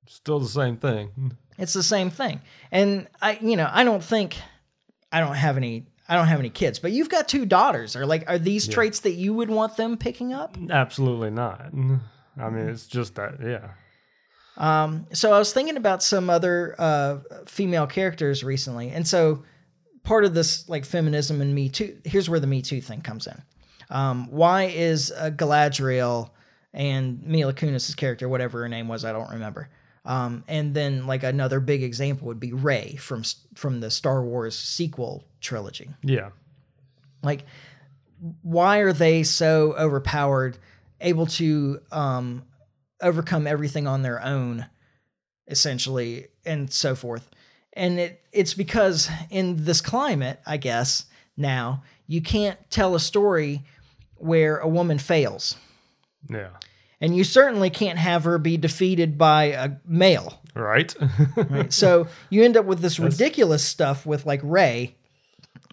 Still 0.08 0.40
the 0.40 0.48
same 0.48 0.78
thing. 0.78 1.36
It's 1.60 1.74
the 1.74 1.82
same 1.82 2.12
thing. 2.12 2.42
And 2.72 3.08
I, 3.20 3.40
you 3.42 3.58
know, 3.58 3.68
I 3.68 3.84
don't 3.84 4.04
think 4.04 4.38
I 5.12 5.20
don't 5.22 5.34
have 5.34 5.58
any. 5.58 5.88
I 6.08 6.16
don't 6.16 6.28
have 6.28 6.40
any 6.40 6.52
kids, 6.52 6.78
but 6.78 6.92
you've 6.92 7.10
got 7.10 7.28
two 7.28 7.48
daughters. 7.48 7.96
Are 7.96 8.06
like, 8.06 8.30
are 8.30 8.38
these 8.38 8.68
traits 8.68 9.00
that 9.00 9.14
you 9.14 9.34
would 9.34 9.50
want 9.50 9.76
them 9.76 9.98
picking 9.98 10.34
up? 10.34 10.56
Absolutely 10.70 11.32
not. 11.32 11.62
I 12.40 12.50
mean, 12.52 12.70
it's 12.70 12.86
just 12.86 13.16
that. 13.16 13.40
Yeah. 13.44 13.72
Um, 14.56 15.08
so 15.14 15.34
I 15.34 15.40
was 15.40 15.52
thinking 15.52 15.78
about 15.78 16.04
some 16.04 16.30
other 16.30 16.76
uh, 16.78 17.18
female 17.48 17.88
characters 17.88 18.44
recently, 18.44 18.90
and 18.90 19.08
so 19.08 19.44
part 20.04 20.24
of 20.26 20.34
this 20.34 20.70
like 20.70 20.86
feminism 20.86 21.42
and 21.42 21.54
Me 21.54 21.70
Too. 21.70 21.98
Here's 22.06 22.30
where 22.30 22.40
the 22.40 22.48
Me 22.48 22.62
Too 22.62 22.82
thing 22.82 23.02
comes 23.02 23.28
in. 23.28 23.42
Um, 23.90 24.30
why 24.32 24.66
is 24.66 25.12
uh, 25.12 25.32
Galadriel 25.32 26.30
and 26.78 27.22
Mila 27.26 27.54
Kunis's 27.54 27.96
character, 27.96 28.30
whatever 28.30 28.62
her 28.62 28.70
name 28.70 28.88
was, 28.88 29.04
I 29.04 29.12
don't 29.12 29.32
remember. 29.32 29.68
Um, 30.06 30.46
and 30.48 30.74
then 30.74 31.08
like 31.08 31.24
another 31.24 31.60
big 31.60 31.84
example 31.84 32.28
would 32.28 32.40
be 32.40 32.54
Rey 32.54 32.96
from 32.98 33.24
from 33.56 33.82
the 33.82 33.92
Star 33.92 34.24
Wars 34.24 34.58
sequel 34.58 35.26
trilogy. 35.42 35.90
Yeah. 36.04 36.30
Like, 37.24 37.44
why 38.42 38.78
are 38.78 38.94
they 38.94 39.24
so 39.24 39.74
overpowered, 39.78 40.60
able 41.02 41.26
to 41.26 41.82
um, 41.92 42.44
overcome 43.02 43.48
everything 43.48 43.88
on 43.88 44.04
their 44.04 44.24
own, 44.24 44.68
essentially, 45.48 46.28
and 46.46 46.72
so 46.72 46.96
forth? 46.96 47.30
And 47.74 48.00
it 48.00 48.24
it's 48.32 48.54
because 48.54 49.10
in 49.30 49.66
this 49.66 49.82
climate, 49.82 50.40
I 50.46 50.58
guess 50.58 51.06
now 51.36 51.84
you 52.06 52.22
can't 52.22 52.58
tell 52.70 52.96
a 52.96 53.00
story 53.00 53.64
where 54.16 54.58
a 54.58 54.68
woman 54.68 55.00
fails, 55.00 55.58
Yeah. 56.30 56.50
And 57.00 57.16
you 57.16 57.24
certainly 57.24 57.70
can't 57.70 58.00
have 58.00 58.24
her 58.24 58.38
be 58.40 58.58
defeated 58.58 59.18
by 59.18 59.46
a 59.46 59.72
male. 59.86 60.42
Right. 60.56 60.96
Right? 61.50 61.72
so 61.72 62.08
you 62.32 62.44
end 62.44 62.58
up 62.58 62.66
with 62.66 62.80
this 62.80 63.00
ridiculous 63.00 63.64
stuff 63.64 64.06
with 64.06 64.26
like 64.26 64.42
Rey, 64.44 64.96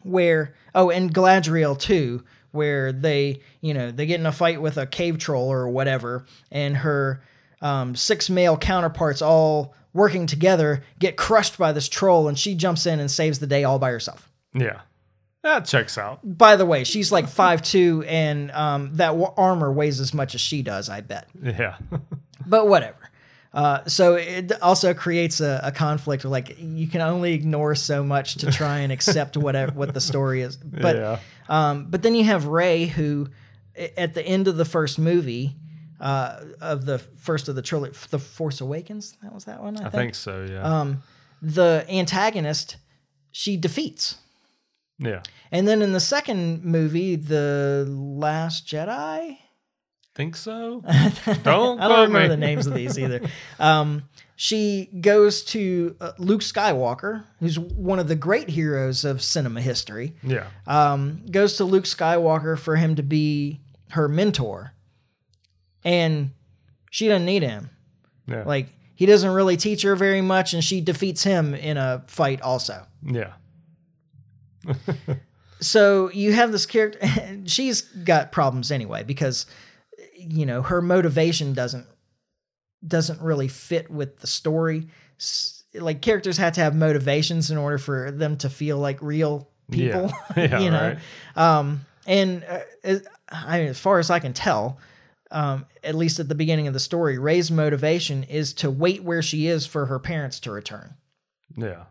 where 0.02 0.54
oh, 0.74 0.90
and 0.90 1.12
Galadriel 1.12 1.78
too, 1.78 2.22
where 2.52 2.92
they 2.92 3.40
you 3.62 3.72
know 3.72 3.90
they 3.90 4.04
get 4.04 4.20
in 4.20 4.26
a 4.26 4.32
fight 4.32 4.60
with 4.60 4.76
a 4.76 4.86
cave 4.86 5.18
troll 5.18 5.50
or 5.50 5.68
whatever, 5.70 6.26
and 6.50 6.76
her 6.76 7.22
um, 7.62 7.96
six 7.96 8.28
male 8.28 8.58
counterparts 8.58 9.22
all 9.22 9.74
working 9.94 10.26
together 10.26 10.84
get 10.98 11.16
crushed 11.16 11.56
by 11.56 11.72
this 11.72 11.88
troll, 11.88 12.28
and 12.28 12.38
she 12.38 12.54
jumps 12.54 12.84
in 12.84 13.00
and 13.00 13.10
saves 13.10 13.38
the 13.38 13.46
day 13.46 13.64
all 13.64 13.78
by 13.78 13.90
herself. 13.90 14.30
yeah. 14.52 14.82
That 15.44 15.66
checks 15.66 15.98
out. 15.98 16.20
By 16.24 16.56
the 16.56 16.64
way, 16.64 16.84
she's 16.84 17.12
like 17.12 17.28
five 17.28 17.60
two, 17.60 18.02
and 18.08 18.50
um, 18.52 18.94
that 18.94 19.08
w- 19.08 19.30
armor 19.36 19.70
weighs 19.70 20.00
as 20.00 20.14
much 20.14 20.34
as 20.34 20.40
she 20.40 20.62
does. 20.62 20.88
I 20.88 21.02
bet. 21.02 21.28
Yeah. 21.40 21.76
but 22.46 22.66
whatever. 22.66 22.96
Uh, 23.52 23.84
so 23.84 24.14
it 24.14 24.50
also 24.62 24.94
creates 24.94 25.42
a, 25.42 25.60
a 25.62 25.70
conflict. 25.70 26.24
Like 26.24 26.56
you 26.58 26.86
can 26.86 27.02
only 27.02 27.34
ignore 27.34 27.74
so 27.74 28.02
much 28.02 28.36
to 28.36 28.50
try 28.50 28.78
and 28.78 28.90
accept 28.90 29.36
whatever 29.36 29.72
what 29.72 29.92
the 29.92 30.00
story 30.00 30.40
is. 30.40 30.56
But 30.64 30.96
yeah. 30.96 31.18
um, 31.50 31.88
but 31.90 32.02
then 32.02 32.14
you 32.14 32.24
have 32.24 32.46
Rey, 32.46 32.86
who 32.86 33.28
at 33.76 34.14
the 34.14 34.22
end 34.22 34.48
of 34.48 34.56
the 34.56 34.64
first 34.64 34.98
movie, 34.98 35.56
uh, 36.00 36.40
of 36.62 36.86
the 36.86 36.98
first 36.98 37.50
of 37.50 37.54
the 37.54 37.60
trilogy, 37.62 37.94
The 38.08 38.18
Force 38.18 38.62
Awakens. 38.62 39.18
That 39.22 39.34
was 39.34 39.44
that 39.44 39.62
one. 39.62 39.76
I, 39.76 39.88
I 39.88 39.90
think 39.90 40.14
so. 40.14 40.46
Yeah. 40.48 40.62
Um, 40.62 41.02
the 41.42 41.84
antagonist 41.90 42.78
she 43.30 43.58
defeats. 43.58 44.16
Yeah. 44.98 45.22
And 45.52 45.66
then 45.68 45.82
in 45.82 45.92
the 45.92 46.00
second 46.00 46.64
movie, 46.64 47.16
The 47.16 47.86
Last 47.88 48.66
Jedi, 48.66 49.38
Think 50.14 50.36
so. 50.36 50.80
Don't 51.42 51.80
I 51.80 51.88
don't 51.88 52.02
remember 52.06 52.20
me. 52.20 52.28
the 52.28 52.36
names 52.36 52.68
of 52.68 52.74
these 52.74 52.96
either. 52.96 53.20
Um, 53.58 54.04
she 54.36 54.88
goes 55.00 55.42
to 55.46 55.96
uh, 56.00 56.12
Luke 56.18 56.40
Skywalker, 56.42 57.24
who's 57.40 57.58
one 57.58 57.98
of 57.98 58.06
the 58.06 58.14
great 58.14 58.48
heroes 58.48 59.04
of 59.04 59.20
cinema 59.22 59.60
history. 59.60 60.14
Yeah. 60.22 60.46
Um, 60.68 61.22
goes 61.28 61.56
to 61.56 61.64
Luke 61.64 61.82
Skywalker 61.84 62.56
for 62.56 62.76
him 62.76 62.94
to 62.94 63.02
be 63.02 63.60
her 63.90 64.08
mentor, 64.08 64.72
and 65.84 66.30
she 66.92 67.08
doesn't 67.08 67.26
need 67.26 67.42
him. 67.42 67.70
Yeah. 68.28 68.44
Like 68.44 68.68
he 68.94 69.06
doesn't 69.06 69.30
really 69.32 69.56
teach 69.56 69.82
her 69.82 69.96
very 69.96 70.20
much, 70.20 70.54
and 70.54 70.62
she 70.62 70.80
defeats 70.80 71.24
him 71.24 71.54
in 71.54 71.76
a 71.76 72.04
fight 72.06 72.40
also. 72.40 72.86
yeah. 73.04 73.32
So 75.60 76.10
you 76.10 76.32
have 76.32 76.52
this 76.52 76.66
character 76.66 76.98
she's 77.46 77.82
got 77.82 78.32
problems 78.32 78.70
anyway 78.70 79.02
because 79.02 79.46
you 80.18 80.44
know 80.46 80.62
her 80.62 80.82
motivation 80.82 81.52
doesn't 81.54 81.86
doesn't 82.86 83.20
really 83.20 83.48
fit 83.48 83.90
with 83.90 84.18
the 84.20 84.26
story 84.26 84.86
like 85.74 86.02
characters 86.02 86.36
have 86.36 86.52
to 86.54 86.60
have 86.60 86.74
motivations 86.74 87.50
in 87.50 87.56
order 87.56 87.78
for 87.78 88.10
them 88.10 88.36
to 88.36 88.50
feel 88.50 88.78
like 88.78 89.00
real 89.00 89.48
people 89.70 90.12
Yeah. 90.36 90.44
Yeah, 90.46 90.58
you 90.60 90.70
know 90.70 90.96
right. 91.36 91.58
um 91.60 91.86
and 92.06 92.44
uh, 92.44 92.98
I 93.30 93.60
mean, 93.60 93.68
as 93.68 93.78
far 93.80 93.98
as 93.98 94.10
i 94.10 94.18
can 94.18 94.32
tell 94.34 94.78
um, 95.30 95.64
at 95.82 95.96
least 95.96 96.20
at 96.20 96.28
the 96.28 96.34
beginning 96.36 96.68
of 96.68 96.74
the 96.74 96.80
story 96.80 97.18
ray's 97.18 97.50
motivation 97.50 98.22
is 98.24 98.52
to 98.54 98.70
wait 98.70 99.02
where 99.02 99.22
she 99.22 99.46
is 99.48 99.66
for 99.66 99.86
her 99.86 99.98
parents 99.98 100.38
to 100.40 100.50
return 100.52 100.94
Yeah. 101.56 101.84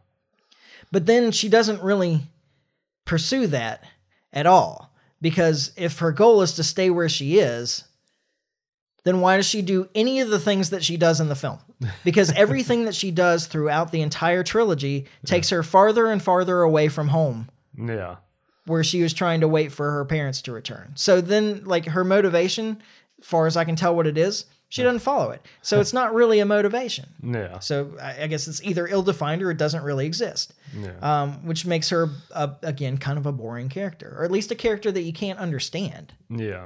but 0.91 1.05
then 1.07 1.31
she 1.31 1.49
doesn't 1.49 1.81
really 1.81 2.21
pursue 3.05 3.47
that 3.47 3.83
at 4.31 4.45
all 4.45 4.93
because 5.21 5.71
if 5.77 5.99
her 5.99 6.11
goal 6.11 6.41
is 6.41 6.53
to 6.53 6.63
stay 6.63 6.89
where 6.89 7.09
she 7.09 7.39
is, 7.39 7.85
then 9.03 9.19
why 9.21 9.35
does 9.37 9.45
she 9.45 9.61
do 9.61 9.87
any 9.95 10.19
of 10.19 10.29
the 10.29 10.39
things 10.39 10.69
that 10.69 10.83
she 10.83 10.97
does 10.97 11.19
in 11.19 11.29
the 11.29 11.35
film? 11.35 11.59
Because 12.05 12.31
everything 12.31 12.85
that 12.85 12.95
she 12.95 13.11
does 13.11 13.45
throughout 13.45 13.91
the 13.91 14.01
entire 14.01 14.41
trilogy 14.43 15.05
takes 15.25 15.49
her 15.49 15.63
farther 15.63 16.09
and 16.09 16.23
farther 16.23 16.61
away 16.61 16.87
from 16.87 17.09
home. 17.09 17.49
Yeah. 17.77 18.17
where 18.65 18.83
she 18.85 19.03
was 19.03 19.13
trying 19.13 19.41
to 19.41 19.47
wait 19.49 19.73
for 19.73 19.91
her 19.91 20.05
parents 20.05 20.41
to 20.43 20.53
return. 20.53 20.93
So 20.95 21.19
then, 21.19 21.65
like 21.65 21.85
her 21.87 22.05
motivation, 22.05 22.81
as 23.19 23.27
far 23.27 23.47
as 23.47 23.57
I 23.57 23.65
can 23.65 23.75
tell, 23.75 23.93
what 23.95 24.07
it 24.07 24.17
is, 24.17 24.45
she 24.73 24.81
doesn't 24.81 24.99
follow 25.01 25.29
it. 25.29 25.45
So 25.61 25.79
it's 25.79 25.93
not 25.93 26.13
really 26.15 26.39
a 26.39 26.45
motivation. 26.45 27.05
Yeah. 27.21 27.59
So 27.59 27.95
I, 28.01 28.23
I 28.23 28.27
guess 28.27 28.47
it's 28.47 28.63
either 28.63 28.87
ill-defined 28.87 29.43
or 29.43 29.51
it 29.51 29.57
doesn't 29.57 29.83
really 29.83 30.07
exist. 30.07 30.53
Yeah. 30.75 30.93
Um, 31.01 31.45
which 31.45 31.65
makes 31.65 31.89
her 31.89 32.09
a, 32.31 32.51
again 32.63 32.97
kind 32.97 33.19
of 33.19 33.27
a 33.27 33.31
boring 33.31 33.69
character, 33.69 34.15
or 34.17 34.23
at 34.25 34.31
least 34.31 34.49
a 34.51 34.55
character 34.55 34.91
that 34.91 35.01
you 35.03 35.13
can't 35.13 35.37
understand. 35.37 36.13
yeah. 36.29 36.65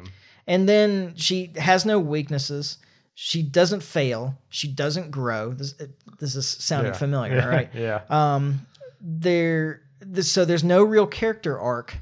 And 0.50 0.70
then 0.70 1.14
she 1.18 1.52
has 1.58 1.86
no 1.86 2.00
weaknesses. 2.00 2.78
She 3.16 3.44
doesn't 3.44 3.84
fail. 3.84 4.38
She 4.48 4.70
doesn't 4.70 5.12
grow. 5.12 5.52
This, 5.52 5.74
this 6.20 6.36
is 6.38 6.48
sounding 6.48 6.94
Yeah. 6.94 6.98
familiar, 7.00 7.36
Yeah. 7.36 7.46
right? 7.58 7.70
Yeah. 7.74 8.02
Um, 8.10 8.66
there, 9.02 9.82
this, 10.00 10.32
so 10.32 10.46
there's 10.46 10.64
no 10.64 10.84
real 10.84 11.06
character 11.08 11.60
arc, 11.60 11.98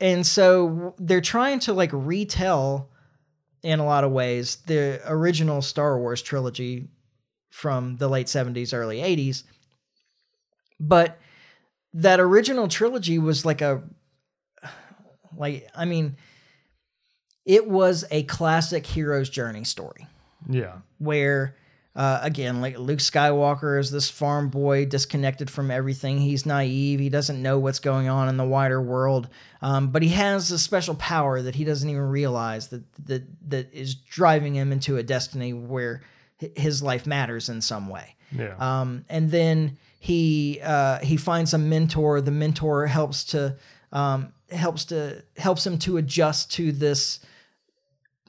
and 0.00 0.26
so 0.26 0.94
they're 0.98 1.22
trying 1.22 1.60
to 1.60 1.72
like 1.72 1.90
retell, 1.92 2.90
in 3.64 3.80
a 3.80 3.84
lot 3.84 4.04
of 4.04 4.12
ways, 4.12 4.56
the 4.66 5.00
original 5.06 5.62
Star 5.62 5.98
Wars 5.98 6.22
trilogy 6.22 6.88
from 7.50 7.96
the 7.96 8.08
late 8.08 8.26
'70s, 8.26 8.74
early 8.74 8.98
'80s. 8.98 9.42
But 10.78 11.18
that 11.94 12.20
original 12.20 12.68
trilogy 12.68 13.18
was 13.18 13.44
like 13.44 13.62
a, 13.62 13.82
like 15.36 15.66
I 15.74 15.86
mean, 15.86 16.16
it 17.46 17.66
was 17.66 18.04
a 18.10 18.24
classic 18.24 18.86
hero's 18.86 19.30
journey 19.30 19.64
story 19.64 20.06
yeah. 20.48 20.78
where 20.98 21.56
uh, 21.96 22.18
again 22.22 22.60
like 22.60 22.76
luke 22.78 22.98
skywalker 22.98 23.78
is 23.78 23.90
this 23.90 24.10
farm 24.10 24.48
boy 24.48 24.84
disconnected 24.84 25.48
from 25.48 25.70
everything 25.70 26.18
he's 26.18 26.44
naive 26.44 26.98
he 26.98 27.08
doesn't 27.08 27.40
know 27.40 27.58
what's 27.58 27.78
going 27.78 28.08
on 28.08 28.28
in 28.28 28.36
the 28.36 28.44
wider 28.44 28.80
world 28.82 29.28
um, 29.62 29.88
but 29.88 30.02
he 30.02 30.08
has 30.08 30.50
a 30.50 30.58
special 30.58 30.94
power 30.96 31.40
that 31.40 31.54
he 31.54 31.62
doesn't 31.64 31.88
even 31.88 32.02
realize 32.02 32.68
that 32.68 32.82
that 33.06 33.22
that 33.48 33.72
is 33.72 33.94
driving 33.94 34.54
him 34.54 34.72
into 34.72 34.96
a 34.96 35.02
destiny 35.02 35.52
where 35.52 36.02
his 36.56 36.82
life 36.82 37.06
matters 37.06 37.48
in 37.48 37.60
some 37.60 37.88
way 37.88 38.16
Yeah. 38.32 38.56
um, 38.58 39.04
and 39.08 39.30
then 39.30 39.78
he 40.00 40.60
uh, 40.62 40.98
he 40.98 41.16
finds 41.16 41.54
a 41.54 41.58
mentor. 41.58 42.20
The 42.20 42.30
mentor 42.30 42.86
helps 42.86 43.24
to 43.32 43.56
um, 43.90 44.34
helps 44.50 44.84
to 44.86 45.22
helps 45.38 45.66
him 45.66 45.78
to 45.78 45.96
adjust 45.96 46.52
to 46.56 46.72
this 46.72 47.20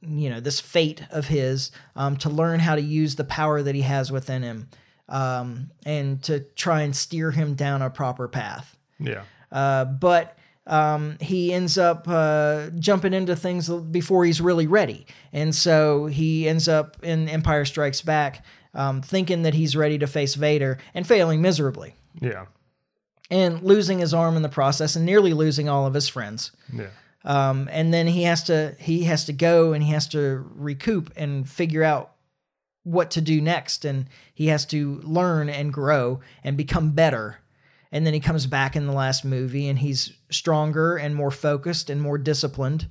you 0.07 0.29
know 0.29 0.39
this 0.39 0.59
fate 0.59 1.03
of 1.11 1.27
his 1.27 1.71
um, 1.95 2.17
to 2.17 2.29
learn 2.29 2.59
how 2.59 2.75
to 2.75 2.81
use 2.81 3.15
the 3.15 3.23
power 3.23 3.61
that 3.61 3.75
he 3.75 3.81
has 3.81 4.11
within 4.11 4.43
him 4.43 4.67
um, 5.09 5.69
and 5.85 6.21
to 6.23 6.39
try 6.55 6.81
and 6.81 6.95
steer 6.95 7.31
him 7.31 7.55
down 7.55 7.81
a 7.81 7.89
proper 7.89 8.27
path. 8.27 8.77
yeah. 8.99 9.23
Uh, 9.51 9.85
but 9.85 10.37
um, 10.67 11.15
he 11.21 11.53
ends 11.53 11.77
up 11.77 12.07
uh, 12.07 12.69
jumping 12.79 13.13
into 13.13 13.35
things 13.35 13.69
before 13.69 14.25
he's 14.25 14.41
really 14.41 14.65
ready. 14.67 15.05
And 15.31 15.53
so 15.53 16.07
he 16.07 16.49
ends 16.49 16.67
up 16.67 16.97
in 17.03 17.29
Empire 17.29 17.63
Strikes 17.65 18.01
Back 18.01 18.43
um, 18.73 19.01
thinking 19.03 19.43
that 19.43 19.53
he's 19.53 19.75
ready 19.75 19.97
to 19.99 20.07
face 20.07 20.33
Vader 20.35 20.79
and 20.95 21.05
failing 21.07 21.41
miserably 21.41 21.93
Yeah. 22.19 22.47
and 23.29 23.61
losing 23.61 23.99
his 23.99 24.13
arm 24.13 24.35
in 24.35 24.41
the 24.41 24.49
process 24.49 24.95
and 24.95 25.05
nearly 25.05 25.33
losing 25.33 25.69
all 25.69 25.85
of 25.85 25.93
his 25.93 26.07
friends. 26.07 26.51
Yeah. 26.73 26.87
Um, 27.25 27.67
and 27.71 27.91
then 27.93 28.07
he 28.07 28.23
has 28.23 28.43
to 28.43 28.75
he 28.79 29.03
has 29.05 29.25
to 29.25 29.33
go 29.33 29.73
and 29.73 29.83
he 29.83 29.91
has 29.91 30.07
to 30.09 30.45
recoup 30.55 31.11
and 31.17 31.49
figure 31.49 31.83
out 31.83 32.11
what 32.83 33.09
to 33.11 33.21
do 33.21 33.41
next 33.41 33.83
and 33.83 34.05
he 34.33 34.47
has 34.47 34.63
to 34.67 35.01
learn 35.03 35.49
and 35.49 35.73
grow 35.73 36.19
and 36.43 36.55
become 36.55 36.91
better 36.91 37.39
and 37.91 38.05
then 38.05 38.13
he 38.13 38.19
comes 38.19 38.45
back 38.45 38.75
in 38.75 38.85
the 38.85 38.93
last 38.93 39.25
movie 39.25 39.67
and 39.67 39.79
he's 39.79 40.13
stronger 40.29 40.95
and 40.97 41.15
more 41.15 41.31
focused 41.31 41.89
and 41.89 41.99
more 41.99 42.19
disciplined 42.19 42.87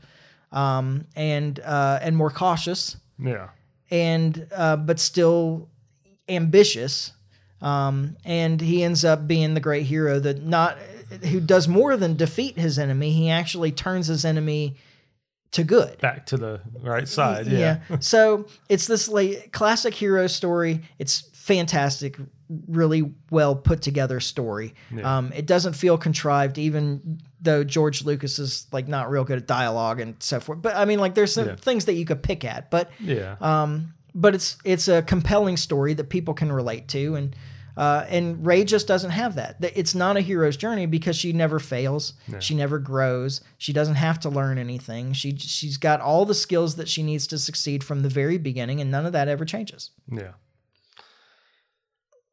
um, 0.50 1.06
and 1.14 1.60
uh, 1.60 2.00
and 2.02 2.16
more 2.16 2.30
cautious 2.30 2.96
Yeah. 3.20 3.50
and 3.88 4.48
uh, 4.52 4.76
but 4.76 4.98
still 4.98 5.68
ambitious. 6.28 7.12
Um, 7.60 8.16
and 8.24 8.60
he 8.60 8.82
ends 8.82 9.04
up 9.04 9.26
being 9.26 9.54
the 9.54 9.60
great 9.60 9.86
hero 9.86 10.18
that 10.18 10.42
not 10.42 10.76
who 11.22 11.40
does 11.40 11.68
more 11.68 11.96
than 11.96 12.16
defeat 12.16 12.58
his 12.58 12.78
enemy. 12.78 13.12
He 13.12 13.30
actually 13.30 13.72
turns 13.72 14.06
his 14.06 14.24
enemy 14.24 14.76
to 15.52 15.62
good. 15.64 15.98
Back 16.00 16.26
to 16.26 16.36
the 16.36 16.60
right 16.80 17.06
side. 17.06 17.46
Yeah. 17.46 17.80
so 18.00 18.46
it's 18.68 18.86
this 18.86 19.08
like 19.08 19.52
classic 19.52 19.94
hero 19.94 20.26
story. 20.26 20.82
It's 20.98 21.20
fantastic, 21.34 22.16
really 22.68 23.12
well 23.30 23.54
put 23.54 23.82
together 23.82 24.18
story. 24.20 24.74
Yeah. 24.94 25.18
Um, 25.18 25.32
it 25.32 25.46
doesn't 25.46 25.74
feel 25.74 25.96
contrived, 25.98 26.58
even 26.58 27.20
though 27.40 27.62
George 27.62 28.04
Lucas 28.04 28.38
is 28.38 28.66
like 28.72 28.88
not 28.88 29.10
real 29.10 29.24
good 29.24 29.38
at 29.38 29.46
dialogue 29.46 30.00
and 30.00 30.16
so 30.20 30.40
forth. 30.40 30.60
But 30.62 30.74
I 30.76 30.86
mean, 30.86 30.98
like 30.98 31.14
there's 31.14 31.34
some 31.34 31.46
Yeah. 31.48 31.56
things 31.56 31.84
that 31.84 31.94
you 31.94 32.04
could 32.04 32.22
pick 32.22 32.44
at, 32.44 32.70
but 32.70 32.90
Yeah. 32.98 33.36
um, 33.40 33.94
but 34.14 34.34
it's 34.34 34.56
it's 34.64 34.88
a 34.88 35.02
compelling 35.02 35.56
story 35.56 35.94
that 35.94 36.08
people 36.08 36.34
can 36.34 36.50
relate 36.50 36.88
to, 36.88 37.14
and 37.16 37.36
uh, 37.76 38.04
and 38.08 38.44
Rey 38.46 38.64
just 38.64 38.86
doesn't 38.86 39.10
have 39.10 39.34
that. 39.34 39.56
It's 39.60 39.94
not 39.94 40.16
a 40.16 40.20
hero's 40.20 40.56
journey 40.56 40.86
because 40.86 41.16
she 41.16 41.32
never 41.32 41.58
fails, 41.58 42.14
she 42.38 42.54
never 42.54 42.78
grows, 42.78 43.40
she 43.58 43.72
doesn't 43.72 43.96
have 43.96 44.20
to 44.20 44.28
learn 44.28 44.58
anything. 44.58 45.12
She 45.12 45.36
she's 45.36 45.76
got 45.76 46.00
all 46.00 46.24
the 46.24 46.34
skills 46.34 46.76
that 46.76 46.88
she 46.88 47.02
needs 47.02 47.26
to 47.28 47.38
succeed 47.38 47.82
from 47.82 48.02
the 48.02 48.08
very 48.08 48.38
beginning, 48.38 48.80
and 48.80 48.90
none 48.90 49.06
of 49.06 49.12
that 49.12 49.28
ever 49.28 49.44
changes. 49.44 49.90
Yeah. 50.10 50.32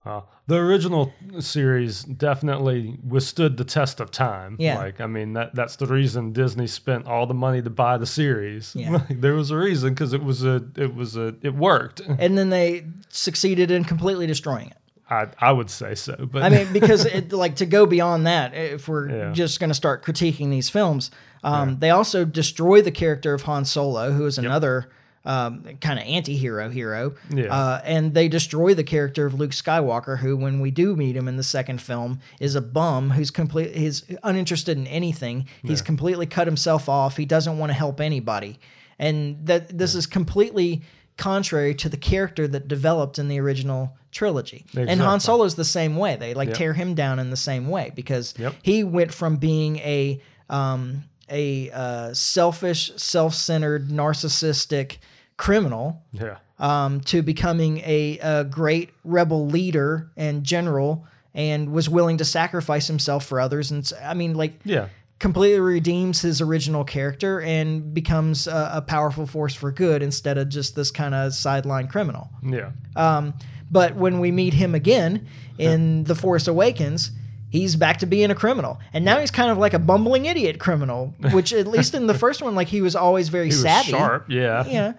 Uh, 0.03 0.21
the 0.47 0.55
original 0.55 1.13
series 1.39 2.03
definitely 2.03 2.97
withstood 3.07 3.57
the 3.57 3.63
test 3.63 3.99
of 3.99 4.09
time. 4.09 4.55
Yeah. 4.57 4.77
Like, 4.79 4.99
I 4.99 5.05
mean, 5.05 5.33
that 5.33 5.53
that's 5.53 5.75
the 5.75 5.85
reason 5.85 6.33
Disney 6.33 6.65
spent 6.65 7.05
all 7.05 7.27
the 7.27 7.35
money 7.35 7.61
to 7.61 7.69
buy 7.69 7.97
the 7.97 8.07
series. 8.07 8.75
Yeah. 8.75 8.91
Like, 9.09 9.21
there 9.21 9.35
was 9.35 9.51
a 9.51 9.57
reason 9.57 9.93
because 9.93 10.13
it 10.13 10.23
was 10.23 10.43
a 10.43 10.63
it 10.75 10.95
was 10.95 11.15
a 11.17 11.35
it 11.43 11.53
worked. 11.53 11.99
And 12.01 12.37
then 12.37 12.49
they 12.49 12.85
succeeded 13.09 13.69
in 13.69 13.83
completely 13.83 14.25
destroying 14.25 14.67
it. 14.67 14.77
I 15.11 15.27
I 15.39 15.51
would 15.51 15.69
say 15.69 15.93
so, 15.95 16.15
but 16.31 16.41
I 16.43 16.49
mean, 16.49 16.71
because 16.73 17.05
it, 17.05 17.31
like 17.43 17.57
to 17.57 17.65
go 17.65 17.85
beyond 17.85 18.25
that, 18.25 18.53
if 18.55 18.87
we're 18.87 19.09
Yeah. 19.09 19.31
just 19.33 19.59
going 19.59 19.69
to 19.69 19.73
start 19.75 20.03
critiquing 20.03 20.49
these 20.49 20.69
films, 20.69 21.11
um, 21.43 21.77
they 21.79 21.89
also 21.89 22.23
destroy 22.25 22.81
the 22.81 22.91
character 22.91 23.33
of 23.33 23.41
Han 23.43 23.65
Solo, 23.65 24.11
who 24.11 24.25
is 24.25 24.37
another 24.37 24.89
um, 25.23 25.63
kind 25.81 25.99
of 25.99 26.05
anti-hero 26.07 26.69
hero. 26.69 27.13
Yeah. 27.29 27.53
Uh, 27.53 27.81
and 27.83 28.13
they 28.15 28.27
destroy 28.27 28.73
the 28.73 28.83
character 28.83 29.27
of 29.27 29.35
Luke 29.35 29.51
Skywalker, 29.51 30.17
who, 30.17 30.35
when 30.35 30.59
we 30.61 30.71
do 30.71 30.95
meet 30.95 31.15
him 31.15 31.27
in 31.27 31.37
the 31.37 31.43
second 31.43 31.79
film, 31.79 32.19
is 32.39 32.55
a 32.55 32.61
bum 32.61 33.11
who's 33.11 33.29
complete, 33.29 33.75
he's 33.75 34.03
uninterested 34.23 34.77
in 34.79 34.87
anything. 34.87 35.45
He's 35.61 35.81
completely 35.83 36.25
cut 36.25 36.47
himself 36.47 36.89
off. 36.89 37.17
He 37.17 37.25
doesn't 37.25 37.59
want 37.59 37.69
to 37.69 37.75
help 37.75 38.01
anybody, 38.01 38.59
and 38.97 39.37
that 39.45 39.77
this 39.77 39.93
is 39.93 40.07
completely 40.07 40.81
contrary 41.21 41.73
to 41.75 41.87
the 41.89 41.97
character 41.97 42.47
that 42.47 42.67
developed 42.67 43.19
in 43.19 43.27
the 43.27 43.39
original 43.39 43.95
trilogy. 44.11 44.65
And 44.75 44.89
Han 44.89 44.89
Exactly. 44.99 45.19
Solo's 45.19 45.55
the 45.55 45.65
same 45.65 45.95
way. 45.95 46.15
They 46.15 46.33
like 46.33 46.49
Yep. 46.49 46.57
tear 46.57 46.73
him 46.73 46.95
down 46.95 47.19
in 47.19 47.29
the 47.29 47.37
same 47.37 47.67
way 47.69 47.91
because 47.95 48.33
Yep. 48.37 48.55
he 48.63 48.83
went 48.83 49.13
from 49.13 49.37
being 49.37 49.77
a 49.77 50.19
um, 50.49 51.03
a 51.29 51.69
uh, 51.71 52.13
selfish, 52.13 52.91
self-centered, 52.97 53.87
narcissistic 53.87 54.97
criminal 55.37 56.03
yeah, 56.11 56.37
um, 56.59 56.99
to 57.01 57.21
becoming 57.21 57.77
a, 57.85 58.19
a 58.21 58.43
great 58.43 58.89
rebel 59.05 59.47
leader 59.47 60.11
and 60.17 60.43
general, 60.43 61.05
and 61.33 61.71
was 61.71 61.87
willing 61.89 62.17
to 62.17 62.25
sacrifice 62.25 62.87
himself 62.87 63.25
for 63.25 63.39
others. 63.39 63.71
And 63.71 63.89
i 64.03 64.13
mean, 64.13 64.33
like 64.35 64.53
yeah, 64.65 64.87
completely 65.21 65.59
redeems 65.59 66.19
his 66.21 66.41
original 66.41 66.83
character 66.83 67.39
and 67.41 67.93
becomes 67.93 68.47
a, 68.47 68.71
a 68.73 68.81
powerful 68.81 69.27
force 69.27 69.53
for 69.53 69.71
good 69.71 70.01
instead 70.01 70.39
of 70.39 70.49
just 70.49 70.75
this 70.75 70.89
kind 70.89 71.13
of 71.13 71.31
sideline 71.35 71.87
criminal. 71.87 72.27
yeah, 72.43 72.71
Um, 72.95 73.35
but 73.69 73.95
when 73.95 74.19
we 74.19 74.31
meet 74.31 74.55
him 74.55 74.73
again 74.73 75.27
in 75.59 76.05
The 76.05 76.15
Force 76.15 76.47
Awakens, 76.47 77.11
he's 77.49 77.75
back 77.75 77.99
to 77.99 78.07
being 78.07 78.31
a 78.31 78.35
criminal. 78.35 78.79
And 78.93 79.05
now 79.05 79.19
he's 79.19 79.29
kind 79.29 79.51
of 79.51 79.59
like 79.59 79.75
a 79.75 79.79
bumbling 79.79 80.25
idiot 80.25 80.59
criminal, 80.59 81.13
which 81.31 81.53
at 81.53 81.67
least 81.67 81.93
in 81.93 82.07
the 82.07 82.15
first 82.15 82.41
one, 82.41 82.55
like 82.55 82.67
he 82.67 82.81
was 82.81 82.95
always 82.95 83.29
very 83.29 83.45
he 83.45 83.53
was 83.53 83.61
savvy. 83.61 83.91
sharp. 83.91 84.25
Yeah, 84.27 84.65
Yeah. 84.65 84.93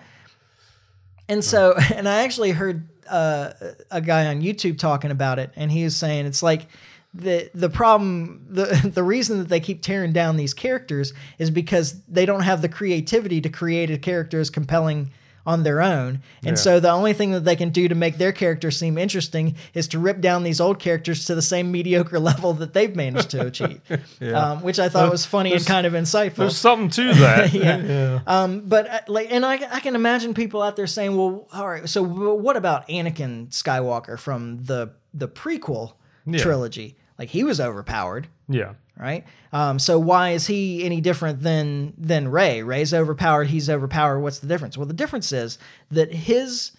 And 1.29 1.45
so, 1.45 1.75
and 1.95 2.09
I 2.09 2.23
actually 2.23 2.53
heard 2.53 2.89
uh, 3.11 3.55
a 3.91 4.01
guy 4.01 4.27
on 4.27 4.41
YouTube 4.41 4.79
talking 4.79 5.11
about 5.11 5.41
it, 5.41 5.51
and 5.57 5.71
he 5.73 5.83
was 5.83 5.97
saying 5.97 6.27
it's 6.27 6.45
like 6.45 6.69
the 7.15 7.51
the 7.55 7.69
problem, 7.69 8.47
the 8.49 8.91
the 8.95 9.03
reason 9.03 9.39
that 9.39 9.49
they 9.49 9.61
keep 9.61 9.83
tearing 9.83 10.13
down 10.13 10.37
these 10.37 10.55
characters 10.55 11.13
is 11.39 11.51
because 11.51 12.01
they 12.09 12.25
don't 12.27 12.43
have 12.43 12.63
the 12.63 12.69
creativity 12.69 13.41
to 13.41 13.49
create 13.49 13.91
a 13.91 13.99
character 13.99 14.41
as 14.41 14.51
compelling 14.51 15.11
on 15.45 15.65
their 15.65 15.83
own, 15.83 16.21
and 16.47 16.57
Yeah. 16.57 16.63
so 16.63 16.79
the 16.79 16.91
only 16.93 17.13
thing 17.13 17.33
that 17.33 17.45
they 17.45 17.57
can 17.57 17.71
do 17.71 17.89
to 17.89 17.97
make 17.97 18.17
their 18.17 18.31
character 18.31 18.71
seem 18.71 18.97
interesting 18.97 19.57
is 19.75 19.89
to 19.89 19.99
rip 19.99 20.21
down 20.21 20.45
these 20.45 20.61
old 20.61 20.79
characters 20.79 21.25
to 21.25 21.35
the 21.35 21.43
same 21.43 21.73
mediocre 21.77 22.21
level 22.21 22.53
that 22.55 22.75
they've 22.75 22.95
managed 22.95 23.31
to 23.31 23.45
achieve, 23.49 23.81
um, 24.33 24.63
which 24.63 24.79
I 24.79 24.89
thought 24.89 25.11
was 25.11 25.27
funny 25.27 25.53
and 25.53 25.67
kind 25.67 25.85
of 25.85 25.95
insightful. 25.95 26.37
There's 26.37 26.57
something 26.57 26.91
to 26.91 27.13
that. 27.15 27.53
Yeah. 27.53 28.21
Um, 28.25 28.61
but 28.69 28.89
uh, 28.89 29.01
like, 29.09 29.33
and 29.33 29.45
I, 29.45 29.55
I 29.71 29.81
can 29.81 29.97
imagine 29.97 30.33
people 30.33 30.63
out 30.63 30.77
there 30.77 30.87
saying, 30.87 31.17
"Well, 31.17 31.49
all 31.53 31.69
right, 31.69 31.89
so 31.89 32.05
what 32.05 32.57
about 32.57 32.87
Anakin 32.89 33.49
Skywalker 33.49 34.17
from 34.17 34.59
the 34.67 34.93
the 35.13 35.27
prequel 35.27 35.95
Yeah. 36.25 36.39
trilogy?" 36.41 36.97
Like 37.19 37.29
he 37.31 37.45
was 37.45 37.61
overpowered, 37.61 38.27
Yeah. 38.49 38.75
right? 38.99 39.25
Um, 39.53 39.79
so 39.79 39.99
why 39.99 40.31
is 40.31 40.47
he 40.47 40.85
any 40.85 41.01
different 41.01 41.43
than 41.43 41.95
than 41.99 42.29
Rey? 42.29 42.63
Rey's 42.63 42.93
overpowered. 42.95 43.49
He's 43.49 43.69
overpowered. 43.71 44.21
What's 44.21 44.39
the 44.41 44.47
difference? 44.47 44.77
Well, 44.79 44.87
the 44.87 44.95
difference 44.95 45.31
is 45.33 45.59
that 45.91 46.13
his 46.13 46.73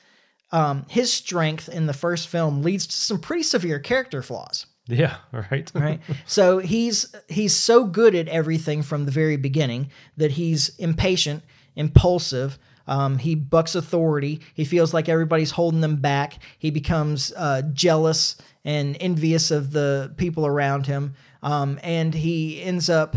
um, 0.52 0.86
his 0.90 1.12
strength 1.12 1.68
in 1.70 1.86
the 1.88 1.94
first 1.94 2.28
film 2.28 2.62
leads 2.62 2.86
to 2.88 2.96
some 2.96 3.20
pretty 3.20 3.42
severe 3.44 3.80
character 3.80 4.22
flaws 4.22 4.68
Yeah. 4.88 5.16
Right. 5.32 5.72
right 5.74 6.00
so 6.28 6.60
he's 6.60 7.16
he's 7.28 7.56
so 7.56 7.86
good 7.86 8.14
at 8.14 8.28
everything 8.28 8.84
from 8.84 9.06
the 9.06 9.12
very 9.12 9.36
beginning 9.38 9.90
that 10.18 10.32
he's 10.32 10.70
impatient 10.78 11.42
impulsive 11.76 12.58
um, 12.86 13.18
he 13.18 13.34
bucks 13.36 13.74
authority 13.76 14.42
he 14.54 14.64
feels 14.66 14.94
like 14.94 15.10
everybody's 15.10 15.52
holding 15.52 15.82
them 15.82 15.96
back 15.98 16.38
he 16.60 16.70
becomes 16.70 17.34
uh, 17.36 17.62
jealous 17.74 18.36
and 18.66 18.97
envious 18.99 19.51
of 19.51 19.72
the 19.72 20.14
people 20.18 20.45
around 20.45 20.88
him 20.88 21.14
um, 21.41 21.80
and 21.84 22.14
he 22.14 22.61
ends 22.61 22.89
up 22.89 23.16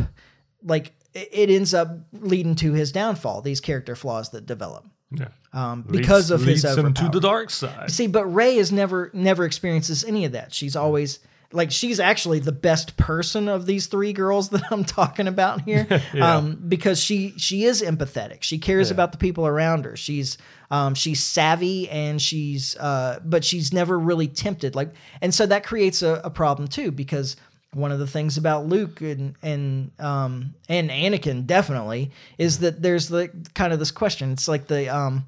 like 0.62 0.92
it 1.14 1.48
ends 1.48 1.72
up 1.72 1.88
leading 2.12 2.54
to 2.54 2.72
his 2.72 2.92
downfall 2.92 3.40
these 3.42 3.60
character 3.60 3.96
flaws 3.96 4.30
that 4.30 4.46
develop 4.46 4.84
yeah. 5.12 5.28
um, 5.52 5.82
because 5.82 6.30
Leads- 6.30 6.42
of 6.42 6.46
his 6.46 6.64
leads 6.64 6.76
him 6.76 6.94
to 6.94 7.08
the 7.08 7.20
dark 7.20 7.50
side. 7.50 7.90
See, 7.90 8.06
but 8.06 8.26
Rey 8.26 8.56
is 8.56 8.72
never 8.72 9.10
never 9.12 9.44
experiences 9.44 10.04
any 10.04 10.24
of 10.24 10.32
that. 10.32 10.52
She's 10.52 10.76
always 10.76 11.20
like 11.52 11.70
she's 11.70 12.00
actually 12.00 12.38
the 12.40 12.52
best 12.52 12.96
person 12.96 13.48
of 13.48 13.66
these 13.66 13.86
three 13.86 14.12
girls 14.12 14.48
that 14.50 14.62
I'm 14.70 14.84
talking 14.84 15.28
about 15.28 15.62
here, 15.62 15.86
Yeah. 16.14 16.36
um, 16.36 16.62
because 16.68 17.00
she 17.00 17.34
she 17.36 17.64
is 17.64 17.82
empathetic. 17.82 18.42
She 18.42 18.58
cares 18.58 18.88
Yeah. 18.90 18.94
about 18.94 19.12
the 19.12 19.18
people 19.18 19.46
around 19.46 19.84
her. 19.84 19.96
She's 19.96 20.38
um, 20.70 20.94
she's 20.94 21.22
savvy 21.22 21.88
and 21.88 22.20
she's 22.20 22.76
uh, 22.76 23.20
but 23.24 23.44
she's 23.44 23.72
never 23.72 23.98
really 23.98 24.28
tempted. 24.28 24.74
Like, 24.74 24.90
and 25.20 25.32
so 25.34 25.46
that 25.46 25.64
creates 25.64 26.02
a, 26.02 26.20
a 26.24 26.30
problem 26.30 26.68
too 26.68 26.90
because. 26.90 27.36
One 27.72 27.92
of 27.92 27.98
the 27.98 28.06
things 28.06 28.38
about 28.38 28.64
Luke 28.64 29.02
and 29.02 29.34
and 29.42 29.90
um, 30.00 30.54
and 30.66 30.88
Anakin 30.88 31.46
definitely 31.46 32.10
is 32.38 32.60
that 32.60 32.80
there's 32.80 33.08
the 33.08 33.28
kind 33.52 33.70
of 33.70 33.78
this 33.78 33.90
question. 33.90 34.32
It's 34.32 34.48
like 34.48 34.66
the 34.66 34.88
um, 34.88 35.26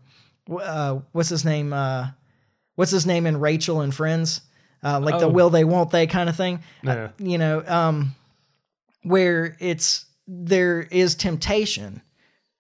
uh, 0.51 1.01
what's 1.13 1.29
his 1.29 1.45
name? 1.45 1.75
Uh, 1.75 2.07
what's 2.77 2.93
his 2.93 3.05
name 3.05 3.27
in 3.27 3.39
Rachel 3.39 3.83
and 3.83 3.95
Friends? 3.95 4.41
Uh, 4.83 5.01
like 5.01 5.19
the 5.19 5.27
Oh. 5.27 5.31
will 5.31 5.51
they, 5.51 5.65
won't 5.65 5.91
they 5.91 6.07
kind 6.07 6.29
of 6.29 6.37
thing. 6.37 6.61
Uh, 6.87 6.91
Yeah. 6.95 7.09
you 7.19 7.39
know, 7.39 7.65
um, 7.67 8.15
where 9.03 9.57
it's 9.61 10.07
there 10.27 10.83
is 10.83 11.15
temptation 11.15 12.03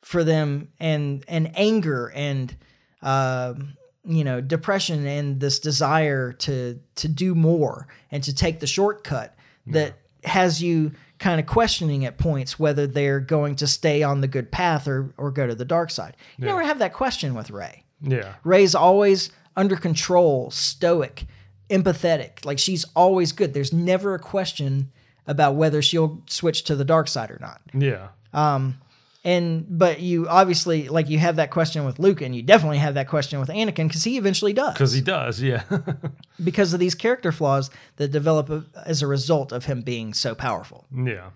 for 0.02 0.24
them 0.24 0.68
and 0.80 1.24
and 1.28 1.50
anger 1.54 2.10
and 2.14 2.56
um, 3.02 3.74
you 4.04 4.24
know 4.24 4.40
depression 4.40 5.06
and 5.06 5.38
this 5.40 5.58
desire 5.58 6.32
to 6.32 6.80
to 6.96 7.08
do 7.08 7.34
more 7.34 7.86
and 8.10 8.22
to 8.24 8.34
take 8.34 8.60
the 8.60 8.66
shortcut 8.66 9.34
that 9.66 9.94
has 10.24 10.62
you 10.62 10.92
kind 11.18 11.38
of 11.38 11.46
questioning 11.46 12.04
at 12.06 12.16
points 12.16 12.58
whether 12.58 12.86
they're 12.86 13.20
going 13.20 13.54
to 13.56 13.66
stay 13.66 14.02
on 14.02 14.20
the 14.22 14.28
good 14.28 14.50
path 14.50 14.88
or 14.88 15.12
or 15.18 15.30
go 15.30 15.46
to 15.46 15.54
the 15.54 15.64
dark 15.64 15.90
side. 15.90 16.16
You 16.38 16.46
Yeah. 16.46 16.52
never 16.52 16.62
have 16.64 16.78
that 16.78 16.94
question 16.94 17.34
with 17.34 17.50
Rey. 17.50 17.84
Yeah. 18.00 18.34
Rey's 18.44 18.74
always 18.74 19.30
under 19.56 19.76
control, 19.76 20.50
stoic, 20.50 21.26
empathetic. 21.70 22.44
Like 22.44 22.58
she's 22.58 22.84
always 22.96 23.32
good. 23.32 23.54
There's 23.54 23.72
never 23.72 24.14
a 24.14 24.18
question 24.18 24.92
about 25.26 25.54
whether 25.54 25.82
she'll 25.82 26.22
switch 26.26 26.64
to 26.64 26.74
the 26.74 26.84
dark 26.84 27.08
side 27.08 27.30
or 27.30 27.38
not. 27.40 27.60
Yeah. 27.74 28.08
Um, 28.32 28.78
and 29.24 29.66
but 29.68 30.00
you 30.00 30.28
obviously 30.28 30.88
like 30.88 31.10
you 31.10 31.18
have 31.18 31.36
that 31.36 31.50
question 31.50 31.84
with 31.84 31.98
Luke, 31.98 32.22
and 32.22 32.34
you 32.34 32.42
definitely 32.42 32.78
have 32.78 32.94
that 32.94 33.08
question 33.08 33.40
with 33.40 33.48
Anakin 33.48 33.88
because 33.88 34.04
he 34.04 34.16
eventually 34.16 34.52
does 34.52 34.72
Because 34.72 34.92
he 34.92 35.00
does. 35.00 35.42
Yeah. 35.42 35.64
because 36.42 36.72
of 36.72 36.80
these 36.80 36.94
character 36.94 37.32
flaws 37.32 37.70
that 37.96 38.08
develop 38.08 38.66
as 38.86 39.02
a 39.02 39.06
result 39.06 39.52
of 39.52 39.66
him 39.66 39.82
being 39.82 40.14
so 40.14 40.34
powerful 40.34 40.86
yeah. 40.94 41.30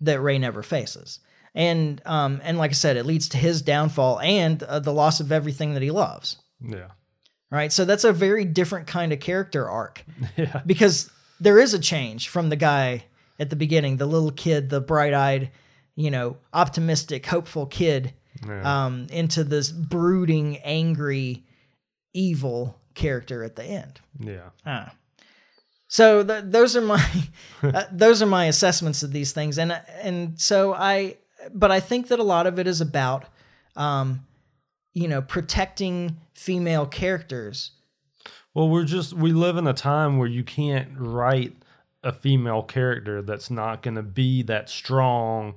that 0.00 0.20
Rey 0.20 0.38
never 0.38 0.62
faces. 0.62 1.20
And 1.54 2.00
um 2.06 2.40
and 2.44 2.58
like 2.58 2.70
I 2.70 2.74
said, 2.74 2.96
it 2.96 3.06
leads 3.06 3.28
to 3.30 3.38
his 3.38 3.60
downfall 3.60 4.20
and 4.20 4.62
uh, 4.62 4.78
the 4.78 4.92
loss 4.92 5.20
of 5.20 5.32
everything 5.32 5.74
that 5.74 5.82
he 5.82 5.90
loves. 5.90 6.36
Yeah. 6.60 6.88
Right, 7.50 7.72
so 7.72 7.84
that's 7.84 8.04
a 8.04 8.12
very 8.12 8.44
different 8.44 8.86
kind 8.88 9.12
of 9.12 9.20
character 9.20 9.68
arc. 9.68 10.04
Yeah. 10.36 10.62
because 10.66 11.10
there 11.40 11.58
is 11.58 11.74
a 11.74 11.78
change 11.78 12.28
from 12.28 12.48
the 12.48 12.56
guy 12.56 13.04
at 13.38 13.50
the 13.50 13.56
beginning, 13.56 13.98
the 13.98 14.06
little 14.06 14.32
kid, 14.32 14.68
the 14.70 14.80
bright-eyed, 14.80 15.50
you 15.94 16.10
know, 16.10 16.38
optimistic, 16.52 17.24
hopeful 17.26 17.66
kid, 17.66 18.12
Yeah. 18.46 18.86
um, 18.86 19.06
into 19.10 19.44
this 19.44 19.70
brooding, 19.70 20.58
angry, 20.58 21.44
evil 22.14 22.78
character 22.94 23.44
at 23.44 23.56
the 23.56 23.64
end. 23.64 24.00
Yeah. 24.18 24.48
Ah. 24.64 24.92
So 25.88 26.24
th- 26.24 26.44
those 26.46 26.76
are 26.76 26.80
my 26.82 27.04
uh, 27.62 27.84
those 27.92 28.22
are 28.22 28.26
my 28.26 28.46
assessments 28.46 29.02
of 29.02 29.12
these 29.12 29.32
things, 29.32 29.58
and 29.58 29.70
and 30.02 30.38
so 30.40 30.74
I, 30.74 31.16
but 31.54 31.70
I 31.70 31.78
think 31.80 32.08
that 32.08 32.18
a 32.18 32.24
lot 32.24 32.46
of 32.46 32.58
it 32.58 32.66
is 32.66 32.80
about, 32.80 33.24
um, 33.76 34.26
you 34.96 35.06
know, 35.06 35.20
protecting 35.20 36.16
female 36.32 36.86
characters. 36.86 37.72
Well, 38.54 38.70
we're 38.70 38.84
just 38.84 39.12
we 39.12 39.30
live 39.32 39.58
in 39.58 39.66
a 39.66 39.74
time 39.74 40.16
where 40.16 40.26
you 40.26 40.42
can't 40.42 40.88
write 40.96 41.54
a 42.02 42.12
female 42.12 42.62
character 42.62 43.20
that's 43.20 43.50
not 43.50 43.82
going 43.82 43.96
to 43.96 44.02
be 44.02 44.42
that 44.44 44.70
strong, 44.70 45.56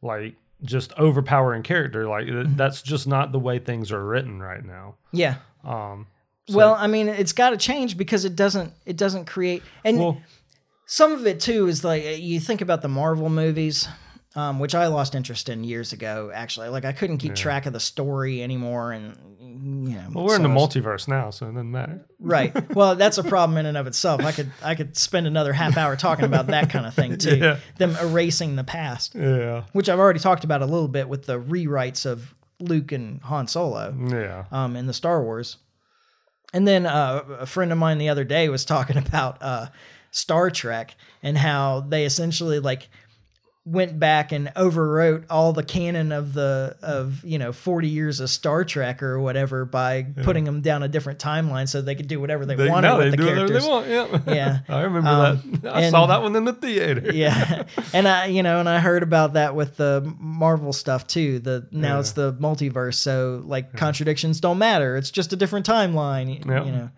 like 0.00 0.36
just 0.62 0.92
overpowering 0.96 1.64
character. 1.64 2.06
Like 2.06 2.26
Mm-hmm. 2.26 2.54
that's 2.56 2.80
just 2.80 3.08
not 3.08 3.32
the 3.32 3.40
way 3.40 3.58
things 3.58 3.90
are 3.90 4.04
written 4.04 4.40
right 4.40 4.64
now. 4.64 4.94
Yeah. 5.10 5.38
Um, 5.64 6.06
well, 6.48 6.74
I 6.74 6.86
mean, 6.86 7.08
it's 7.08 7.32
got 7.32 7.50
to 7.50 7.56
change 7.56 7.96
because 7.96 8.24
it 8.24 8.36
doesn't 8.36 8.72
it 8.84 8.96
doesn't 8.96 9.24
create 9.24 9.64
and 9.84 9.98
well, 9.98 10.22
some 10.86 11.10
of 11.10 11.26
it 11.26 11.40
too 11.40 11.66
is 11.66 11.82
like 11.82 12.04
you 12.20 12.38
think 12.38 12.60
about 12.60 12.82
the 12.82 12.88
Marvel 12.88 13.28
movies, 13.28 13.88
um, 14.36 14.58
which 14.60 14.74
I 14.74 14.86
lost 14.86 15.14
interest 15.14 15.48
in 15.48 15.64
years 15.64 15.92
ago. 15.92 16.30
Actually, 16.32 16.68
like 16.68 16.84
I 16.84 16.92
couldn't 16.92 17.18
keep 17.18 17.34
track 17.34 17.66
of 17.66 17.72
the 17.72 17.80
story 17.80 18.42
anymore, 18.42 18.92
and 18.92 19.16
you 19.40 19.96
know, 19.96 20.08
well, 20.14 20.24
we're 20.26 20.36
in 20.36 20.42
the 20.42 20.50
it's- 20.50 20.66
multiverse 20.66 21.08
now, 21.08 21.30
so 21.30 21.46
it 21.48 21.52
doesn't 21.52 21.70
matter. 21.70 22.06
Right. 22.20 22.54
Well, 22.76 22.94
that's 22.94 23.16
a 23.18 23.24
problem 23.24 23.56
in 23.58 23.64
and 23.66 23.76
of 23.78 23.86
itself. 23.86 24.22
I 24.22 24.32
could 24.32 24.50
I 24.62 24.74
could 24.74 24.96
spend 24.96 25.26
another 25.26 25.52
half 25.52 25.76
hour 25.78 25.96
talking 25.96 26.24
about 26.26 26.48
that 26.48 26.68
kind 26.70 26.84
of 26.86 26.94
thing 26.94 27.16
too. 27.18 27.36
Yeah. 27.40 27.58
Them 27.78 27.96
erasing 28.00 28.56
the 28.56 28.64
past, 28.64 29.14
Yeah. 29.14 29.62
which 29.72 29.88
I've 29.88 29.98
already 29.98 30.20
talked 30.20 30.44
about 30.44 30.60
a 30.62 30.66
little 30.66 30.88
bit 30.88 31.08
with 31.08 31.24
the 31.26 31.40
rewrites 31.40 32.04
of 32.04 32.34
Luke 32.60 32.92
and 32.92 33.20
Han 33.22 33.46
Solo 33.48 33.94
Yeah. 34.10 34.44
um, 34.52 34.76
in 34.76 34.86
the 34.86 34.92
Star 34.92 35.22
Wars. 35.22 35.56
And 36.52 36.66
then 36.68 36.86
uh, 36.86 37.22
a 37.40 37.46
friend 37.46 37.72
of 37.72 37.78
mine 37.78 37.98
the 37.98 38.08
other 38.08 38.24
day 38.24 38.48
was 38.48 38.64
talking 38.64 38.96
about 39.06 39.38
uh, 39.42 39.66
Star 40.10 40.50
Trek 40.50 40.94
and 41.22 41.36
how 41.38 41.80
they 41.80 42.04
essentially 42.04 42.58
like 42.60 42.88
went 43.68 43.98
back 43.98 44.30
and 44.30 44.46
overwrote 44.54 45.24
all 45.28 45.52
the 45.52 45.62
canon 45.64 46.12
of 46.12 46.32
the 46.34 46.76
of 46.82 47.24
you 47.24 47.36
know 47.36 47.52
40 47.52 47.88
years 47.88 48.20
of 48.20 48.30
Star 48.30 48.64
Trek 48.64 49.02
or 49.02 49.18
whatever 49.18 49.64
by 49.64 50.04
putting 50.22 50.44
them 50.44 50.60
down 50.60 50.84
a 50.84 50.88
different 50.88 51.18
timeline 51.18 51.68
so 51.68 51.82
they 51.82 51.96
could 51.96 52.06
do 52.06 52.20
whatever 52.20 52.46
they, 52.46 52.54
They, 52.54 52.68
wanted 52.68 52.86
no, 52.86 52.98
with 52.98 53.06
they 53.06 53.10
the 53.10 53.16
do 53.16 53.22
whatever 53.24 53.48
characters. 53.48 53.64
they 53.64 53.68
want. 53.68 53.88
Yeah. 54.26 54.34
Yeah. 54.36 54.58
I 54.76 54.82
remember 54.82 55.08
Um, 55.10 55.58
that. 55.62 55.74
I 55.74 55.80
and- 55.82 55.90
saw 55.90 56.06
that 56.06 56.22
one 56.22 56.36
in 56.36 56.44
the 56.44 56.52
theater. 56.52 57.10
yeah 57.12 57.64
and 57.92 58.06
i 58.06 58.26
you 58.26 58.44
know 58.44 58.60
and 58.60 58.68
i 58.68 58.78
heard 58.78 59.02
about 59.02 59.32
that 59.32 59.56
with 59.56 59.76
the 59.76 60.14
marvel 60.20 60.72
stuff 60.72 61.06
too 61.08 61.40
the 61.40 61.66
now 61.72 61.94
Yeah. 61.94 62.00
it's 62.00 62.12
the 62.12 62.32
multiverse 62.34 62.94
so 62.94 63.42
like 63.44 63.72
contradictions 63.76 64.40
don't 64.40 64.58
matter 64.58 64.96
it's 64.96 65.10
just 65.10 65.32
a 65.32 65.36
different 65.36 65.66
timeline 65.66 66.28
y- 66.46 66.64
you 66.64 66.70
know 66.72 66.90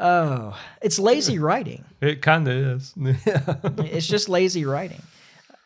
oh 0.00 0.58
it's 0.82 0.98
lazy 0.98 1.38
writing 1.38 1.84
It 2.00 2.22
kind 2.22 2.46
of 2.48 2.54
is. 2.54 2.92
Yeah. 2.96 3.54
it's 3.78 4.06
just 4.06 4.28
lazy 4.28 4.64
writing 4.64 5.02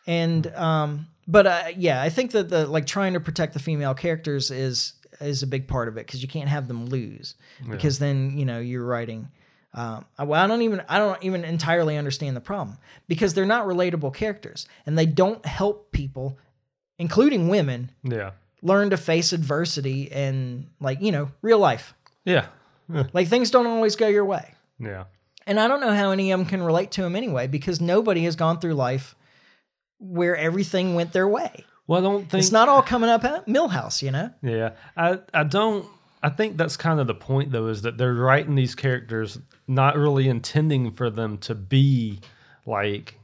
and 0.07 0.47
um 0.55 1.07
but 1.27 1.47
uh, 1.47 1.63
yeah 1.77 2.01
i 2.01 2.09
think 2.09 2.31
that 2.31 2.49
the 2.49 2.65
like 2.67 2.85
trying 2.85 3.13
to 3.13 3.19
protect 3.19 3.53
the 3.53 3.59
female 3.59 3.93
characters 3.93 4.51
is 4.51 4.93
is 5.21 5.43
a 5.43 5.47
big 5.47 5.67
part 5.67 5.87
of 5.87 5.95
it 5.97 6.05
because 6.05 6.21
you 6.21 6.27
can't 6.27 6.49
have 6.49 6.67
them 6.67 6.87
lose 6.87 7.35
because 7.69 7.99
then 7.99 8.37
you 8.37 8.45
know 8.45 8.59
you're 8.59 8.83
writing 8.85 9.27
um, 9.75 10.05
well, 10.19 10.33
I 10.43 10.45
don't 10.45 10.61
even 10.61 10.83
I 10.87 10.99
don't 10.99 11.23
even 11.23 11.43
entirely 11.43 11.97
understand 11.97 12.35
the 12.35 12.41
problem 12.41 12.77
because 13.07 13.33
they're 13.33 13.43
not 13.43 13.65
relatable 13.65 14.13
characters 14.13 14.67
and 14.85 14.95
they 14.95 15.07
don't 15.07 15.43
help 15.47 15.91
people, 15.91 16.37
including 16.99 17.47
women, 17.47 17.89
Yeah. 18.03 18.33
learn 18.61 18.91
to 18.91 18.97
face 18.97 19.33
adversity 19.33 20.11
and 20.11 20.67
like 20.79 21.01
you 21.01 21.11
know 21.11 21.31
real 21.41 21.57
life. 21.57 21.95
Yeah. 22.23 22.45
Like 23.13 23.27
things 23.29 23.49
don't 23.49 23.65
always 23.65 23.95
go 23.95 24.07
your 24.07 24.25
way, 24.25 24.53
Yeah. 24.79 25.05
and 25.47 25.59
I 25.59 25.67
don't 25.67 25.81
know 25.81 25.93
how 25.95 26.11
any 26.11 26.31
of 26.31 26.39
them 26.39 26.47
can 26.47 26.61
relate 26.61 26.91
to 26.91 27.01
them 27.01 27.15
anyway 27.15 27.47
because 27.47 27.81
nobody 27.81 28.25
has 28.25 28.35
gone 28.35 28.59
through 28.59 28.75
life 28.75 29.15
where 30.03 30.35
everything 30.35 30.95
went 30.95 31.13
their 31.13 31.27
way. 31.27 31.65
Well, 31.87 31.99
I 31.99 32.03
don't 32.03 32.29
think 32.29 32.41
It's 32.41 32.51
not 32.51 32.69
all 32.69 32.81
coming 32.81 33.09
up 33.09 33.23
at 33.23 33.45
Milhouse, 33.47 34.01
you 34.01 34.11
know. 34.11 34.31
Yeah, 34.41 34.71
I 34.95 35.19
I 35.33 35.43
don't. 35.43 35.85
I 36.21 36.29
think 36.29 36.55
that's 36.55 36.77
kind 36.77 37.01
of 37.01 37.07
the 37.07 37.15
point, 37.15 37.51
though, 37.51 37.67
is 37.67 37.81
that 37.81 37.97
they're 37.97 38.13
writing 38.13 38.55
these 38.55 38.75
characters 38.75 39.37
not 39.67 39.97
really 39.97 40.29
intending 40.29 40.91
for 40.91 41.09
them 41.09 41.37
to 41.39 41.55
be 41.55 42.21
like 42.65 43.19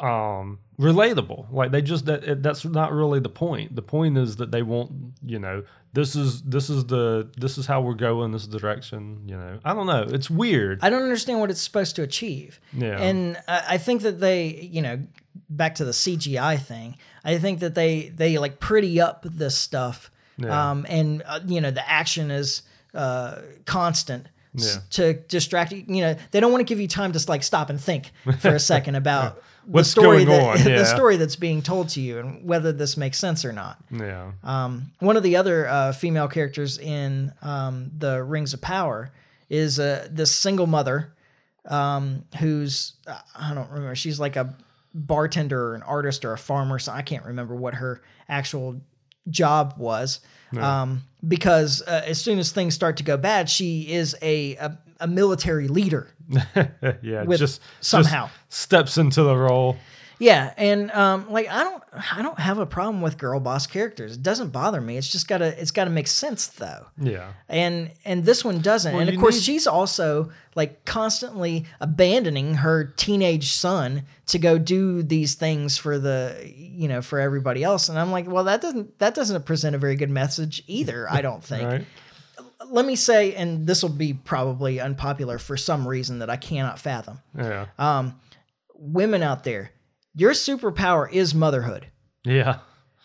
um 0.00 0.58
relatable 0.78 1.46
like 1.52 1.70
they 1.70 1.80
just 1.80 2.06
that 2.06 2.42
that's 2.42 2.64
not 2.64 2.92
really 2.92 3.20
the 3.20 3.28
point 3.28 3.74
the 3.74 3.82
point 3.82 4.18
is 4.18 4.36
that 4.36 4.50
they 4.50 4.62
want 4.62 4.90
you 5.24 5.38
know 5.38 5.62
this 5.92 6.16
is 6.16 6.42
this 6.42 6.68
is 6.68 6.86
the 6.86 7.30
this 7.36 7.56
is 7.56 7.66
how 7.66 7.80
we're 7.80 7.94
going 7.94 8.32
this 8.32 8.46
direction 8.46 9.22
you 9.26 9.36
know 9.36 9.58
i 9.64 9.72
don't 9.72 9.86
know 9.86 10.04
it's 10.08 10.28
weird 10.28 10.78
I 10.82 10.90
don't 10.90 11.02
understand 11.04 11.40
what 11.40 11.50
it's 11.50 11.62
supposed 11.62 11.94
to 11.96 12.02
achieve. 12.02 12.58
Yeah. 12.72 12.98
And 12.98 13.36
I, 13.46 13.64
I 13.70 13.78
think 13.78 14.02
that 14.02 14.18
they, 14.18 14.68
you 14.72 14.82
know, 14.82 15.00
back 15.48 15.74
to 15.76 15.84
the 15.84 15.92
CGI 15.92 16.60
thing. 16.60 16.96
I 17.24 17.38
think 17.38 17.60
that 17.60 17.74
they 17.74 18.08
they 18.14 18.38
like 18.38 18.60
pretty 18.60 19.00
up 19.00 19.24
this 19.28 19.56
stuff, 19.56 20.10
Yeah. 20.38 20.70
um, 20.70 20.86
and 20.88 21.22
uh, 21.26 21.40
you 21.46 21.60
know 21.60 21.70
the 21.70 21.88
action 21.88 22.30
is 22.30 22.62
uh, 22.94 23.36
constant. 23.64 24.26
Yeah. 24.54 24.74
To 24.90 25.14
distract 25.14 25.72
you, 25.72 25.82
you 25.88 26.02
know, 26.02 26.14
they 26.30 26.38
don't 26.38 26.52
want 26.52 26.60
to 26.60 26.70
give 26.70 26.78
you 26.78 26.86
time 26.86 27.12
to 27.12 27.24
like 27.26 27.42
stop 27.42 27.70
and 27.70 27.80
think 27.80 28.10
for 28.40 28.48
a 28.54 28.60
second 28.72 28.96
about 28.96 29.36
the 29.36 29.42
What's 29.72 29.88
story 29.90 30.26
going 30.26 30.28
that 30.28 30.42
on, 30.42 30.56
yeah. 30.72 30.76
the 30.76 30.84
story 30.84 31.16
that's 31.16 31.36
being 31.36 31.62
told 31.62 31.88
to 31.90 32.02
you 32.02 32.18
and 32.18 32.44
whether 32.46 32.70
this 32.70 32.98
makes 32.98 33.18
sense 33.18 33.46
or 33.46 33.52
not. 33.54 33.78
yeah 33.90 34.32
Um, 34.44 34.90
one 34.98 35.16
of 35.16 35.22
the 35.22 35.36
other 35.36 35.66
uh, 35.68 35.92
female 35.92 36.28
characters 36.28 36.76
in 36.76 37.32
um, 37.40 37.92
the 37.96 38.22
Rings 38.22 38.52
of 38.52 38.60
Power 38.60 39.10
is 39.48 39.80
uh, 39.80 40.06
this 40.10 40.30
single 40.34 40.66
mother 40.66 41.14
um, 41.66 42.24
who's 42.38 42.92
uh, 43.06 43.18
I 43.34 43.54
don't 43.54 43.70
remember. 43.70 43.94
She's 43.94 44.20
like 44.20 44.36
a 44.36 44.54
bartender 44.94 45.68
or 45.68 45.74
an 45.74 45.82
artist 45.82 46.24
or 46.24 46.32
a 46.32 46.38
farmer. 46.38 46.78
So 46.78 46.92
I 46.92 47.02
can't 47.02 47.24
remember 47.24 47.54
what 47.54 47.74
her 47.74 48.02
actual 48.28 48.80
job 49.28 49.74
was. 49.76 50.20
Um, 50.60 51.04
because 51.26 51.82
uh, 51.86 52.02
as 52.04 52.20
soon 52.20 52.38
as 52.38 52.52
things 52.52 52.74
start 52.74 52.98
to 52.98 53.04
go 53.04 53.16
bad, 53.16 53.48
she 53.48 53.90
is 53.90 54.14
a 54.20 54.56
a, 54.56 54.78
a 55.00 55.08
military 55.08 55.68
leader. 55.68 56.08
yeah 57.02 57.24
just 57.24 57.60
somehow. 57.80 58.26
just 58.26 58.60
steps 58.60 58.98
into 58.98 59.22
the 59.22 59.36
role 59.36 59.76
Yeah, 60.22 60.54
and 60.56 60.88
um, 60.92 61.28
like 61.30 61.48
I 61.48 61.64
don't, 61.64 61.82
I 62.16 62.22
don't 62.22 62.38
have 62.38 62.58
a 62.58 62.66
problem 62.66 63.02
with 63.02 63.18
girl 63.18 63.40
boss 63.40 63.66
characters. 63.66 64.14
It 64.14 64.22
doesn't 64.22 64.50
bother 64.50 64.80
me. 64.80 64.96
It's 64.96 65.08
just 65.08 65.26
gotta, 65.26 65.60
it's 65.60 65.72
gotta 65.72 65.90
make 65.90 66.06
sense 66.06 66.46
though. 66.46 66.86
yeah. 66.96 67.32
And 67.48 67.90
and 68.04 68.24
this 68.24 68.44
one 68.44 68.60
doesn't. 68.60 68.94
And 68.94 69.08
of 69.08 69.18
course 69.18 69.34
need- 69.34 69.42
she's 69.42 69.66
also 69.66 70.30
like 70.54 70.84
constantly 70.84 71.66
abandoning 71.80 72.54
her 72.54 72.84
teenage 72.84 73.50
son 73.50 74.04
to 74.26 74.38
go 74.38 74.58
do 74.58 75.02
these 75.02 75.34
things 75.34 75.76
for 75.76 75.98
the 75.98 76.40
you 76.54 76.86
know 76.86 77.02
for 77.02 77.18
everybody 77.18 77.64
else. 77.64 77.88
And 77.88 77.98
i'm 77.98 78.12
like 78.12 78.30
well 78.30 78.44
that 78.44 78.60
doesn't 78.62 79.00
that 79.00 79.16
doesn't 79.16 79.44
present 79.44 79.74
a 79.74 79.78
very 79.78 79.96
good 79.96 80.10
message 80.10 80.62
either 80.68 81.10
i 81.10 81.20
don't 81.20 81.42
think. 81.52 81.64
Right. 81.64 81.86
Let 82.68 82.86
me 82.86 82.94
say 82.94 83.34
and 83.34 83.66
this 83.66 83.82
will 83.82 83.90
be 83.90 84.14
probably 84.14 84.78
unpopular 84.78 85.38
for 85.38 85.56
some 85.56 85.86
reason 85.88 86.20
that 86.20 86.30
i 86.30 86.36
cannot 86.36 86.78
fathom. 86.78 87.18
Yeah. 87.36 87.66
Uh, 87.76 88.10
women 88.76 89.22
out 89.24 89.42
there 89.44 89.71
your 90.14 90.32
superpower 90.32 91.10
is 91.12 91.34
motherhood 91.34 91.86
yeah 92.24 92.58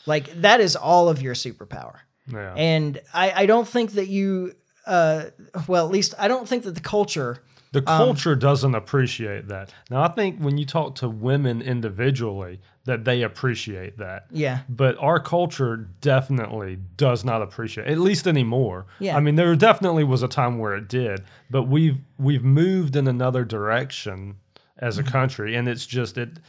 like 0.06 0.32
that 0.42 0.60
is 0.60 0.76
all 0.76 1.10
of 1.10 1.22
your 1.22 1.34
superpower 1.36 2.00
yeah 2.32 2.54
and 2.56 3.00
I, 3.14 3.44
I 3.44 3.46
don't 3.46 3.68
think 3.68 3.92
that 3.94 4.08
you 4.08 4.54
uh 4.86 5.26
well 5.68 5.86
at 5.86 5.92
least 5.92 6.14
i 6.20 6.28
don't 6.28 6.48
think 6.48 6.64
that 6.64 6.76
the 6.76 6.82
culture 6.82 7.44
The 7.74 7.80
Um, 7.80 7.98
culture 7.98 8.34
doesn't 8.36 8.76
appreciate 8.76 9.50
that. 9.50 9.74
Now, 9.92 10.02
I 10.02 10.08
think 10.08 10.40
when 10.40 10.58
you 10.58 10.66
talk 10.66 10.96
to 10.96 11.10
women 11.10 11.62
individually, 11.62 12.62
that 12.86 13.04
they 13.04 13.24
appreciate 13.24 13.98
that. 13.98 14.22
yeah 14.32 14.60
But 14.70 14.96
our 15.00 15.20
culture 15.20 15.90
definitely 16.00 16.78
does 16.96 17.26
not 17.26 17.42
appreciate, 17.42 17.88
at 17.88 17.98
least 18.00 18.26
anymore. 18.26 18.86
Yeah. 19.00 19.18
I 19.18 19.20
mean, 19.20 19.36
there 19.36 19.54
definitely 19.58 20.06
was 20.06 20.24
a 20.24 20.30
time 20.30 20.60
where 20.60 20.76
it 20.80 20.88
did, 20.88 21.26
but 21.52 21.64
we've 21.64 22.00
we've 22.18 22.44
moved 22.46 22.96
in 22.96 23.06
another 23.08 23.44
direction 23.44 24.36
as 24.80 24.98
a 24.98 25.02
Mm-hmm. 25.04 25.12
country, 25.12 25.56
and 25.58 25.68
it's 25.68 25.86
just 25.86 26.18
it, 26.18 26.40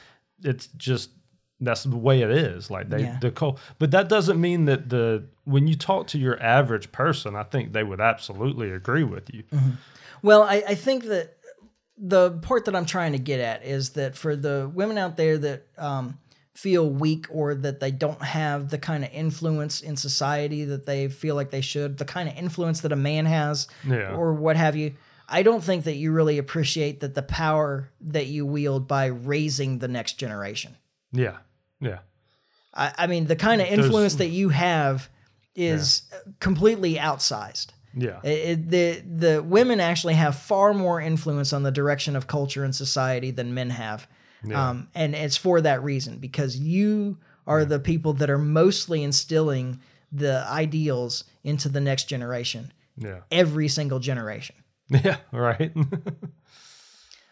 it's 0.42 0.68
just 0.76 1.10
that's 1.60 1.82
the 1.84 1.96
way 1.96 2.22
it 2.22 2.30
is. 2.30 2.70
Like 2.70 2.88
they 2.88 3.02
Yeah. 3.02 3.18
the 3.20 3.30
cul- 3.32 3.58
but 3.78 3.90
that 3.90 4.08
doesn't 4.08 4.40
mean 4.40 4.66
that 4.66 4.88
the 4.88 5.24
when 5.44 5.66
you 5.66 5.74
talk 5.76 6.06
to 6.08 6.18
your 6.18 6.40
average 6.42 6.92
person, 6.92 7.34
I 7.34 7.42
think 7.42 7.72
they 7.72 7.82
would 7.82 8.00
absolutely 8.00 8.70
agree 8.70 9.04
with 9.04 9.32
you. 9.34 9.42
Mm-hmm. 9.52 9.70
well 10.22 10.42
I, 10.42 10.62
I 10.68 10.74
think 10.74 11.04
that 11.04 11.34
the 12.00 12.30
part 12.42 12.64
that 12.66 12.76
i'm 12.76 12.86
trying 12.86 13.10
to 13.10 13.18
get 13.18 13.40
at 13.40 13.64
is 13.64 13.90
that 13.90 14.14
for 14.16 14.36
the 14.36 14.70
women 14.72 14.96
out 14.98 15.16
there 15.16 15.36
that 15.36 15.66
um 15.78 16.16
feel 16.54 16.88
weak 16.88 17.26
or 17.30 17.54
that 17.56 17.80
they 17.80 17.90
don't 17.90 18.22
have 18.22 18.68
the 18.70 18.78
kind 18.78 19.02
of 19.04 19.10
influence 19.12 19.80
in 19.80 19.96
society 19.96 20.64
that 20.64 20.86
they 20.86 21.08
feel 21.08 21.34
like 21.34 21.50
they 21.50 21.60
should 21.60 21.98
the 21.98 22.04
kind 22.04 22.28
of 22.28 22.36
influence 22.36 22.82
that 22.82 22.92
a 22.92 22.96
man 22.96 23.26
has 23.26 23.66
Yeah. 23.84 24.14
or 24.14 24.32
what 24.34 24.56
have 24.56 24.76
you 24.76 24.94
i 25.28 25.42
don't 25.42 25.62
think 25.62 25.84
that 25.84 25.94
you 25.96 26.10
really 26.12 26.38
appreciate 26.38 27.00
that 27.00 27.14
the 27.14 27.22
power 27.22 27.90
that 28.00 28.26
you 28.26 28.44
wield 28.46 28.86
by 28.88 29.06
raising 29.06 29.78
the 29.78 29.88
next 29.88 30.14
generation 30.18 30.76
Yeah, 31.12 31.36
yeah. 31.80 31.98
I, 32.74 32.92
I 32.98 33.06
mean, 33.06 33.26
the 33.26 33.36
kind 33.36 33.60
of 33.60 33.66
influence 33.68 34.16
that 34.16 34.28
you 34.28 34.50
have 34.50 35.08
is 35.56 36.02
completely 36.38 36.94
outsized. 36.96 37.68
Yeah. 37.94 38.20
It, 38.22 38.70
the 38.70 39.00
the 39.00 39.42
women 39.42 39.80
actually 39.80 40.14
have 40.14 40.36
far 40.38 40.74
more 40.74 41.00
influence 41.00 41.52
on 41.52 41.62
the 41.62 41.70
direction 41.72 42.14
of 42.14 42.26
culture 42.26 42.62
and 42.64 42.74
society 42.74 43.30
than 43.32 43.54
men 43.54 43.70
have, 43.70 44.06
Yeah. 44.44 44.68
um, 44.70 44.88
and 44.94 45.14
it's 45.14 45.36
for 45.36 45.60
that 45.62 45.82
reason 45.82 46.18
because 46.18 46.56
you 46.58 47.16
are 47.46 47.64
the 47.64 47.80
people 47.80 48.12
that 48.14 48.28
are 48.30 48.38
mostly 48.38 49.02
instilling 49.02 49.80
the 50.12 50.44
ideals 50.48 51.24
into 51.42 51.68
the 51.70 51.80
next 51.80 52.04
generation, 52.04 52.70
Yeah. 52.96 53.20
every 53.32 53.68
single 53.68 53.98
generation. 53.98 54.56
Yeah. 55.04 55.16
Right. 55.32 55.72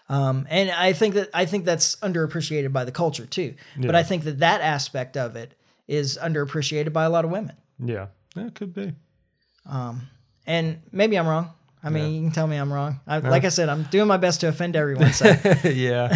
Um, 0.09 0.47
and 0.51 0.71
I 0.71 0.93
think 0.93 1.15
that 1.15 1.31
I 1.35 1.47
think 1.47 1.65
that's 1.65 1.97
underappreciated 1.97 2.73
by 2.73 2.85
the 2.85 2.93
culture 2.93 3.27
too. 3.27 3.55
Yeah. 3.77 3.87
But 3.87 3.97
I 3.97 4.05
think 4.05 4.23
that 4.23 4.39
that 4.39 4.61
aspect 4.61 5.17
of 5.17 5.35
it 5.35 5.55
is 5.89 6.17
underappreciated 6.23 6.93
by 6.93 7.05
a 7.05 7.11
lot 7.11 7.25
of 7.25 7.33
women. 7.33 7.57
yeah. 7.83 8.07
Yeah. 8.37 8.47
It 8.47 8.55
could 8.55 8.73
be. 8.73 8.93
Um, 9.69 10.03
and 10.47 10.79
maybe 10.93 11.19
I'm 11.19 11.27
wrong. 11.27 11.51
I 11.83 11.91
mean, 11.91 12.15
you 12.15 12.21
can 12.21 12.31
tell 12.31 12.47
me 12.47 12.57
I'm 12.57 12.73
wrong. 12.73 13.01
I, 13.07 13.19
Like 13.19 13.45
I 13.45 13.49
said, 13.49 13.69
I'm 13.69 13.83
doing 13.85 14.07
my 14.07 14.17
best 14.17 14.41
to 14.43 14.49
offend 14.49 14.77
everyone. 14.77 15.13
So, 15.13 15.27
yeah. 15.65 16.09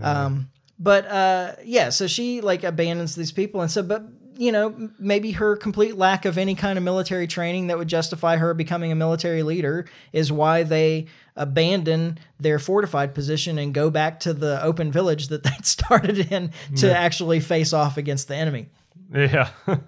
Um, 0.00 0.50
but 0.78 1.06
uh, 1.06 1.52
yeah, 1.64 1.90
so 1.90 2.06
she 2.06 2.40
like 2.40 2.62
abandons 2.64 3.14
these 3.14 3.32
people, 3.32 3.60
and 3.60 3.70
so, 3.70 3.82
but 3.82 4.04
you 4.36 4.52
know, 4.52 4.90
maybe 4.98 5.32
her 5.32 5.56
complete 5.56 5.96
lack 5.96 6.24
of 6.24 6.38
any 6.38 6.54
kind 6.54 6.78
of 6.78 6.84
military 6.84 7.26
training 7.26 7.68
that 7.68 7.78
would 7.78 7.88
justify 7.88 8.36
her 8.36 8.54
becoming 8.54 8.92
a 8.92 8.94
military 8.94 9.42
leader 9.42 9.86
is 10.12 10.30
why 10.32 10.62
they 10.62 11.06
abandon 11.36 12.18
their 12.38 12.58
fortified 12.58 13.14
position 13.14 13.58
and 13.58 13.72
go 13.72 13.90
back 13.90 14.20
to 14.20 14.34
the 14.34 14.62
open 14.62 14.92
village 14.92 15.28
that 15.28 15.42
they 15.44 15.50
started 15.62 16.32
in 16.32 16.50
to 16.76 16.96
actually 16.96 17.40
face 17.40 17.72
off 17.72 17.96
against 17.96 18.28
the 18.28 18.36
enemy. 18.36 18.68
yeah. 19.14 19.50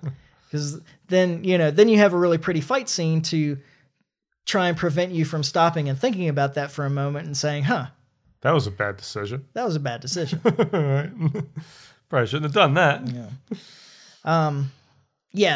because 0.46 0.80
then 1.08 1.42
you 1.42 1.58
know 1.58 1.70
then 1.72 1.88
you 1.88 1.98
have 1.98 2.12
a 2.12 2.18
really 2.18 2.38
pretty 2.38 2.60
fight 2.60 2.88
scene 2.88 3.20
to 3.20 3.58
try 4.46 4.68
and 4.68 4.76
prevent 4.76 5.10
you 5.10 5.24
from 5.24 5.42
stopping 5.42 5.88
and 5.88 5.98
thinking 5.98 6.28
about 6.28 6.54
that 6.54 6.70
for 6.70 6.84
a 6.84 6.90
moment 6.90 7.26
and 7.26 7.36
saying 7.36 7.64
huh 7.64 7.86
that 8.42 8.52
was 8.52 8.66
a 8.66 8.70
bad 8.70 8.96
decision. 8.96 9.44
that 9.54 9.64
was 9.64 9.74
a 9.74 9.80
bad 9.80 10.00
decision 10.00 10.40
right. 10.44 11.10
Probably 12.08 12.26
shouldn't 12.26 12.44
have 12.44 12.52
done 12.52 12.74
that. 12.74 13.06
yeah 13.08 13.28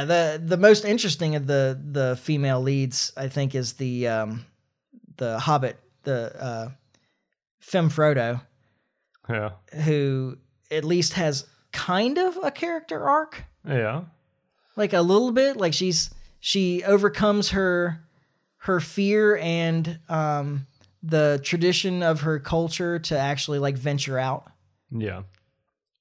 the 0.04 0.40
the 0.44 0.56
most 0.56 0.84
interesting 0.84 1.34
of 1.36 1.46
the 1.46 1.78
the 1.92 2.16
female 2.22 2.60
leads 2.60 3.12
i 3.16 3.28
think 3.28 3.54
is 3.54 3.74
the 3.74 4.06
um 4.08 4.44
the 5.16 5.38
hobbit 5.38 5.78
the 6.04 6.34
uh 6.42 6.68
femme 7.60 7.90
frodo 7.90 8.40
Yeah. 9.28 9.50
who 9.84 10.36
at 10.70 10.84
least 10.84 11.14
has 11.14 11.46
kind 11.72 12.18
of 12.18 12.38
a 12.42 12.50
character 12.50 13.02
arc 13.08 13.44
Yeah. 13.66 14.02
like 14.76 14.92
a 14.92 15.00
little 15.02 15.32
bit 15.32 15.56
like 15.56 15.74
she's 15.74 16.10
she 16.40 16.82
overcomes 16.84 17.50
her 17.50 18.04
her 18.62 18.80
fear 18.80 19.36
and 19.38 19.98
um 20.08 20.66
the 21.02 21.40
tradition 21.44 22.02
of 22.02 22.22
her 22.22 22.38
culture 22.40 22.98
to 22.98 23.16
actually 23.18 23.58
like 23.60 23.76
venture 23.78 24.18
out 24.18 24.50
Yeah. 24.90 25.22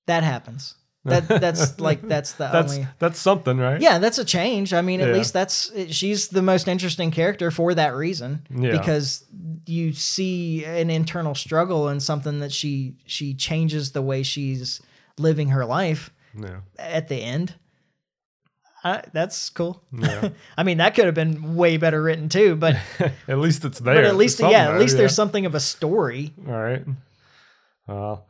that 0.08 0.24
happens 0.24 0.76
that 1.08 1.28
that's 1.42 1.80
like 1.80 2.02
that's 2.08 2.34
the 2.34 2.48
That's 2.52 2.74
only 2.74 2.88
that's 3.00 3.20
something, 3.20 3.58
right? 3.58 3.82
yeah 3.82 3.98
that's 4.00 4.18
a 4.18 4.26
change 4.26 4.74
i 4.74 4.82
mean 4.82 5.02
at 5.02 5.08
Yeah. 5.10 5.14
least 5.16 5.34
that's 5.34 5.72
she's 5.90 6.28
the 6.30 6.42
most 6.42 6.68
interesting 6.68 7.12
character 7.12 7.50
for 7.52 7.74
that 7.74 7.96
reason 7.96 8.46
Yeah. 8.50 8.72
because 8.72 9.26
you 9.66 9.94
see 9.94 10.64
an 10.66 10.90
internal 10.90 11.36
struggle 11.36 11.88
and 11.88 12.02
something 12.02 12.40
that 12.40 12.52
she 12.52 12.96
she 13.06 13.34
changes 13.34 13.92
the 13.92 14.02
way 14.02 14.24
she's 14.24 14.82
living 15.18 15.50
her 15.50 15.66
life 15.66 16.12
Yeah. 16.40 16.60
at 16.78 17.08
the 17.08 17.18
end 17.24 17.56
uh, 18.84 19.02
that's 19.12 19.50
cool 19.50 19.82
Yeah. 19.92 20.30
I 20.58 20.64
mean, 20.64 20.78
that 20.78 20.94
could 20.96 21.06
have 21.06 21.16
been 21.16 21.56
way 21.56 21.78
better 21.78 22.02
written 22.02 22.30
too, 22.30 22.56
but 22.56 22.78
at 23.28 23.40
least 23.40 23.66
it's 23.66 23.80
there. 23.80 23.96
but 23.96 24.04
at 24.06 24.16
least 24.16 24.40
yeah, 24.40 24.72
at 24.72 24.80
least 24.80 24.94
yeah. 24.94 25.00
there's 25.00 25.16
something 25.16 25.46
of 25.46 25.56
a 25.56 25.60
story. 25.60 26.32
All 26.48 26.54
right. 26.54 26.86
Well, 27.88 28.28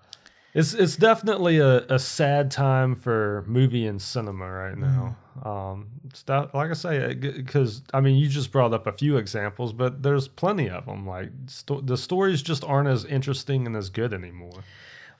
it's 0.57 0.73
it's 0.73 0.95
definitely 0.97 1.59
a, 1.59 1.85
a 1.87 1.99
sad 1.99 2.51
time 2.51 2.95
for 2.95 3.43
movie 3.47 3.85
and 3.87 4.01
cinema 4.01 4.49
right 4.51 4.77
now. 4.77 5.15
Um, 5.43 5.89
it's 6.09 6.23
that, 6.23 6.53
like 6.55 6.71
I 6.71 6.73
say, 6.73 7.13
because 7.13 7.83
I 7.93 8.01
mean, 8.01 8.15
you 8.17 8.27
just 8.27 8.51
brought 8.51 8.73
up 8.73 8.87
a 8.87 8.91
few 8.91 9.17
examples, 9.17 9.71
but 9.71 10.01
there's 10.01 10.27
plenty 10.27 10.69
of 10.69 10.85
them. 10.87 11.05
Like 11.07 11.29
sto- 11.45 11.81
the 11.81 11.95
stories 11.97 12.41
just 12.41 12.63
aren't 12.63 12.89
as 12.89 13.05
interesting 13.05 13.67
and 13.67 13.75
as 13.75 13.89
good 13.89 14.13
anymore. 14.13 14.63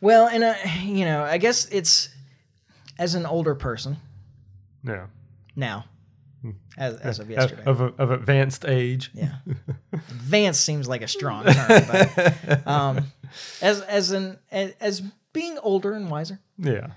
Well, 0.01 0.27
and 0.27 0.43
uh, 0.43 0.55
you 0.83 1.05
know, 1.05 1.23
I 1.23 1.37
guess 1.37 1.65
it's 1.69 2.09
as 2.99 3.13
an 3.15 3.25
older 3.27 3.53
person 3.55 3.97
Yeah. 4.83 5.05
now, 5.55 5.85
as, 6.77 6.95
as 6.97 7.19
of 7.19 7.25
Of, 7.27 7.31
yesterday. 7.31 7.63
of, 7.65 7.81
of 7.99 8.11
advanced 8.11 8.65
age. 8.65 9.11
Yeah, 9.13 9.35
advanced 9.93 10.65
seems 10.65 10.87
like 10.87 11.01
a 11.03 11.07
strong 11.07 11.45
term, 11.45 11.83
but 11.91 12.67
um, 12.67 13.05
as 13.61 13.81
as 13.81 14.11
an 14.11 14.39
as, 14.51 14.73
as 14.79 15.01
being 15.39 15.57
older 15.61 15.93
and 15.93 16.09
wiser, 16.09 16.39
Yeah. 16.57 16.87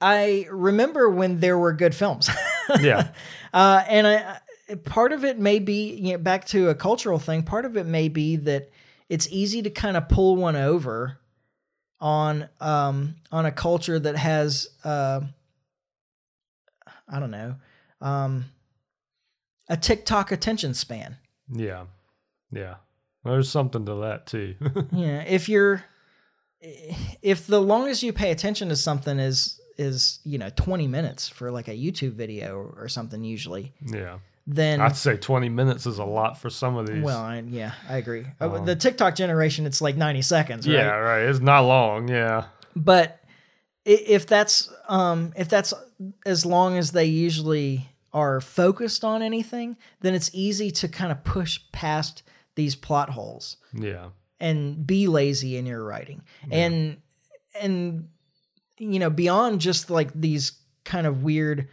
I 0.00 0.46
remember 0.50 1.08
when 1.08 1.40
there 1.40 1.56
were 1.58 1.72
good 1.72 1.94
films, 1.94 2.28
Yeah. 2.80 3.08
uh, 3.52 3.82
and 3.88 4.06
I 4.06 4.38
I- 4.68 4.74
part 4.76 5.12
of 5.12 5.24
it 5.24 5.38
may 5.38 5.58
be 5.58 5.94
you 5.94 6.12
know, 6.12 6.18
back 6.18 6.46
to 6.46 6.68
a 6.70 6.74
cultural 6.74 7.18
thing. 7.18 7.42
Part 7.42 7.64
of 7.66 7.76
it 7.76 7.84
may 7.86 8.08
be 8.08 8.36
that 8.36 8.70
it's 9.10 9.28
easy 9.30 9.60
to 9.62 9.70
kind 9.70 9.96
of 9.96 10.08
pull 10.08 10.36
one 10.36 10.56
over 10.56 11.18
on 12.00 12.48
um, 12.60 13.14
on 13.30 13.44
a 13.46 13.52
culture 13.52 13.98
that 13.98 14.16
has 14.16 14.68
uh, 14.84 15.20
I 17.08 17.20
don't 17.20 17.30
know 17.30 17.56
um, 18.00 18.46
a 19.68 19.76
TikTok 19.76 20.32
attention 20.32 20.74
span. 20.74 21.16
yeah. 21.50 21.84
Yeah. 22.50 22.76
There's 23.24 23.48
something 23.50 23.86
to 23.86 23.94
that 24.02 24.26
too. 24.26 24.54
Yeah, 24.92 25.22
if 25.22 25.48
you're 25.48 25.82
if 27.22 27.46
the 27.46 27.60
longest 27.60 28.02
you 28.02 28.12
pay 28.12 28.30
attention 28.30 28.68
to 28.68 28.76
something 28.76 29.18
is 29.18 29.60
is 29.76 30.20
you 30.24 30.38
know 30.38 30.50
20 30.54 30.86
minutes 30.86 31.28
for 31.28 31.50
like 31.50 31.68
a 31.68 31.72
YouTube 31.72 32.12
video 32.12 32.72
or 32.76 32.88
something 32.88 33.24
usually, 33.24 33.72
yeah. 33.84 34.18
then 34.46 34.80
I'd 34.80 34.96
say 34.96 35.16
20 35.16 35.48
minutes 35.48 35.86
is 35.86 35.98
a 35.98 36.04
lot 36.04 36.38
for 36.38 36.50
some 36.50 36.76
of 36.76 36.86
these. 36.86 37.02
well, 37.02 37.20
I, 37.20 37.40
yeah, 37.40 37.72
I 37.88 37.96
agree. 37.98 38.26
Uh, 38.40 38.52
Um, 38.52 38.64
the 38.66 38.76
TikTok 38.76 39.14
generation, 39.16 39.66
it's 39.66 39.80
like 39.80 39.96
90 39.96 40.22
seconds, 40.22 40.66
right? 40.66 40.74
yeah, 40.74 40.96
right. 40.96 41.22
It's 41.22 41.40
not 41.40 41.62
long. 41.62 42.08
Yeah. 42.08 42.44
But 42.76 43.20
if 43.84 44.26
that's 44.26 44.72
um 44.88 45.32
if 45.36 45.48
that's 45.48 45.74
as 46.24 46.46
long 46.46 46.78
as 46.78 46.92
they 46.92 47.04
usually 47.04 47.88
are 48.12 48.40
focused 48.40 49.04
on 49.04 49.22
anything, 49.22 49.76
then 50.00 50.14
it's 50.14 50.30
easy 50.32 50.70
to 50.70 50.88
kind 50.88 51.10
of 51.10 51.24
push 51.24 51.60
past 51.72 52.22
these 52.54 52.76
plot 52.76 53.10
holes. 53.10 53.56
Yeah. 53.72 54.10
And 54.44 54.86
be 54.86 55.06
lazy 55.08 55.56
in 55.56 55.64
your 55.66 55.82
writing 55.82 56.20
and 56.50 56.98
and 57.60 58.08
you 58.78 58.98
know 58.98 59.10
beyond 59.10 59.60
just 59.60 59.88
like 59.90 60.10
these 60.14 60.52
kind 60.84 61.06
of 61.06 61.22
weird 61.22 61.68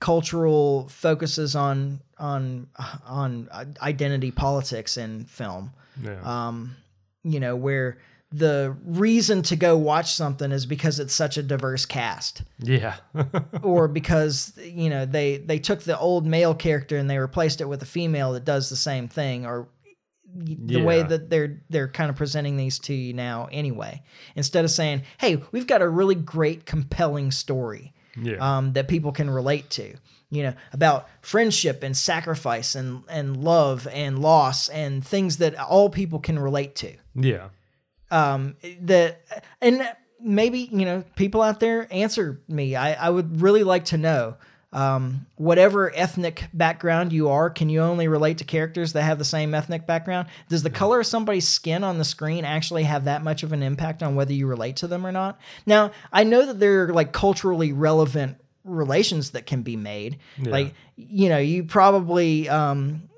cultural 0.00 0.88
focuses 0.88 1.54
on 1.54 2.00
on 2.18 2.66
on 3.06 3.48
identity 3.80 4.30
politics 4.30 4.96
in 4.96 5.24
film 5.24 5.72
Yeah. 6.02 6.20
um 6.48 6.76
you 7.22 7.38
know 7.40 7.54
where 7.56 7.98
the 8.34 8.74
reason 8.86 9.42
to 9.42 9.56
go 9.56 9.76
watch 9.76 10.14
something 10.14 10.52
is 10.52 10.64
because 10.66 10.98
it's 10.98 11.12
such 11.14 11.36
a 11.36 11.42
diverse 11.42 11.84
cast 11.84 12.42
yeah. 12.58 12.96
or 13.62 13.88
because 13.88 14.54
you 14.56 14.88
know 14.88 15.04
they 15.04 15.36
they 15.36 15.58
took 15.58 15.82
the 15.82 15.98
old 15.98 16.26
male 16.26 16.54
character 16.54 16.96
and 16.96 17.10
they 17.10 17.18
replaced 17.18 17.60
it 17.60 17.66
with 17.66 17.82
a 17.82 17.86
female 17.86 18.32
that 18.32 18.44
does 18.44 18.70
the 18.70 18.76
same 18.76 19.06
thing 19.06 19.44
or 19.46 19.68
the 20.34 20.82
way 20.82 21.02
that 21.02 21.28
they're 21.30 21.62
they're 21.68 21.88
kind 21.88 22.10
of 22.10 22.16
presenting 22.16 22.56
these 22.56 22.78
to 22.78 22.94
you 22.94 23.12
now 23.12 23.48
anyway 23.52 24.02
instead 24.34 24.64
of 24.64 24.70
saying 24.70 25.02
hey 25.18 25.42
we've 25.52 25.66
got 25.66 25.82
a 25.82 25.88
really 25.88 26.14
great 26.14 26.64
compelling 26.64 27.30
story 27.30 27.92
yeah. 28.20 28.36
um, 28.36 28.72
that 28.72 28.88
people 28.88 29.12
can 29.12 29.28
relate 29.28 29.68
to 29.70 29.94
you 30.30 30.42
know 30.42 30.54
about 30.72 31.08
friendship 31.20 31.82
and 31.82 31.96
sacrifice 31.96 32.74
and 32.74 33.04
and 33.08 33.36
love 33.36 33.86
and 33.92 34.18
loss 34.18 34.68
and 34.68 35.06
things 35.06 35.36
that 35.36 35.58
all 35.58 35.90
people 35.90 36.18
can 36.18 36.38
relate 36.38 36.74
to 36.74 36.94
yeah. 37.14 37.48
um 38.10 38.56
that 38.80 39.22
and 39.60 39.86
maybe 40.20 40.68
you 40.72 40.84
know 40.84 41.04
people 41.16 41.42
out 41.42 41.60
there 41.60 41.86
answer 41.92 42.40
me 42.48 42.74
i 42.74 42.94
i 42.94 43.10
would 43.10 43.40
really 43.40 43.62
like 43.62 43.84
to 43.84 43.98
know 43.98 44.36
um 44.72 45.26
whatever 45.36 45.94
ethnic 45.94 46.44
background 46.54 47.12
you 47.12 47.28
are 47.28 47.50
can 47.50 47.68
you 47.68 47.80
only 47.80 48.08
relate 48.08 48.38
to 48.38 48.44
characters 48.44 48.94
that 48.94 49.02
have 49.02 49.18
the 49.18 49.24
same 49.24 49.54
ethnic 49.54 49.86
background? 49.86 50.28
Does 50.48 50.62
the 50.62 50.70
color 50.70 51.00
of 51.00 51.06
somebody's 51.06 51.46
skin 51.46 51.84
on 51.84 51.98
the 51.98 52.04
screen 52.04 52.44
actually 52.44 52.84
have 52.84 53.04
that 53.04 53.22
much 53.22 53.42
of 53.42 53.52
an 53.52 53.62
impact 53.62 54.02
on 54.02 54.14
whether 54.14 54.32
you 54.32 54.46
relate 54.46 54.76
to 54.76 54.86
them 54.86 55.06
or 55.06 55.12
not? 55.12 55.38
Now 55.66 55.92
i 56.12 56.24
know 56.24 56.46
that 56.46 56.58
there 56.58 56.84
are 56.84 56.92
like 56.92 57.12
culturally 57.12 57.72
relevant 57.72 58.38
relations 58.64 59.30
that 59.32 59.46
can 59.46 59.62
be 59.62 59.76
made. 59.76 60.18
Like 60.50 60.74
you 60.96 61.28
know 61.28 61.38
you 61.38 61.64
probably 61.64 62.48
um 62.48 63.08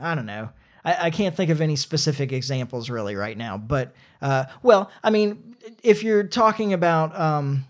I 0.00 0.14
don't 0.14 0.26
know. 0.26 0.50
I, 0.84 1.06
I 1.06 1.10
can't 1.10 1.36
think 1.36 1.50
of 1.50 1.60
any 1.60 1.76
specific 1.76 2.32
examples 2.32 2.88
really 2.90 3.14
right 3.14 3.36
now, 3.36 3.58
but 3.58 3.94
uh, 4.22 4.46
well, 4.62 4.90
I 5.02 5.10
mean, 5.10 5.56
if 5.82 6.02
you're 6.02 6.24
talking 6.24 6.72
about 6.72 7.18
um, 7.18 7.66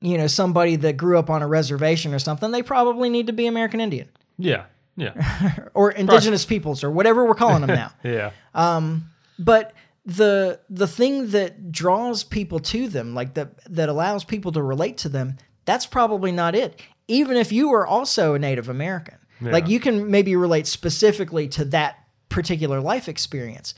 you 0.00 0.16
know 0.18 0.26
somebody 0.26 0.76
that 0.76 0.96
grew 0.96 1.18
up 1.18 1.30
on 1.30 1.42
a 1.42 1.48
reservation 1.48 2.14
or 2.14 2.18
something, 2.18 2.50
they 2.50 2.62
probably 2.62 3.08
need 3.08 3.26
to 3.26 3.32
be 3.32 3.46
American 3.46 3.80
Indian 3.80 4.08
Yeah. 4.38 4.64
Yeah. 4.96 5.54
or 5.74 5.90
indigenous 5.92 6.44
peoples 6.44 6.84
or 6.84 6.90
whatever 6.90 7.24
we're 7.24 7.34
calling 7.34 7.60
them 7.66 7.74
now. 7.76 7.92
Yeah. 8.04 8.30
Um, 8.54 9.10
But 9.38 9.72
the 10.04 10.60
the 10.68 10.86
thing 10.86 11.28
that 11.30 11.70
draws 11.72 12.24
people 12.24 12.58
to 12.60 12.88
them, 12.88 13.14
like 13.14 13.34
that 13.34 13.50
that 13.74 13.88
allows 13.88 14.24
people 14.24 14.52
to 14.52 14.62
relate 14.62 14.96
to 14.98 15.08
them, 15.08 15.36
that's 15.64 15.86
probably 15.86 16.32
not 16.32 16.54
it. 16.54 16.80
Even 17.08 17.36
if 17.36 17.52
you 17.52 17.72
are 17.72 17.86
also 17.86 18.34
a 18.34 18.38
Native 18.38 18.68
American, 18.68 19.16
like 19.40 19.68
you 19.68 19.80
can 19.80 20.10
maybe 20.10 20.36
relate 20.36 20.66
specifically 20.66 21.48
to 21.48 21.64
that 21.66 21.96
particular 22.28 22.80
life 22.80 23.08
experience, 23.08 23.74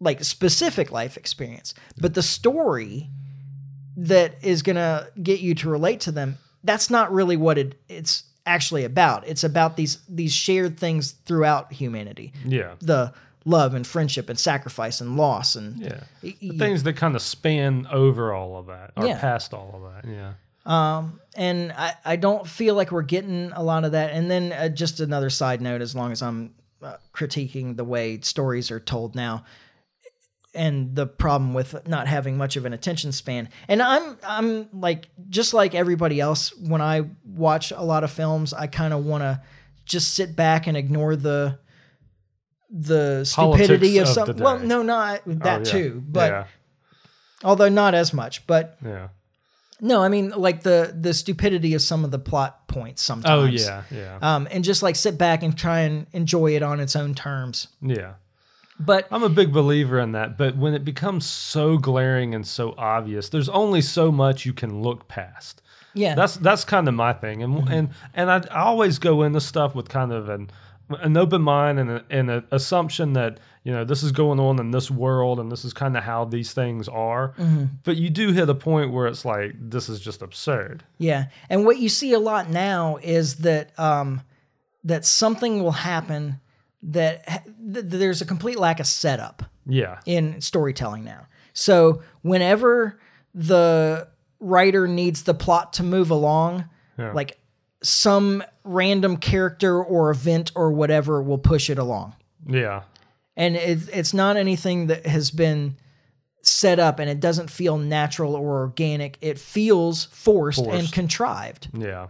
like 0.00 0.24
specific 0.24 0.90
life 0.90 1.16
experience. 1.16 1.74
But 2.00 2.14
the 2.14 2.22
story 2.22 3.10
that 3.96 4.34
is 4.42 4.62
gonna 4.62 5.08
get 5.22 5.40
you 5.40 5.54
to 5.56 5.68
relate 5.68 6.00
to 6.00 6.12
them, 6.12 6.38
that's 6.62 6.90
not 6.90 7.12
really 7.12 7.36
what 7.36 7.58
it 7.58 7.74
it's 7.88 8.24
actually 8.46 8.84
about. 8.84 9.26
It's 9.26 9.44
about 9.44 9.76
these 9.76 9.98
these 10.08 10.32
shared 10.32 10.78
things 10.78 11.12
throughout 11.24 11.72
humanity 11.72 12.32
Yeah. 12.44 12.74
the 12.80 13.12
love 13.46 13.74
and 13.74 13.86
friendship 13.86 14.28
and 14.30 14.38
sacrifice 14.38 15.00
and 15.02 15.16
loss 15.16 15.54
and 15.54 15.76
Yeah. 15.80 16.00
y- 16.22 16.34
The 16.40 16.50
y- 16.52 16.58
things 16.58 16.82
that 16.84 16.94
kind 16.94 17.14
of 17.14 17.20
span 17.22 17.86
over 17.90 18.32
all 18.32 18.56
of 18.58 18.66
that 18.66 18.92
or 18.96 19.06
Yeah. 19.06 19.18
past 19.20 19.52
all 19.52 19.70
of 19.74 19.92
that. 20.04 20.10
Yeah. 20.10 20.32
and 21.36 21.72
I, 21.72 21.94
I 22.04 22.16
don't 22.16 22.46
feel 22.46 22.74
like 22.74 22.90
we're 22.90 23.02
getting 23.02 23.52
a 23.54 23.62
lot 23.62 23.84
of 23.84 23.92
that 23.92 24.12
and 24.12 24.30
then 24.30 24.52
uh, 24.52 24.68
just 24.68 25.00
another 25.00 25.28
side 25.30 25.60
note 25.60 25.82
as 25.82 25.94
long 25.94 26.10
as 26.12 26.22
i'm 26.22 26.54
uh, 26.82 26.96
critiquing 27.14 27.76
the 27.76 27.84
way 27.84 28.20
stories 28.22 28.70
are 28.70 28.80
told 28.80 29.14
now 29.14 29.44
and 30.54 30.94
the 30.94 31.06
problem 31.06 31.52
with 31.54 31.86
not 31.88 32.06
having 32.06 32.36
much 32.36 32.56
of 32.56 32.64
an 32.64 32.72
attention 32.72 33.10
span 33.12 33.48
and 33.68 33.82
i'm 33.82 34.16
i'm 34.26 34.68
like 34.72 35.08
just 35.28 35.52
like 35.54 35.74
everybody 35.74 36.20
else 36.20 36.56
when 36.58 36.80
i 36.80 37.02
watch 37.24 37.70
a 37.72 37.82
lot 37.82 38.04
of 38.04 38.10
films 38.10 38.52
i 38.52 38.66
kind 38.66 38.94
of 38.94 39.04
want 39.04 39.22
to 39.22 39.40
just 39.84 40.14
sit 40.14 40.34
back 40.36 40.66
and 40.66 40.76
ignore 40.76 41.16
the 41.16 41.58
the 42.70 43.24
stupidity 43.24 43.98
Politics 43.98 44.16
of 44.16 44.28
of 44.28 44.36
some 44.36 44.44
well 44.44 44.58
no 44.58 44.82
not 44.82 45.20
that 45.26 45.46
Oh, 45.46 45.58
yeah. 45.58 45.64
too 45.64 46.02
but 46.08 46.30
yeah. 46.30 46.44
although 47.44 47.68
not 47.68 47.94
as 47.94 48.12
much 48.12 48.46
but 48.46 48.78
Yeah. 48.84 49.08
no 49.80 50.02
i 50.02 50.08
mean 50.08 50.30
like 50.30 50.62
the 50.62 50.96
the 50.98 51.14
stupidity 51.14 51.74
of 51.74 51.82
some 51.82 52.04
of 52.04 52.10
the 52.10 52.18
plot 52.18 52.66
points 52.66 53.02
sometimes 53.02 53.42
Oh 53.42 53.44
yeah. 53.46 53.82
Yeah. 53.90 54.18
um 54.20 54.48
and 54.50 54.64
just 54.64 54.82
like 54.82 54.96
sit 54.96 55.16
back 55.18 55.42
and 55.42 55.56
try 55.56 55.80
and 55.80 56.06
enjoy 56.12 56.56
it 56.56 56.62
on 56.62 56.80
its 56.80 56.96
own 56.96 57.14
terms 57.14 57.68
yeah. 57.80 58.14
But 58.80 59.06
I'm 59.10 59.22
a 59.22 59.28
big 59.28 59.52
believer 59.52 59.98
in 60.00 60.12
that, 60.12 60.36
but 60.36 60.56
when 60.56 60.74
it 60.74 60.84
becomes 60.84 61.26
so 61.26 61.78
glaring 61.78 62.34
and 62.34 62.46
so 62.46 62.74
obvious, 62.76 63.28
there's 63.28 63.48
only 63.48 63.80
so 63.80 64.10
much 64.10 64.44
you 64.44 64.52
can 64.52 64.82
look 64.82 65.06
past. 65.08 65.62
yeah 65.94 66.14
That's 66.14 66.36
that's 66.36 66.64
kind 66.64 66.88
of 66.88 66.94
my 66.94 67.12
thing, 67.12 67.42
and 67.42 67.54
Mm-hmm. 67.54 67.72
and 67.72 67.88
and 68.14 68.30
I, 68.30 68.38
I 68.50 68.62
always 68.62 68.98
go 68.98 69.22
into 69.22 69.40
stuff 69.40 69.74
with 69.74 69.88
kind 69.88 70.12
of 70.12 70.28
an 70.28 70.50
an 71.00 71.16
open 71.16 71.40
mind 71.40 71.78
and 71.78 71.90
a, 71.90 72.04
and 72.10 72.30
an 72.30 72.44
assumption 72.50 73.14
that 73.14 73.38
you 73.62 73.72
know 73.72 73.84
this 73.84 74.02
is 74.02 74.12
going 74.12 74.38
on 74.38 74.58
in 74.60 74.70
this 74.70 74.90
world 74.90 75.40
and 75.40 75.50
this 75.50 75.64
is 75.64 75.72
kind 75.72 75.96
of 75.96 76.02
how 76.04 76.26
these 76.26 76.52
things 76.52 76.88
are. 76.88 77.28
Mm-hmm. 77.38 77.64
But 77.84 77.96
you 77.96 78.10
do 78.10 78.32
hit 78.32 78.50
a 78.50 78.54
point 78.54 78.92
where 78.92 79.06
it's 79.06 79.24
like 79.24 79.54
this 79.58 79.88
is 79.88 79.98
just 80.00 80.20
absurd. 80.20 80.84
yeah 80.98 81.26
and 81.48 81.64
what 81.64 81.78
you 81.78 81.88
see 81.88 82.12
a 82.12 82.18
lot 82.18 82.50
now 82.50 82.98
is 83.02 83.36
that 83.36 83.70
um 83.78 84.20
that 84.82 85.06
something 85.06 85.62
will 85.62 85.72
happen 85.72 86.38
that 86.90 87.26
th- 87.26 87.84
there's 87.86 88.20
a 88.20 88.26
complete 88.26 88.58
lack 88.58 88.78
of 88.80 88.86
setup 88.86 89.42
Yeah, 89.66 90.00
in 90.06 90.40
storytelling 90.40 91.04
now. 91.04 91.26
So 91.52 92.02
whenever 92.22 92.98
the 93.34 94.08
writer 94.40 94.86
needs 94.86 95.22
the 95.22 95.34
plot 95.34 95.72
to 95.74 95.82
move 95.82 96.10
along, 96.10 96.66
Yeah. 96.98 97.12
like 97.12 97.38
some 97.82 98.42
random 98.64 99.16
character 99.16 99.82
or 99.82 100.10
event 100.10 100.52
or 100.54 100.72
whatever 100.72 101.22
will 101.22 101.38
push 101.38 101.68
it 101.70 101.78
along. 101.78 102.14
yeah, 102.46 102.82
And 103.36 103.56
it, 103.56 103.88
it's 103.92 104.14
not 104.14 104.36
anything 104.36 104.86
that 104.88 105.06
has 105.06 105.30
been 105.30 105.76
set 106.42 106.78
up 106.78 106.98
and 106.98 107.08
it 107.10 107.20
doesn't 107.20 107.48
feel 107.50 107.78
natural 107.78 108.34
or 108.34 108.58
organic. 108.60 109.16
It 109.22 109.38
feels 109.38 110.04
forced, 110.06 110.58
and 110.60 110.70
Forced. 110.72 110.92
contrived. 110.92 111.68
yeah, 111.76 112.08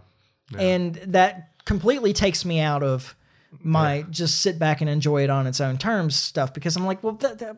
And 0.57 0.95
that 0.95 1.51
completely 1.65 2.13
takes 2.13 2.43
me 2.45 2.59
out 2.59 2.83
of 2.83 3.15
my 3.63 4.03
just 4.09 4.41
sit 4.41 4.57
back 4.59 4.81
and 4.81 4.89
enjoy 4.89 5.23
it 5.23 5.29
on 5.29 5.47
its 5.47 5.59
own 5.61 5.77
terms 5.77 6.15
stuff 6.15 6.53
because 6.53 6.75
I'm 6.75 6.85
like, 6.85 7.03
well, 7.03 7.13
that, 7.13 7.39
that, 7.39 7.57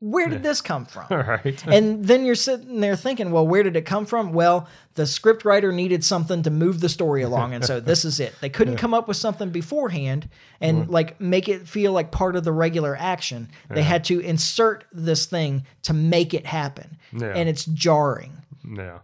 where 0.00 0.28
did 0.28 0.42
this 0.44 0.60
come 0.60 0.84
from? 0.86 1.06
right. 1.10 1.66
and 1.66 2.04
then 2.04 2.24
you're 2.24 2.34
sitting 2.36 2.80
there 2.80 2.94
thinking, 2.94 3.30
well, 3.32 3.46
where 3.46 3.62
did 3.64 3.74
it 3.76 3.82
come 3.86 4.06
from? 4.06 4.32
Well, 4.32 4.68
the 4.94 5.06
script 5.06 5.44
writer 5.44 5.72
needed 5.72 6.04
something 6.04 6.42
to 6.44 6.50
move 6.50 6.80
the 6.80 6.88
story 6.88 7.22
along, 7.22 7.54
and 7.54 7.64
so 7.64 7.80
this 7.90 8.04
is 8.04 8.20
it. 8.20 8.34
They 8.40 8.48
couldn't 8.48 8.76
come 8.76 8.94
up 8.94 9.08
with 9.08 9.16
something 9.16 9.50
beforehand 9.50 10.28
and 10.60 10.88
like 10.88 11.20
make 11.20 11.48
it 11.48 11.66
feel 11.66 11.92
like 11.92 12.10
part 12.12 12.36
of 12.36 12.44
the 12.44 12.52
regular 12.52 12.96
action. 12.96 13.48
They 13.70 13.82
had 13.82 14.04
to 14.04 14.20
insert 14.20 14.84
this 14.92 15.26
thing 15.26 15.64
to 15.82 15.92
make 15.94 16.32
it 16.34 16.46
happen, 16.46 16.98
Yeah. 17.12 17.32
and 17.34 17.48
it's 17.48 17.64
jarring. 17.64 18.32
yeah. 18.76 18.98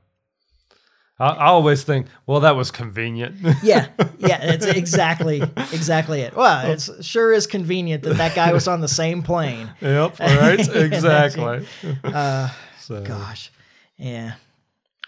I, 1.18 1.28
I 1.28 1.46
always 1.46 1.84
think, 1.84 2.06
well, 2.26 2.40
that 2.40 2.56
was 2.56 2.70
convenient. 2.70 3.36
Yeah, 3.62 3.88
yeah, 4.18 4.38
it's 4.52 4.66
exactly 4.66 5.42
exactly 5.72 6.22
it. 6.22 6.34
Well, 6.36 6.70
it's 6.70 7.04
sure 7.06 7.32
is 7.32 7.46
convenient 7.46 8.02
that 8.02 8.16
that 8.16 8.34
guy 8.34 8.52
was 8.52 8.66
on 8.66 8.80
the 8.80 8.88
same 8.88 9.22
plane. 9.22 9.70
yep. 9.80 10.18
Right. 10.18 10.58
Exactly. 10.74 11.66
Uh, 12.02 12.48
so, 12.80 13.02
gosh, 13.04 13.52
yeah. 13.96 14.34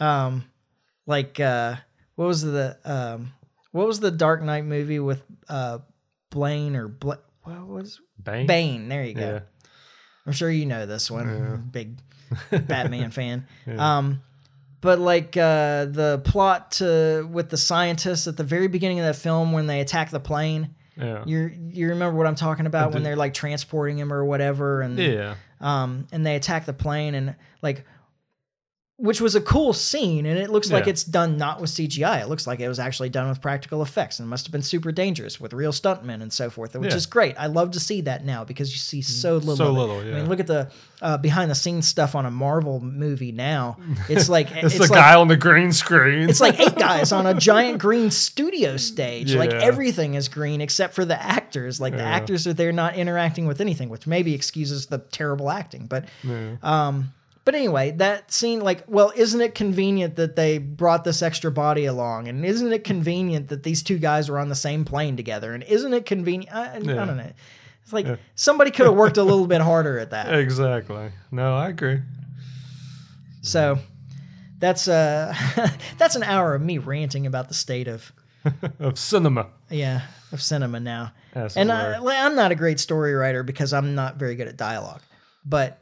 Um, 0.00 0.44
like 1.06 1.40
uh, 1.40 1.76
what 2.14 2.26
was 2.26 2.42
the 2.42 2.78
um, 2.84 3.32
what 3.72 3.86
was 3.86 4.00
the 4.00 4.10
Dark 4.10 4.42
Knight 4.42 4.64
movie 4.64 5.00
with 5.00 5.22
uh 5.48 5.78
Blaine 6.30 6.76
or 6.76 6.88
Bla- 6.88 7.18
what 7.42 7.66
was 7.66 8.00
Bane. 8.22 8.46
Bane? 8.46 8.88
There 8.88 9.04
you 9.04 9.14
go. 9.14 9.20
Yeah. 9.20 9.40
I'm 10.24 10.32
sure 10.32 10.50
you 10.50 10.66
know 10.66 10.86
this 10.86 11.10
one. 11.10 11.68
Big 11.70 11.98
Batman 12.50 13.10
fan. 13.10 13.46
Um, 13.76 14.22
but 14.80 14.98
like 14.98 15.36
uh, 15.36 15.86
the 15.86 16.20
plot 16.24 16.72
to 16.72 17.28
with 17.32 17.50
the 17.50 17.56
scientists 17.56 18.26
at 18.26 18.36
the 18.36 18.44
very 18.44 18.68
beginning 18.68 18.98
of 19.00 19.06
that 19.06 19.16
film 19.16 19.52
when 19.52 19.66
they 19.66 19.80
attack 19.80 20.10
the 20.10 20.20
plane. 20.20 20.74
Yeah. 20.96 21.22
You 21.26 21.50
you 21.70 21.88
remember 21.90 22.16
what 22.16 22.26
I'm 22.26 22.34
talking 22.36 22.66
about 22.66 22.92
when 22.94 23.02
they're 23.02 23.16
like 23.16 23.34
transporting 23.34 23.98
him 23.98 24.12
or 24.12 24.24
whatever, 24.24 24.80
and 24.80 24.98
Yeah. 24.98 25.34
um, 25.60 26.06
and 26.12 26.24
they 26.24 26.36
attack 26.36 26.64
the 26.64 26.72
plane 26.72 27.14
and 27.14 27.34
like 27.62 27.84
which 28.98 29.20
was 29.20 29.34
a 29.34 29.40
cool 29.42 29.74
scene 29.74 30.24
and 30.24 30.38
it 30.38 30.48
looks 30.48 30.70
like 30.72 30.86
it's 30.86 31.04
done 31.04 31.36
not 31.36 31.60
with 31.60 31.68
cgi 31.68 32.22
it 32.22 32.28
looks 32.30 32.46
like 32.46 32.60
it 32.60 32.68
was 32.68 32.78
actually 32.78 33.10
done 33.10 33.28
with 33.28 33.42
practical 33.42 33.82
effects 33.82 34.18
and 34.18 34.26
it 34.26 34.30
must 34.30 34.46
have 34.46 34.52
been 34.52 34.62
super 34.62 34.90
dangerous 34.90 35.38
with 35.38 35.52
real 35.52 35.70
stuntmen 35.70 36.22
and 36.22 36.32
so 36.32 36.48
forth 36.48 36.74
which 36.74 36.84
Yeah. 36.86 36.92
Mm, 36.94 36.96
is 36.96 37.04
great 37.06 37.34
i 37.38 37.46
love 37.46 37.72
to 37.72 37.80
see 37.80 38.00
that 38.02 38.24
now 38.24 38.42
because 38.44 38.70
you 38.72 38.78
see 38.78 39.02
so 39.02 39.34
little 39.36 39.56
So 39.56 39.70
little, 39.70 39.98
i 40.00 40.04
mean 40.04 40.28
look 40.30 40.40
at 40.40 40.46
the 40.46 40.70
uh, 41.02 41.18
behind 41.18 41.50
the 41.50 41.54
scenes 41.54 41.86
stuff 41.86 42.14
on 42.14 42.24
a 42.24 42.30
marvel 42.30 42.80
movie 42.80 43.32
now 43.32 43.76
it's 44.08 44.30
like 44.30 44.50
It's, 44.56 44.74
it's, 44.74 44.74
the 44.76 44.80
like 44.84 44.92
guy 44.92 45.14
on 45.14 45.28
the 45.28 45.36
green 45.36 45.72
screen. 45.72 46.30
it's 46.30 46.40
like 46.40 46.58
eight 46.58 46.76
guys 46.78 47.12
on 47.12 47.26
a 47.26 47.34
giant 47.34 47.78
green 47.78 48.10
studio 48.10 48.78
stage. 48.78 49.34
Like 49.34 49.52
everything 49.52 50.14
is 50.14 50.28
green 50.28 50.62
except 50.62 50.94
for 50.94 51.04
the 51.04 51.20
actors. 51.22 51.80
Like 51.82 51.94
the 51.94 52.02
actors 52.02 52.46
are 52.46 52.54
there 52.54 52.72
not 52.72 52.96
interacting 52.96 53.46
with 53.46 53.60
anything, 53.60 53.90
which 53.90 54.06
maybe 54.06 54.32
excuses 54.34 54.86
the 54.86 54.98
terrible 54.98 55.50
acting. 55.50 55.86
But 55.86 56.06
Yeah. 56.24 56.56
um 56.62 57.12
but 57.46 57.54
anyway, 57.54 57.92
that 57.92 58.30
scene 58.30 58.60
like, 58.60 58.84
well, 58.86 59.10
isn't 59.16 59.40
it 59.40 59.54
convenient 59.54 60.16
that 60.16 60.36
they 60.36 60.58
brought 60.58 61.04
this 61.04 61.22
extra 61.22 61.50
body 61.50 61.86
along? 61.86 62.28
And 62.28 62.44
isn't 62.44 62.70
it 62.72 62.84
convenient 62.84 63.48
that 63.48 63.62
these 63.62 63.82
two 63.82 63.96
guys 63.98 64.28
were 64.28 64.38
on 64.38 64.50
the 64.50 64.54
same 64.54 64.84
plane 64.84 65.16
together? 65.16 65.54
And 65.54 65.62
isn't 65.62 65.94
it 65.94 66.04
convenient? 66.04 66.54
I, 66.54 66.74
I 66.74 66.78
Yeah. 66.78 67.04
don't 67.06 67.16
know. 67.16 67.32
It's 67.82 67.92
like 67.92 68.18
somebody 68.34 68.70
could 68.72 68.84
have 68.86 68.94
worked 69.04 69.16
a 69.16 69.22
little 69.22 69.46
bit 69.46 69.60
harder 69.62 69.98
at 69.98 70.10
that. 70.10 70.34
exactly. 70.38 71.10
No, 71.30 71.54
I 71.56 71.68
agree. 71.68 72.00
So 73.42 73.78
that's 74.58 74.88
uh 74.88 75.34
that's 75.98 76.16
an 76.16 76.22
hour 76.24 76.54
of 76.54 76.62
me 76.62 76.78
ranting 76.78 77.26
about 77.26 77.48
the 77.48 77.54
state 77.54 77.88
of 77.88 78.12
of 78.80 78.98
cinema. 78.98 79.46
yeah 79.70 80.02
of 80.32 80.40
cinema 80.42 80.80
now 80.80 81.12
As 81.34 81.56
and. 81.56 81.70
I, 81.70 81.98
i'm 82.26 82.34
not 82.34 82.50
a 82.52 82.54
great 82.54 82.80
story 82.80 83.12
writer 83.14 83.42
because 83.42 83.72
i'm 83.72 83.94
not 83.94 84.16
very 84.16 84.34
good 84.34 84.48
at 84.48 84.56
dialogue 84.56 85.02
but 85.44 85.78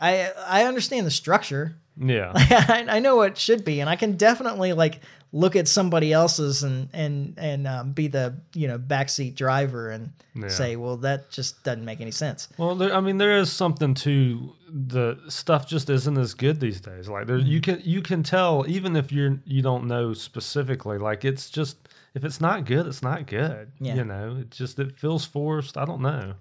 i 0.00 0.30
i 0.46 0.64
understand 0.64 1.06
the 1.06 1.10
structure 1.10 1.76
yeah. 2.00 2.30
I, 2.36 2.86
I 2.88 2.98
know 3.00 3.16
what 3.16 3.32
it 3.32 3.38
should 3.38 3.64
be 3.64 3.80
and 3.80 3.90
i 3.90 3.96
can 3.96 4.16
definitely 4.16 4.72
like 4.72 5.00
look 5.32 5.56
at 5.56 5.66
somebody 5.68 6.12
else's 6.12 6.62
and 6.62 6.88
and 6.92 7.34
and 7.36 7.66
um, 7.66 7.92
be 7.92 8.06
the 8.08 8.34
you 8.54 8.68
know 8.68 8.78
backseat 8.78 9.34
driver 9.34 9.90
and 9.90 10.12
Yeah. 10.34 10.48
say 10.48 10.76
well 10.76 10.96
that 10.98 11.28
just 11.30 11.64
doesn't 11.64 11.84
make 11.84 12.00
any 12.00 12.12
sense 12.12 12.48
Well, 12.56 12.76
there, 12.76 12.94
I 12.94 13.00
mean, 13.00 13.18
there 13.18 13.36
is 13.36 13.50
something 13.52 13.94
to 13.94 14.54
the 14.70 15.18
stuff. 15.28 15.66
Just 15.66 15.90
isn't 15.90 16.16
as 16.18 16.34
good 16.34 16.60
these 16.60 16.80
days. 16.80 17.08
Like 17.08 17.26
there, 17.26 17.38
you 17.38 17.60
can 17.60 17.80
you 17.84 18.00
can 18.02 18.22
tell 18.22 18.64
even 18.68 18.94
if 18.96 19.10
you're 19.10 19.40
you 19.44 19.60
don't 19.62 19.86
know 19.88 20.14
specifically. 20.14 20.98
Like 20.98 21.24
it's 21.24 21.50
just 21.50 21.76
if 22.14 22.24
it's 22.24 22.40
not 22.40 22.64
good, 22.66 22.86
it's 22.86 23.02
not 23.02 23.26
good. 23.26 23.72
Yeah. 23.80 23.96
You 23.96 24.04
know, 24.04 24.36
it 24.40 24.50
just 24.50 24.78
it 24.78 24.96
feels 24.98 25.24
forced. 25.24 25.76
I 25.76 25.84
don't 25.84 26.00
know. 26.02 26.34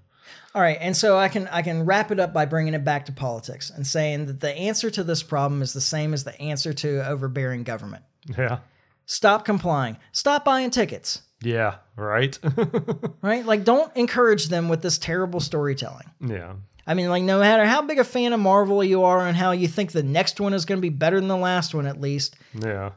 All 0.56 0.62
right, 0.62 0.78
and 0.82 0.96
so 0.98 1.18
I 1.18 1.28
can 1.30 1.48
I 1.50 1.62
can 1.62 1.86
wrap 1.86 2.12
it 2.12 2.20
up 2.20 2.34
by 2.34 2.46
bringing 2.46 2.74
it 2.74 2.84
back 2.84 3.06
to 3.08 3.12
politics 3.12 3.70
and 3.70 3.86
saying 3.86 4.26
that 4.28 4.40
the 4.40 4.52
answer 4.56 4.90
to 4.90 5.04
this 5.04 5.22
problem 5.24 5.62
is 5.62 5.74
the 5.74 5.82
same 5.82 6.14
as 6.14 6.24
the 6.24 6.40
answer 6.42 6.74
to 6.74 7.08
overbearing 7.08 7.64
government. 7.64 8.04
Yeah. 8.38 8.60
Stop 9.06 9.46
complying. 9.46 9.98
Stop 10.12 10.44
buying 10.46 10.70
tickets. 10.70 11.22
Yeah. 11.42 11.76
Right. 11.96 12.38
Right? 13.22 13.46
Like 13.46 13.64
don't 13.64 13.96
encourage 13.96 14.48
them 14.48 14.70
with 14.70 14.82
this 14.82 14.98
terrible 14.98 15.40
storytelling. 15.40 16.08
yeah. 16.22 16.54
I 16.90 16.94
mean, 16.94 17.10
like 17.10 17.24
no 17.24 17.40
matter 17.42 17.66
how 17.66 17.82
big 17.82 18.00
a 18.00 18.04
fan 18.06 18.32
of 18.32 18.40
Marvel 18.40 18.82
you 18.84 19.04
are 19.04 19.28
and 19.28 19.36
how 19.36 19.52
you 19.52 19.68
think 19.68 19.92
the 19.92 20.04
next 20.04 20.40
one 20.40 20.54
is 20.54 20.64
going 20.66 20.78
to 20.78 20.82
be 20.82 20.88
better 20.90 21.20
than 21.20 21.28
the 21.28 21.36
last 21.38 21.76
one 21.76 21.86
at 21.86 22.00
least, 22.00 22.38
Yeah. 22.54 22.92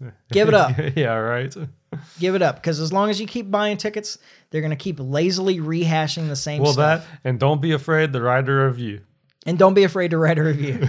give 0.32 0.48
it 0.48 0.54
up. 0.54 0.72
yeah. 0.96 1.14
Right. 1.14 1.54
give 2.20 2.34
it 2.34 2.42
up 2.42 2.56
because 2.56 2.80
as 2.80 2.92
long 2.92 3.10
as 3.10 3.20
you 3.20 3.26
keep 3.26 3.50
buying 3.50 3.76
tickets, 3.76 4.18
they're 4.50 4.60
going 4.60 4.70
to 4.70 4.76
keep 4.76 4.98
lazily 5.00 5.58
rehashing 5.58 6.28
the 6.28 6.36
same 6.36 6.62
Well, 6.62 6.72
stuff. 6.72 7.06
that 7.06 7.20
and 7.24 7.38
don't 7.38 7.60
be 7.60 7.72
afraid 7.72 8.12
to 8.12 8.20
write 8.20 8.48
a 8.48 8.52
review. 8.52 9.00
And 9.46 9.58
don't 9.58 9.74
be 9.74 9.84
afraid 9.84 10.10
to 10.10 10.18
write 10.18 10.38
a 10.38 10.42
review. 10.42 10.86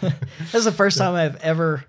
this 0.00 0.54
is 0.54 0.64
the 0.64 0.72
first 0.72 0.98
time 0.98 1.14
I've 1.14 1.36
ever 1.36 1.84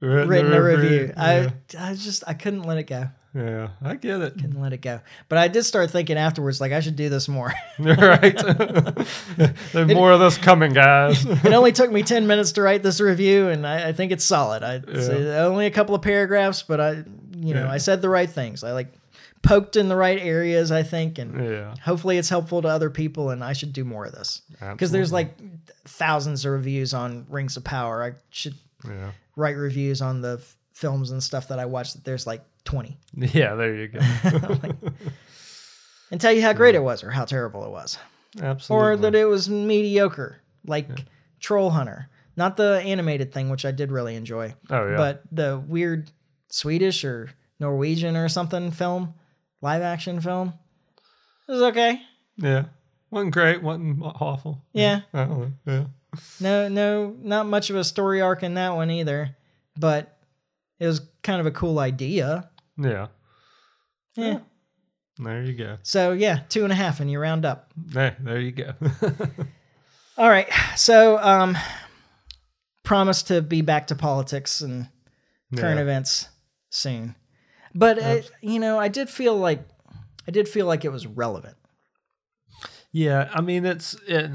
written 0.00 0.52
a 0.52 0.62
review. 0.62 1.12
Yeah. 1.16 1.50
I 1.78 1.90
I 1.90 1.94
just 1.94 2.24
I 2.26 2.34
couldn't 2.34 2.62
let 2.64 2.78
it 2.78 2.84
go. 2.84 3.08
Yeah, 3.36 3.68
I 3.82 3.96
get 3.96 4.20
it. 4.22 4.34
Couldn't 4.34 4.60
let 4.60 4.72
it 4.72 4.78
go. 4.80 5.00
But 5.28 5.38
I 5.38 5.48
did 5.48 5.64
start 5.64 5.90
thinking 5.90 6.16
afterwards, 6.16 6.60
like 6.60 6.72
I 6.72 6.80
should 6.80 6.96
do 6.96 7.08
this 7.08 7.28
more. 7.28 7.52
right. 7.78 8.36
There's 9.72 9.94
more 9.94 10.12
of 10.12 10.20
this 10.20 10.38
coming, 10.38 10.72
guys. 10.72 11.24
it 11.24 11.52
only 11.52 11.72
took 11.72 11.90
me 11.92 12.02
ten 12.02 12.26
minutes 12.26 12.52
to 12.52 12.62
write 12.62 12.82
this 12.82 13.00
review, 13.00 13.48
and 13.48 13.66
I, 13.66 13.88
I 13.88 13.92
think 13.92 14.12
it's 14.12 14.24
solid. 14.24 14.62
I 14.62 14.76
it's 14.86 15.08
only 15.08 15.66
a 15.66 15.70
couple 15.70 15.94
of 15.94 16.02
paragraphs, 16.02 16.62
but 16.62 16.80
I 16.80 16.90
you 17.36 17.54
know 17.54 17.64
Yeah. 17.64 17.70
I 17.70 17.78
said 17.78 18.00
the 18.02 18.08
right 18.08 18.28
things. 18.30 18.64
I 18.64 18.72
like 18.72 18.92
poked 19.42 19.76
in 19.76 19.88
the 19.88 19.96
right 19.96 20.18
areas. 20.18 20.72
I 20.72 20.82
think, 20.82 21.18
and 21.18 21.44
yeah. 21.44 21.74
hopefully 21.84 22.18
it's 22.18 22.28
helpful 22.28 22.62
to 22.62 22.68
other 22.68 22.90
people. 22.90 23.30
And 23.30 23.44
I 23.44 23.52
should 23.52 23.72
do 23.72 23.84
more 23.84 24.06
of 24.06 24.12
this 24.12 24.42
because 24.72 24.90
there's 24.90 25.12
like 25.12 25.36
thousands 25.84 26.44
of 26.44 26.52
reviews 26.52 26.94
on 26.94 27.26
Rings 27.28 27.56
of 27.56 27.64
Power. 27.64 28.02
I 28.02 28.12
should 28.30 28.54
Yeah. 28.86 29.12
write 29.36 29.56
reviews 29.56 30.00
on 30.00 30.20
the 30.22 30.38
f- 30.40 30.56
films 30.72 31.10
and 31.10 31.22
stuff 31.22 31.48
that 31.48 31.58
I 31.58 31.66
watch. 31.66 31.92
That 31.92 32.04
there's 32.04 32.26
like 32.26 32.42
twenty. 32.66 32.98
Yeah, 33.16 33.54
there 33.54 33.74
you 33.74 33.88
go. 33.88 34.00
and 36.10 36.20
tell 36.20 36.32
you 36.32 36.42
how 36.42 36.52
great 36.52 36.74
it 36.74 36.82
was 36.82 37.02
or 37.02 37.10
how 37.10 37.24
terrible 37.24 37.64
it 37.64 37.70
was, 37.70 37.98
Absolutely. 38.40 38.86
or 38.86 38.96
that 38.98 39.14
it 39.14 39.24
was 39.24 39.48
mediocre, 39.48 40.42
like 40.66 40.86
Troll 41.40 41.70
Hunter. 41.70 42.10
Not 42.36 42.58
the 42.58 42.82
animated 42.84 43.32
thing, 43.32 43.48
which 43.48 43.64
I 43.64 43.70
did 43.70 43.90
really 43.90 44.14
enjoy, 44.14 44.54
oh 44.68 44.90
yeah. 44.90 44.96
but 44.96 45.22
the 45.32 45.58
weird 45.66 46.10
Swedish 46.50 47.02
or 47.02 47.30
Norwegian 47.58 48.16
or 48.16 48.28
something 48.28 48.70
film, 48.70 49.14
live 49.62 49.80
action 49.80 50.20
film. 50.20 50.52
It 51.48 51.52
was 51.52 51.62
okay. 51.62 52.02
yeah. 52.36 52.64
wasn't 53.10 53.32
great. 53.32 53.62
wasn't 53.62 54.02
awful. 54.02 54.62
Yeah. 54.72 55.00
Know. 55.14 55.52
Yeah. 55.64 55.84
No, 56.40 56.68
no, 56.68 57.16
not 57.22 57.46
much 57.46 57.70
of 57.70 57.76
a 57.76 57.84
story 57.84 58.20
arc 58.20 58.42
in 58.42 58.54
that 58.54 58.74
one 58.74 58.90
either, 58.90 59.36
but 59.78 60.18
it 60.78 60.86
was 60.86 61.00
kind 61.22 61.40
of 61.40 61.46
a 61.46 61.50
cool 61.50 61.78
idea. 61.78 62.50
Yeah. 62.78 63.06
Yeah. 64.16 64.38
There 65.18 65.42
you 65.42 65.54
go. 65.54 65.78
So 65.82 66.12
yeah, 66.12 66.40
two 66.48 66.64
and 66.64 66.72
a 66.72 66.76
half, 66.76 67.00
and 67.00 67.10
you 67.10 67.18
round 67.18 67.44
up. 67.44 67.72
There, 67.76 68.16
there 68.20 68.38
you 68.40 68.52
go. 68.52 68.72
All 70.18 70.28
right. 70.28 70.48
So, 70.76 71.18
um, 71.18 71.56
promise 72.82 73.22
to 73.24 73.42
be 73.42 73.62
back 73.62 73.86
to 73.88 73.94
politics 73.94 74.60
and 74.60 74.88
current 75.56 75.76
Yeah. 75.76 75.82
events 75.82 76.28
soon. 76.70 77.14
But 77.74 77.98
it, 77.98 78.30
you 78.40 78.58
know, 78.58 78.78
I 78.78 78.88
did 78.88 79.08
feel 79.10 79.36
like 79.36 79.60
I 80.26 80.30
did 80.30 80.48
feel 80.48 80.66
like 80.66 80.84
it 80.84 80.90
was 80.90 81.06
relevant. 81.06 81.56
Yeah, 82.92 83.28
I 83.34 83.40
mean 83.42 83.66
it's 83.66 83.94
it, 84.06 84.30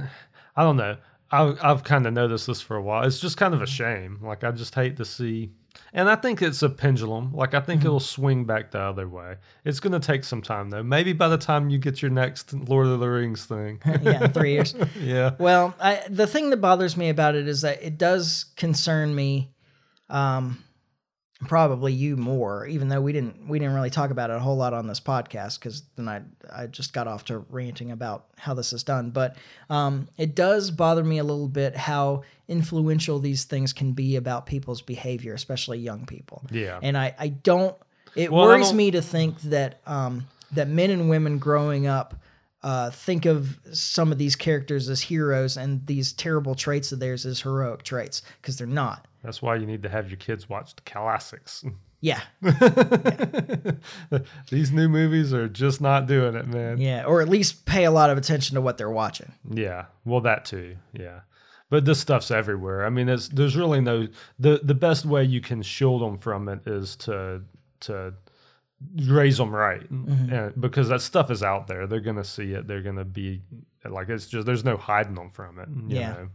I 0.56 0.64
don't 0.64 0.78
know. 0.78 0.98
I 1.32 1.56
I've 1.62 1.84
kind 1.84 2.06
of 2.06 2.14
noticed 2.14 2.46
this 2.48 2.62
for 2.62 2.76
a 2.76 2.82
while. 2.82 3.04
It's 3.04 3.20
just 3.20 3.38
kind 3.38 3.54
of 3.56 3.62
a 3.62 3.68
shame. 3.68 4.20
Like 4.22 4.44
I 4.44 4.52
just 4.52 4.76
hate 4.76 4.98
to 4.98 5.06
see 5.06 5.52
and 5.94 6.10
I 6.10 6.16
think 6.16 6.42
it's 6.42 6.62
a 6.62 6.70
pendulum. 6.70 7.34
Like 7.34 7.54
I 7.54 7.58
Mm-hmm. 7.58 7.66
think 7.68 7.86
it'll 7.86 8.00
swing 8.00 8.46
back 8.46 8.72
the 8.72 8.80
other 8.80 9.08
way. 9.08 9.36
It's 9.66 9.80
going 9.80 9.94
to 9.94 10.00
take 10.00 10.24
some 10.24 10.42
time 10.42 10.70
though. 10.70 10.84
Maybe 10.84 11.14
by 11.14 11.28
the 11.28 11.38
time 11.38 11.70
you 11.70 11.78
get 11.78 12.02
your 12.02 12.12
next 12.12 12.54
Lord 12.54 12.88
of 12.88 13.00
the 13.00 13.08
Rings 13.08 13.46
thing. 13.46 13.80
yeah, 14.02 14.26
in 14.26 14.32
three 14.32 14.54
years. 14.54 14.74
yeah. 15.00 15.36
Well, 15.40 15.76
I, 15.80 16.02
the 16.10 16.28
thing 16.28 16.50
that 16.52 16.58
bothers 16.58 16.96
me 16.98 17.10
about 17.10 17.36
it 17.36 17.48
is 17.48 17.62
that 17.62 17.82
it 17.84 17.98
does 17.98 18.46
concern 18.56 19.14
me. 19.14 19.52
Um, 20.10 20.64
probably 21.48 21.92
you 21.94 22.16
more, 22.18 22.66
even 22.68 22.88
though 22.88 23.02
we 23.02 23.12
didn't 23.14 23.48
we 23.48 23.60
didn't 23.60 23.74
really 23.74 23.90
talk 23.90 24.12
about 24.12 24.30
it 24.30 24.36
a 24.36 24.40
whole 24.40 24.58
lot 24.58 24.74
on 24.74 24.88
this 24.88 25.00
podcast 25.00 25.60
because 25.60 25.84
then 25.96 26.08
I 26.08 26.22
I 26.52 26.68
just 26.68 26.94
got 26.94 27.08
off 27.08 27.26
to 27.26 27.40
ranting 27.50 27.92
about 27.92 28.26
how 28.38 28.54
this 28.54 28.74
is 28.74 28.84
done. 28.84 29.10
But 29.12 29.36
um, 29.70 30.08
it 30.18 30.36
does 30.36 30.72
bother 30.72 31.04
me 31.04 31.18
a 31.18 31.24
little 31.24 31.48
bit 31.48 31.76
how 31.76 32.24
influential 32.48 33.20
these 33.20 33.46
things 33.46 33.74
can 33.74 33.94
be 33.94 34.16
about 34.16 34.46
people's 34.46 34.82
behavior, 34.82 35.34
especially 35.34 35.80
young 35.80 36.06
people. 36.06 36.44
Yeah. 36.52 36.80
and 36.82 36.98
I 36.98 37.16
I 37.20 37.30
don't. 37.30 37.76
It 38.16 38.32
Well, 38.32 38.44
worries 38.46 38.68
don't- 38.70 38.78
me 38.78 38.92
to 38.92 39.02
think 39.02 39.40
that 39.44 39.80
um, 39.88 40.28
that 40.52 40.68
men 40.68 40.90
and 40.92 41.10
women 41.10 41.38
growing 41.40 41.88
up. 41.88 42.16
Uh, 42.64 42.92
think 42.92 43.26
of 43.26 43.60
some 43.76 44.12
of 44.12 44.18
these 44.20 44.36
characters 44.36 44.88
as 44.88 45.02
heroes 45.02 45.58
and 45.58 45.86
these 45.88 46.14
terrible 46.14 46.54
traits 46.54 46.92
of 46.92 47.00
theirs 47.00 47.26
as 47.26 47.42
heroic 47.42 47.82
traits 47.84 48.22
because 48.42 48.58
they're 48.58 48.68
not. 48.68 49.08
That's 49.24 49.42
why 49.42 49.56
you 49.56 49.66
need 49.66 49.84
to 49.84 49.90
have 49.90 50.10
your 50.10 50.18
kids 50.18 50.48
watch 50.48 50.76
the 50.76 50.82
classics. 50.84 51.64
Yeah, 52.02 52.22
These 54.50 54.72
new 54.72 54.90
movies 54.90 55.34
are 55.36 55.48
just 55.48 55.82
not 55.82 56.08
doing 56.08 56.34
it, 56.34 56.48
man. 56.48 56.80
Yeah, 56.80 57.06
or 57.06 57.22
at 57.22 57.30
least 57.30 57.66
pay 57.66 57.86
a 57.86 57.92
lot 57.92 58.10
of 58.10 58.18
attention 58.18 58.56
to 58.56 58.62
what 58.62 58.80
they're 58.80 58.90
watching. 58.90 59.32
Yeah, 59.48 59.86
well, 60.04 60.22
that 60.22 60.46
too. 60.46 60.78
Yeah, 60.94 61.20
but 61.70 61.86
this 61.86 62.00
stuff's 62.00 62.32
everywhere. 62.32 62.86
I 62.86 62.90
mean, 62.90 63.06
there's 63.06 63.56
really 63.56 63.82
no 63.82 64.08
the 64.40 64.62
the 64.64 64.74
best 64.74 65.06
way 65.06 65.24
you 65.24 65.42
can 65.42 65.62
shield 65.62 66.02
them 66.02 66.18
from 66.18 66.50
it 66.50 66.66
is 66.66 66.96
to 66.98 67.44
to 67.82 68.14
raise 69.08 69.38
them 69.38 69.54
right, 69.54 69.90
and, 69.90 70.54
because 70.60 70.90
that 70.90 71.02
stuff 71.02 71.32
is 71.32 71.44
out 71.44 71.68
there. 71.68 71.88
They're 71.88 72.00
gonna 72.00 72.24
see 72.24 72.54
it. 72.54 72.68
They're 72.68 72.82
gonna 72.82 73.06
be 73.06 73.42
like 73.88 74.10
it's 74.10 74.28
just 74.28 74.46
there's 74.46 74.64
no 74.66 74.78
hiding 74.78 75.16
them 75.16 75.30
from 75.30 75.60
it. 75.60 75.70
you 75.70 75.98
Yeah. 76.00 76.10
know? 76.14 76.30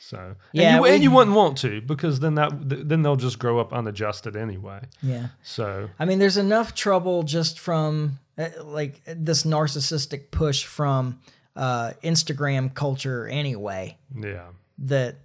So 0.00 0.36
Yeah, 0.52 0.76
and 0.76 0.84
you, 0.84 0.92
and 0.92 1.02
you 1.02 1.10
wouldn't 1.10 1.36
want 1.36 1.58
to 1.58 1.80
because 1.80 2.20
then 2.20 2.36
that 2.36 2.52
then 2.88 3.02
they'll 3.02 3.16
just 3.16 3.38
grow 3.40 3.58
up 3.58 3.72
unadjusted 3.72 4.36
anyway. 4.36 4.80
Yeah. 5.02 5.28
So 5.42 5.90
I 5.98 6.04
mean, 6.04 6.18
there's 6.20 6.36
enough 6.36 6.74
trouble 6.74 7.24
just 7.24 7.58
from 7.58 8.20
uh, 8.38 8.50
like 8.62 9.02
this 9.06 9.42
narcissistic 9.42 10.30
push 10.30 10.64
from 10.64 11.18
uh, 11.56 11.92
Instagram 12.04 12.72
culture 12.74 13.26
anyway 13.26 13.96
yeah, 14.14 14.48
that 14.78 15.16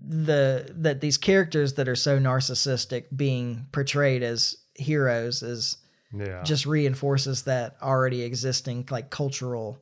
the 0.00 0.72
that 0.76 1.00
these 1.00 1.18
characters 1.18 1.74
that 1.74 1.88
are 1.88 1.96
so 1.96 2.18
narcissistic 2.18 3.04
being 3.14 3.66
portrayed 3.72 4.22
as 4.22 4.56
heroes 4.74 5.42
is 5.42 5.76
yeah, 6.12 6.42
just 6.42 6.66
reinforces 6.66 7.42
that 7.44 7.76
already 7.82 8.22
existing 8.22 8.86
like 8.90 9.10
cultural 9.10 9.78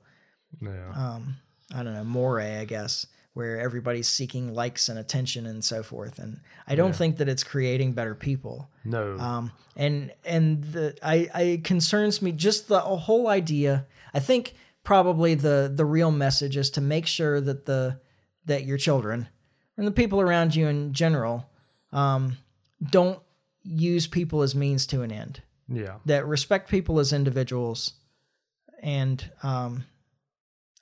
yeah. 0.60 0.90
um 0.94 1.36
I 1.74 1.82
don't 1.82 1.94
know, 1.94 2.04
more, 2.04 2.40
I 2.40 2.64
guess, 2.64 3.06
where 3.34 3.60
everybody's 3.60 4.08
seeking 4.08 4.54
likes 4.54 4.88
and 4.88 4.98
attention 4.98 5.46
and 5.46 5.62
so 5.64 5.82
forth. 5.82 6.18
And 6.18 6.40
I 6.66 6.74
don't 6.74 6.96
think 6.96 7.18
that 7.18 7.28
it's 7.28 7.44
creating 7.44 7.92
better 7.92 8.14
people. 8.14 8.70
no, 8.84 9.18
Um, 9.18 9.52
and 9.76 10.12
and 10.24 10.64
the 10.64 10.96
I, 11.02 11.28
I 11.34 11.60
concerns 11.62 12.22
me 12.22 12.32
just 12.32 12.68
the 12.68 12.80
whole 12.80 13.28
idea. 13.28 13.86
I 14.14 14.20
think 14.20 14.54
probably 14.82 15.34
the 15.34 15.70
the 15.72 15.84
real 15.84 16.10
message 16.10 16.56
is 16.56 16.70
to 16.70 16.80
make 16.80 17.06
sure 17.06 17.40
that 17.40 17.66
the 17.66 18.00
that 18.46 18.64
your 18.64 18.78
children 18.78 19.28
and 19.76 19.86
the 19.86 19.92
people 19.92 20.20
around 20.20 20.56
you 20.56 20.66
in 20.66 20.92
general 20.94 21.48
um, 21.92 22.38
don't 22.90 23.20
use 23.62 24.06
people 24.06 24.42
as 24.42 24.54
means 24.54 24.86
to 24.86 25.02
an 25.02 25.12
end. 25.12 25.42
Yeah, 25.68 25.96
That 26.06 26.26
respect 26.26 26.70
people 26.70 26.98
as 26.98 27.12
individuals, 27.12 27.92
and 28.82 29.22
um, 29.42 29.84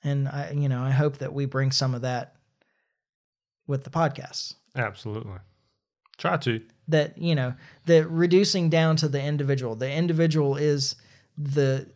and 0.03 0.27
I 0.27 0.51
you 0.55 0.69
know 0.69 0.81
I 0.81 0.91
hope 0.91 1.17
that 1.17 1.33
we 1.33 1.45
bring 1.45 1.71
some 1.71 1.93
of 1.93 2.01
that 2.01 2.35
with 3.67 3.83
the 3.83 3.89
podcasts 3.89 4.55
absolutely. 4.75 5.39
Try 6.17 6.37
to. 6.37 6.61
that 6.87 7.17
you 7.17 7.35
know 7.35 7.53
that 7.85 8.07
reducing 8.09 8.69
down 8.69 8.95
to 8.97 9.07
the 9.07 9.21
individual. 9.21 9.75
The 9.75 9.91
individual 9.91 10.55
is 10.55 10.95
the 11.37 11.87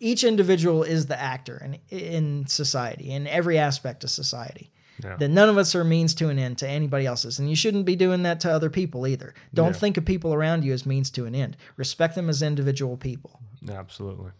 each 0.00 0.24
individual 0.24 0.82
is 0.82 1.06
the 1.06 1.20
actor 1.20 1.62
in 1.64 1.78
in 1.96 2.46
society 2.46 3.10
in 3.10 3.26
every 3.26 3.58
aspect 3.58 4.02
of 4.02 4.10
society 4.10 4.72
Yeah. 5.02 5.16
that 5.16 5.28
none 5.28 5.48
of 5.48 5.56
us 5.58 5.74
are 5.74 5.84
means 5.84 6.14
to 6.14 6.28
an 6.28 6.38
end 6.38 6.58
to 6.58 6.68
anybody 6.68 7.06
else's 7.06 7.38
and 7.38 7.48
you 7.48 7.56
shouldn't 7.56 7.84
be 7.86 7.96
doing 7.96 8.22
that 8.24 8.40
to 8.40 8.50
other 8.50 8.70
people 8.70 9.06
either 9.06 9.34
don't 9.54 9.68
Yeah. 9.68 9.72
think 9.72 9.96
of 9.96 10.04
people 10.04 10.32
around 10.34 10.64
you 10.64 10.72
as 10.72 10.84
means 10.86 11.10
to 11.12 11.26
an 11.26 11.34
end 11.34 11.56
respect 11.76 12.14
them 12.14 12.28
as 12.28 12.42
individual 12.42 12.96
people 12.96 13.40
Absolutely. 13.68 14.30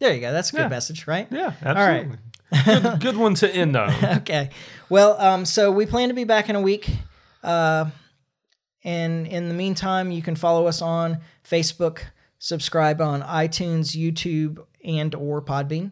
there 0.00 0.14
you 0.14 0.20
go 0.20 0.32
that's 0.32 0.50
a 0.50 0.52
good 0.52 0.62
Yeah. 0.62 0.68
message 0.68 1.06
right 1.06 1.26
Yeah, 1.30 1.52
right. 1.64 2.06
absolutely. 2.06 2.18
good, 2.64 3.00
good 3.00 3.16
one 3.16 3.34
to 3.36 3.52
end 3.54 3.76
on. 3.76 3.92
okay. 4.18 4.50
Well, 4.88 5.20
um, 5.20 5.44
so 5.44 5.70
we 5.72 5.86
plan 5.86 6.08
to 6.08 6.14
be 6.14 6.24
back 6.24 6.48
in 6.48 6.54
a 6.56 6.60
week. 6.60 6.88
Uh, 7.42 7.86
and 8.84 9.26
in 9.26 9.48
the 9.48 9.54
meantime, 9.54 10.10
you 10.12 10.22
can 10.22 10.36
follow 10.36 10.66
us 10.66 10.80
on 10.82 11.18
Facebook, 11.48 12.00
subscribe 12.38 13.00
on 13.00 13.22
iTunes, 13.22 13.96
YouTube, 13.96 14.64
and 14.84 15.14
or 15.14 15.42
Podbean. 15.42 15.90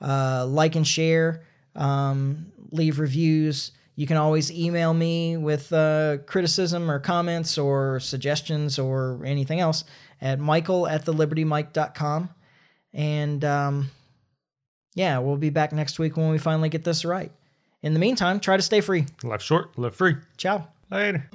Uh, 0.00 0.44
like 0.46 0.74
and 0.76 0.86
share, 0.86 1.44
um, 1.74 2.52
leave 2.70 2.98
reviews. 2.98 3.72
You 3.94 4.06
can 4.06 4.16
always 4.16 4.50
email 4.50 4.94
me 4.94 5.36
with 5.36 5.72
uh, 5.72 6.18
criticism 6.26 6.90
or 6.90 6.98
comments 6.98 7.58
or 7.58 8.00
suggestions 8.00 8.78
or 8.78 9.22
anything 9.24 9.60
else 9.60 9.84
at 10.20 10.38
michael 10.38 10.86
at 10.86 11.04
thelibertymike.com. 11.04 12.30
And 12.94 13.44
um, 13.44 13.90
yeah, 14.94 15.18
we'll 15.18 15.36
be 15.36 15.50
back 15.50 15.72
next 15.72 15.98
week 15.98 16.16
when 16.16 16.30
we 16.30 16.38
finally 16.38 16.68
get 16.68 16.84
this 16.84 17.04
right. 17.04 17.32
In 17.82 17.94
the 17.94 18.00
meantime, 18.00 18.40
try 18.40 18.56
to 18.56 18.62
stay 18.62 18.80
free. 18.80 19.06
Life 19.22 19.42
short, 19.42 19.76
live 19.78 19.94
free. 19.94 20.16
Ciao. 20.36 20.68
Later. 20.90 21.28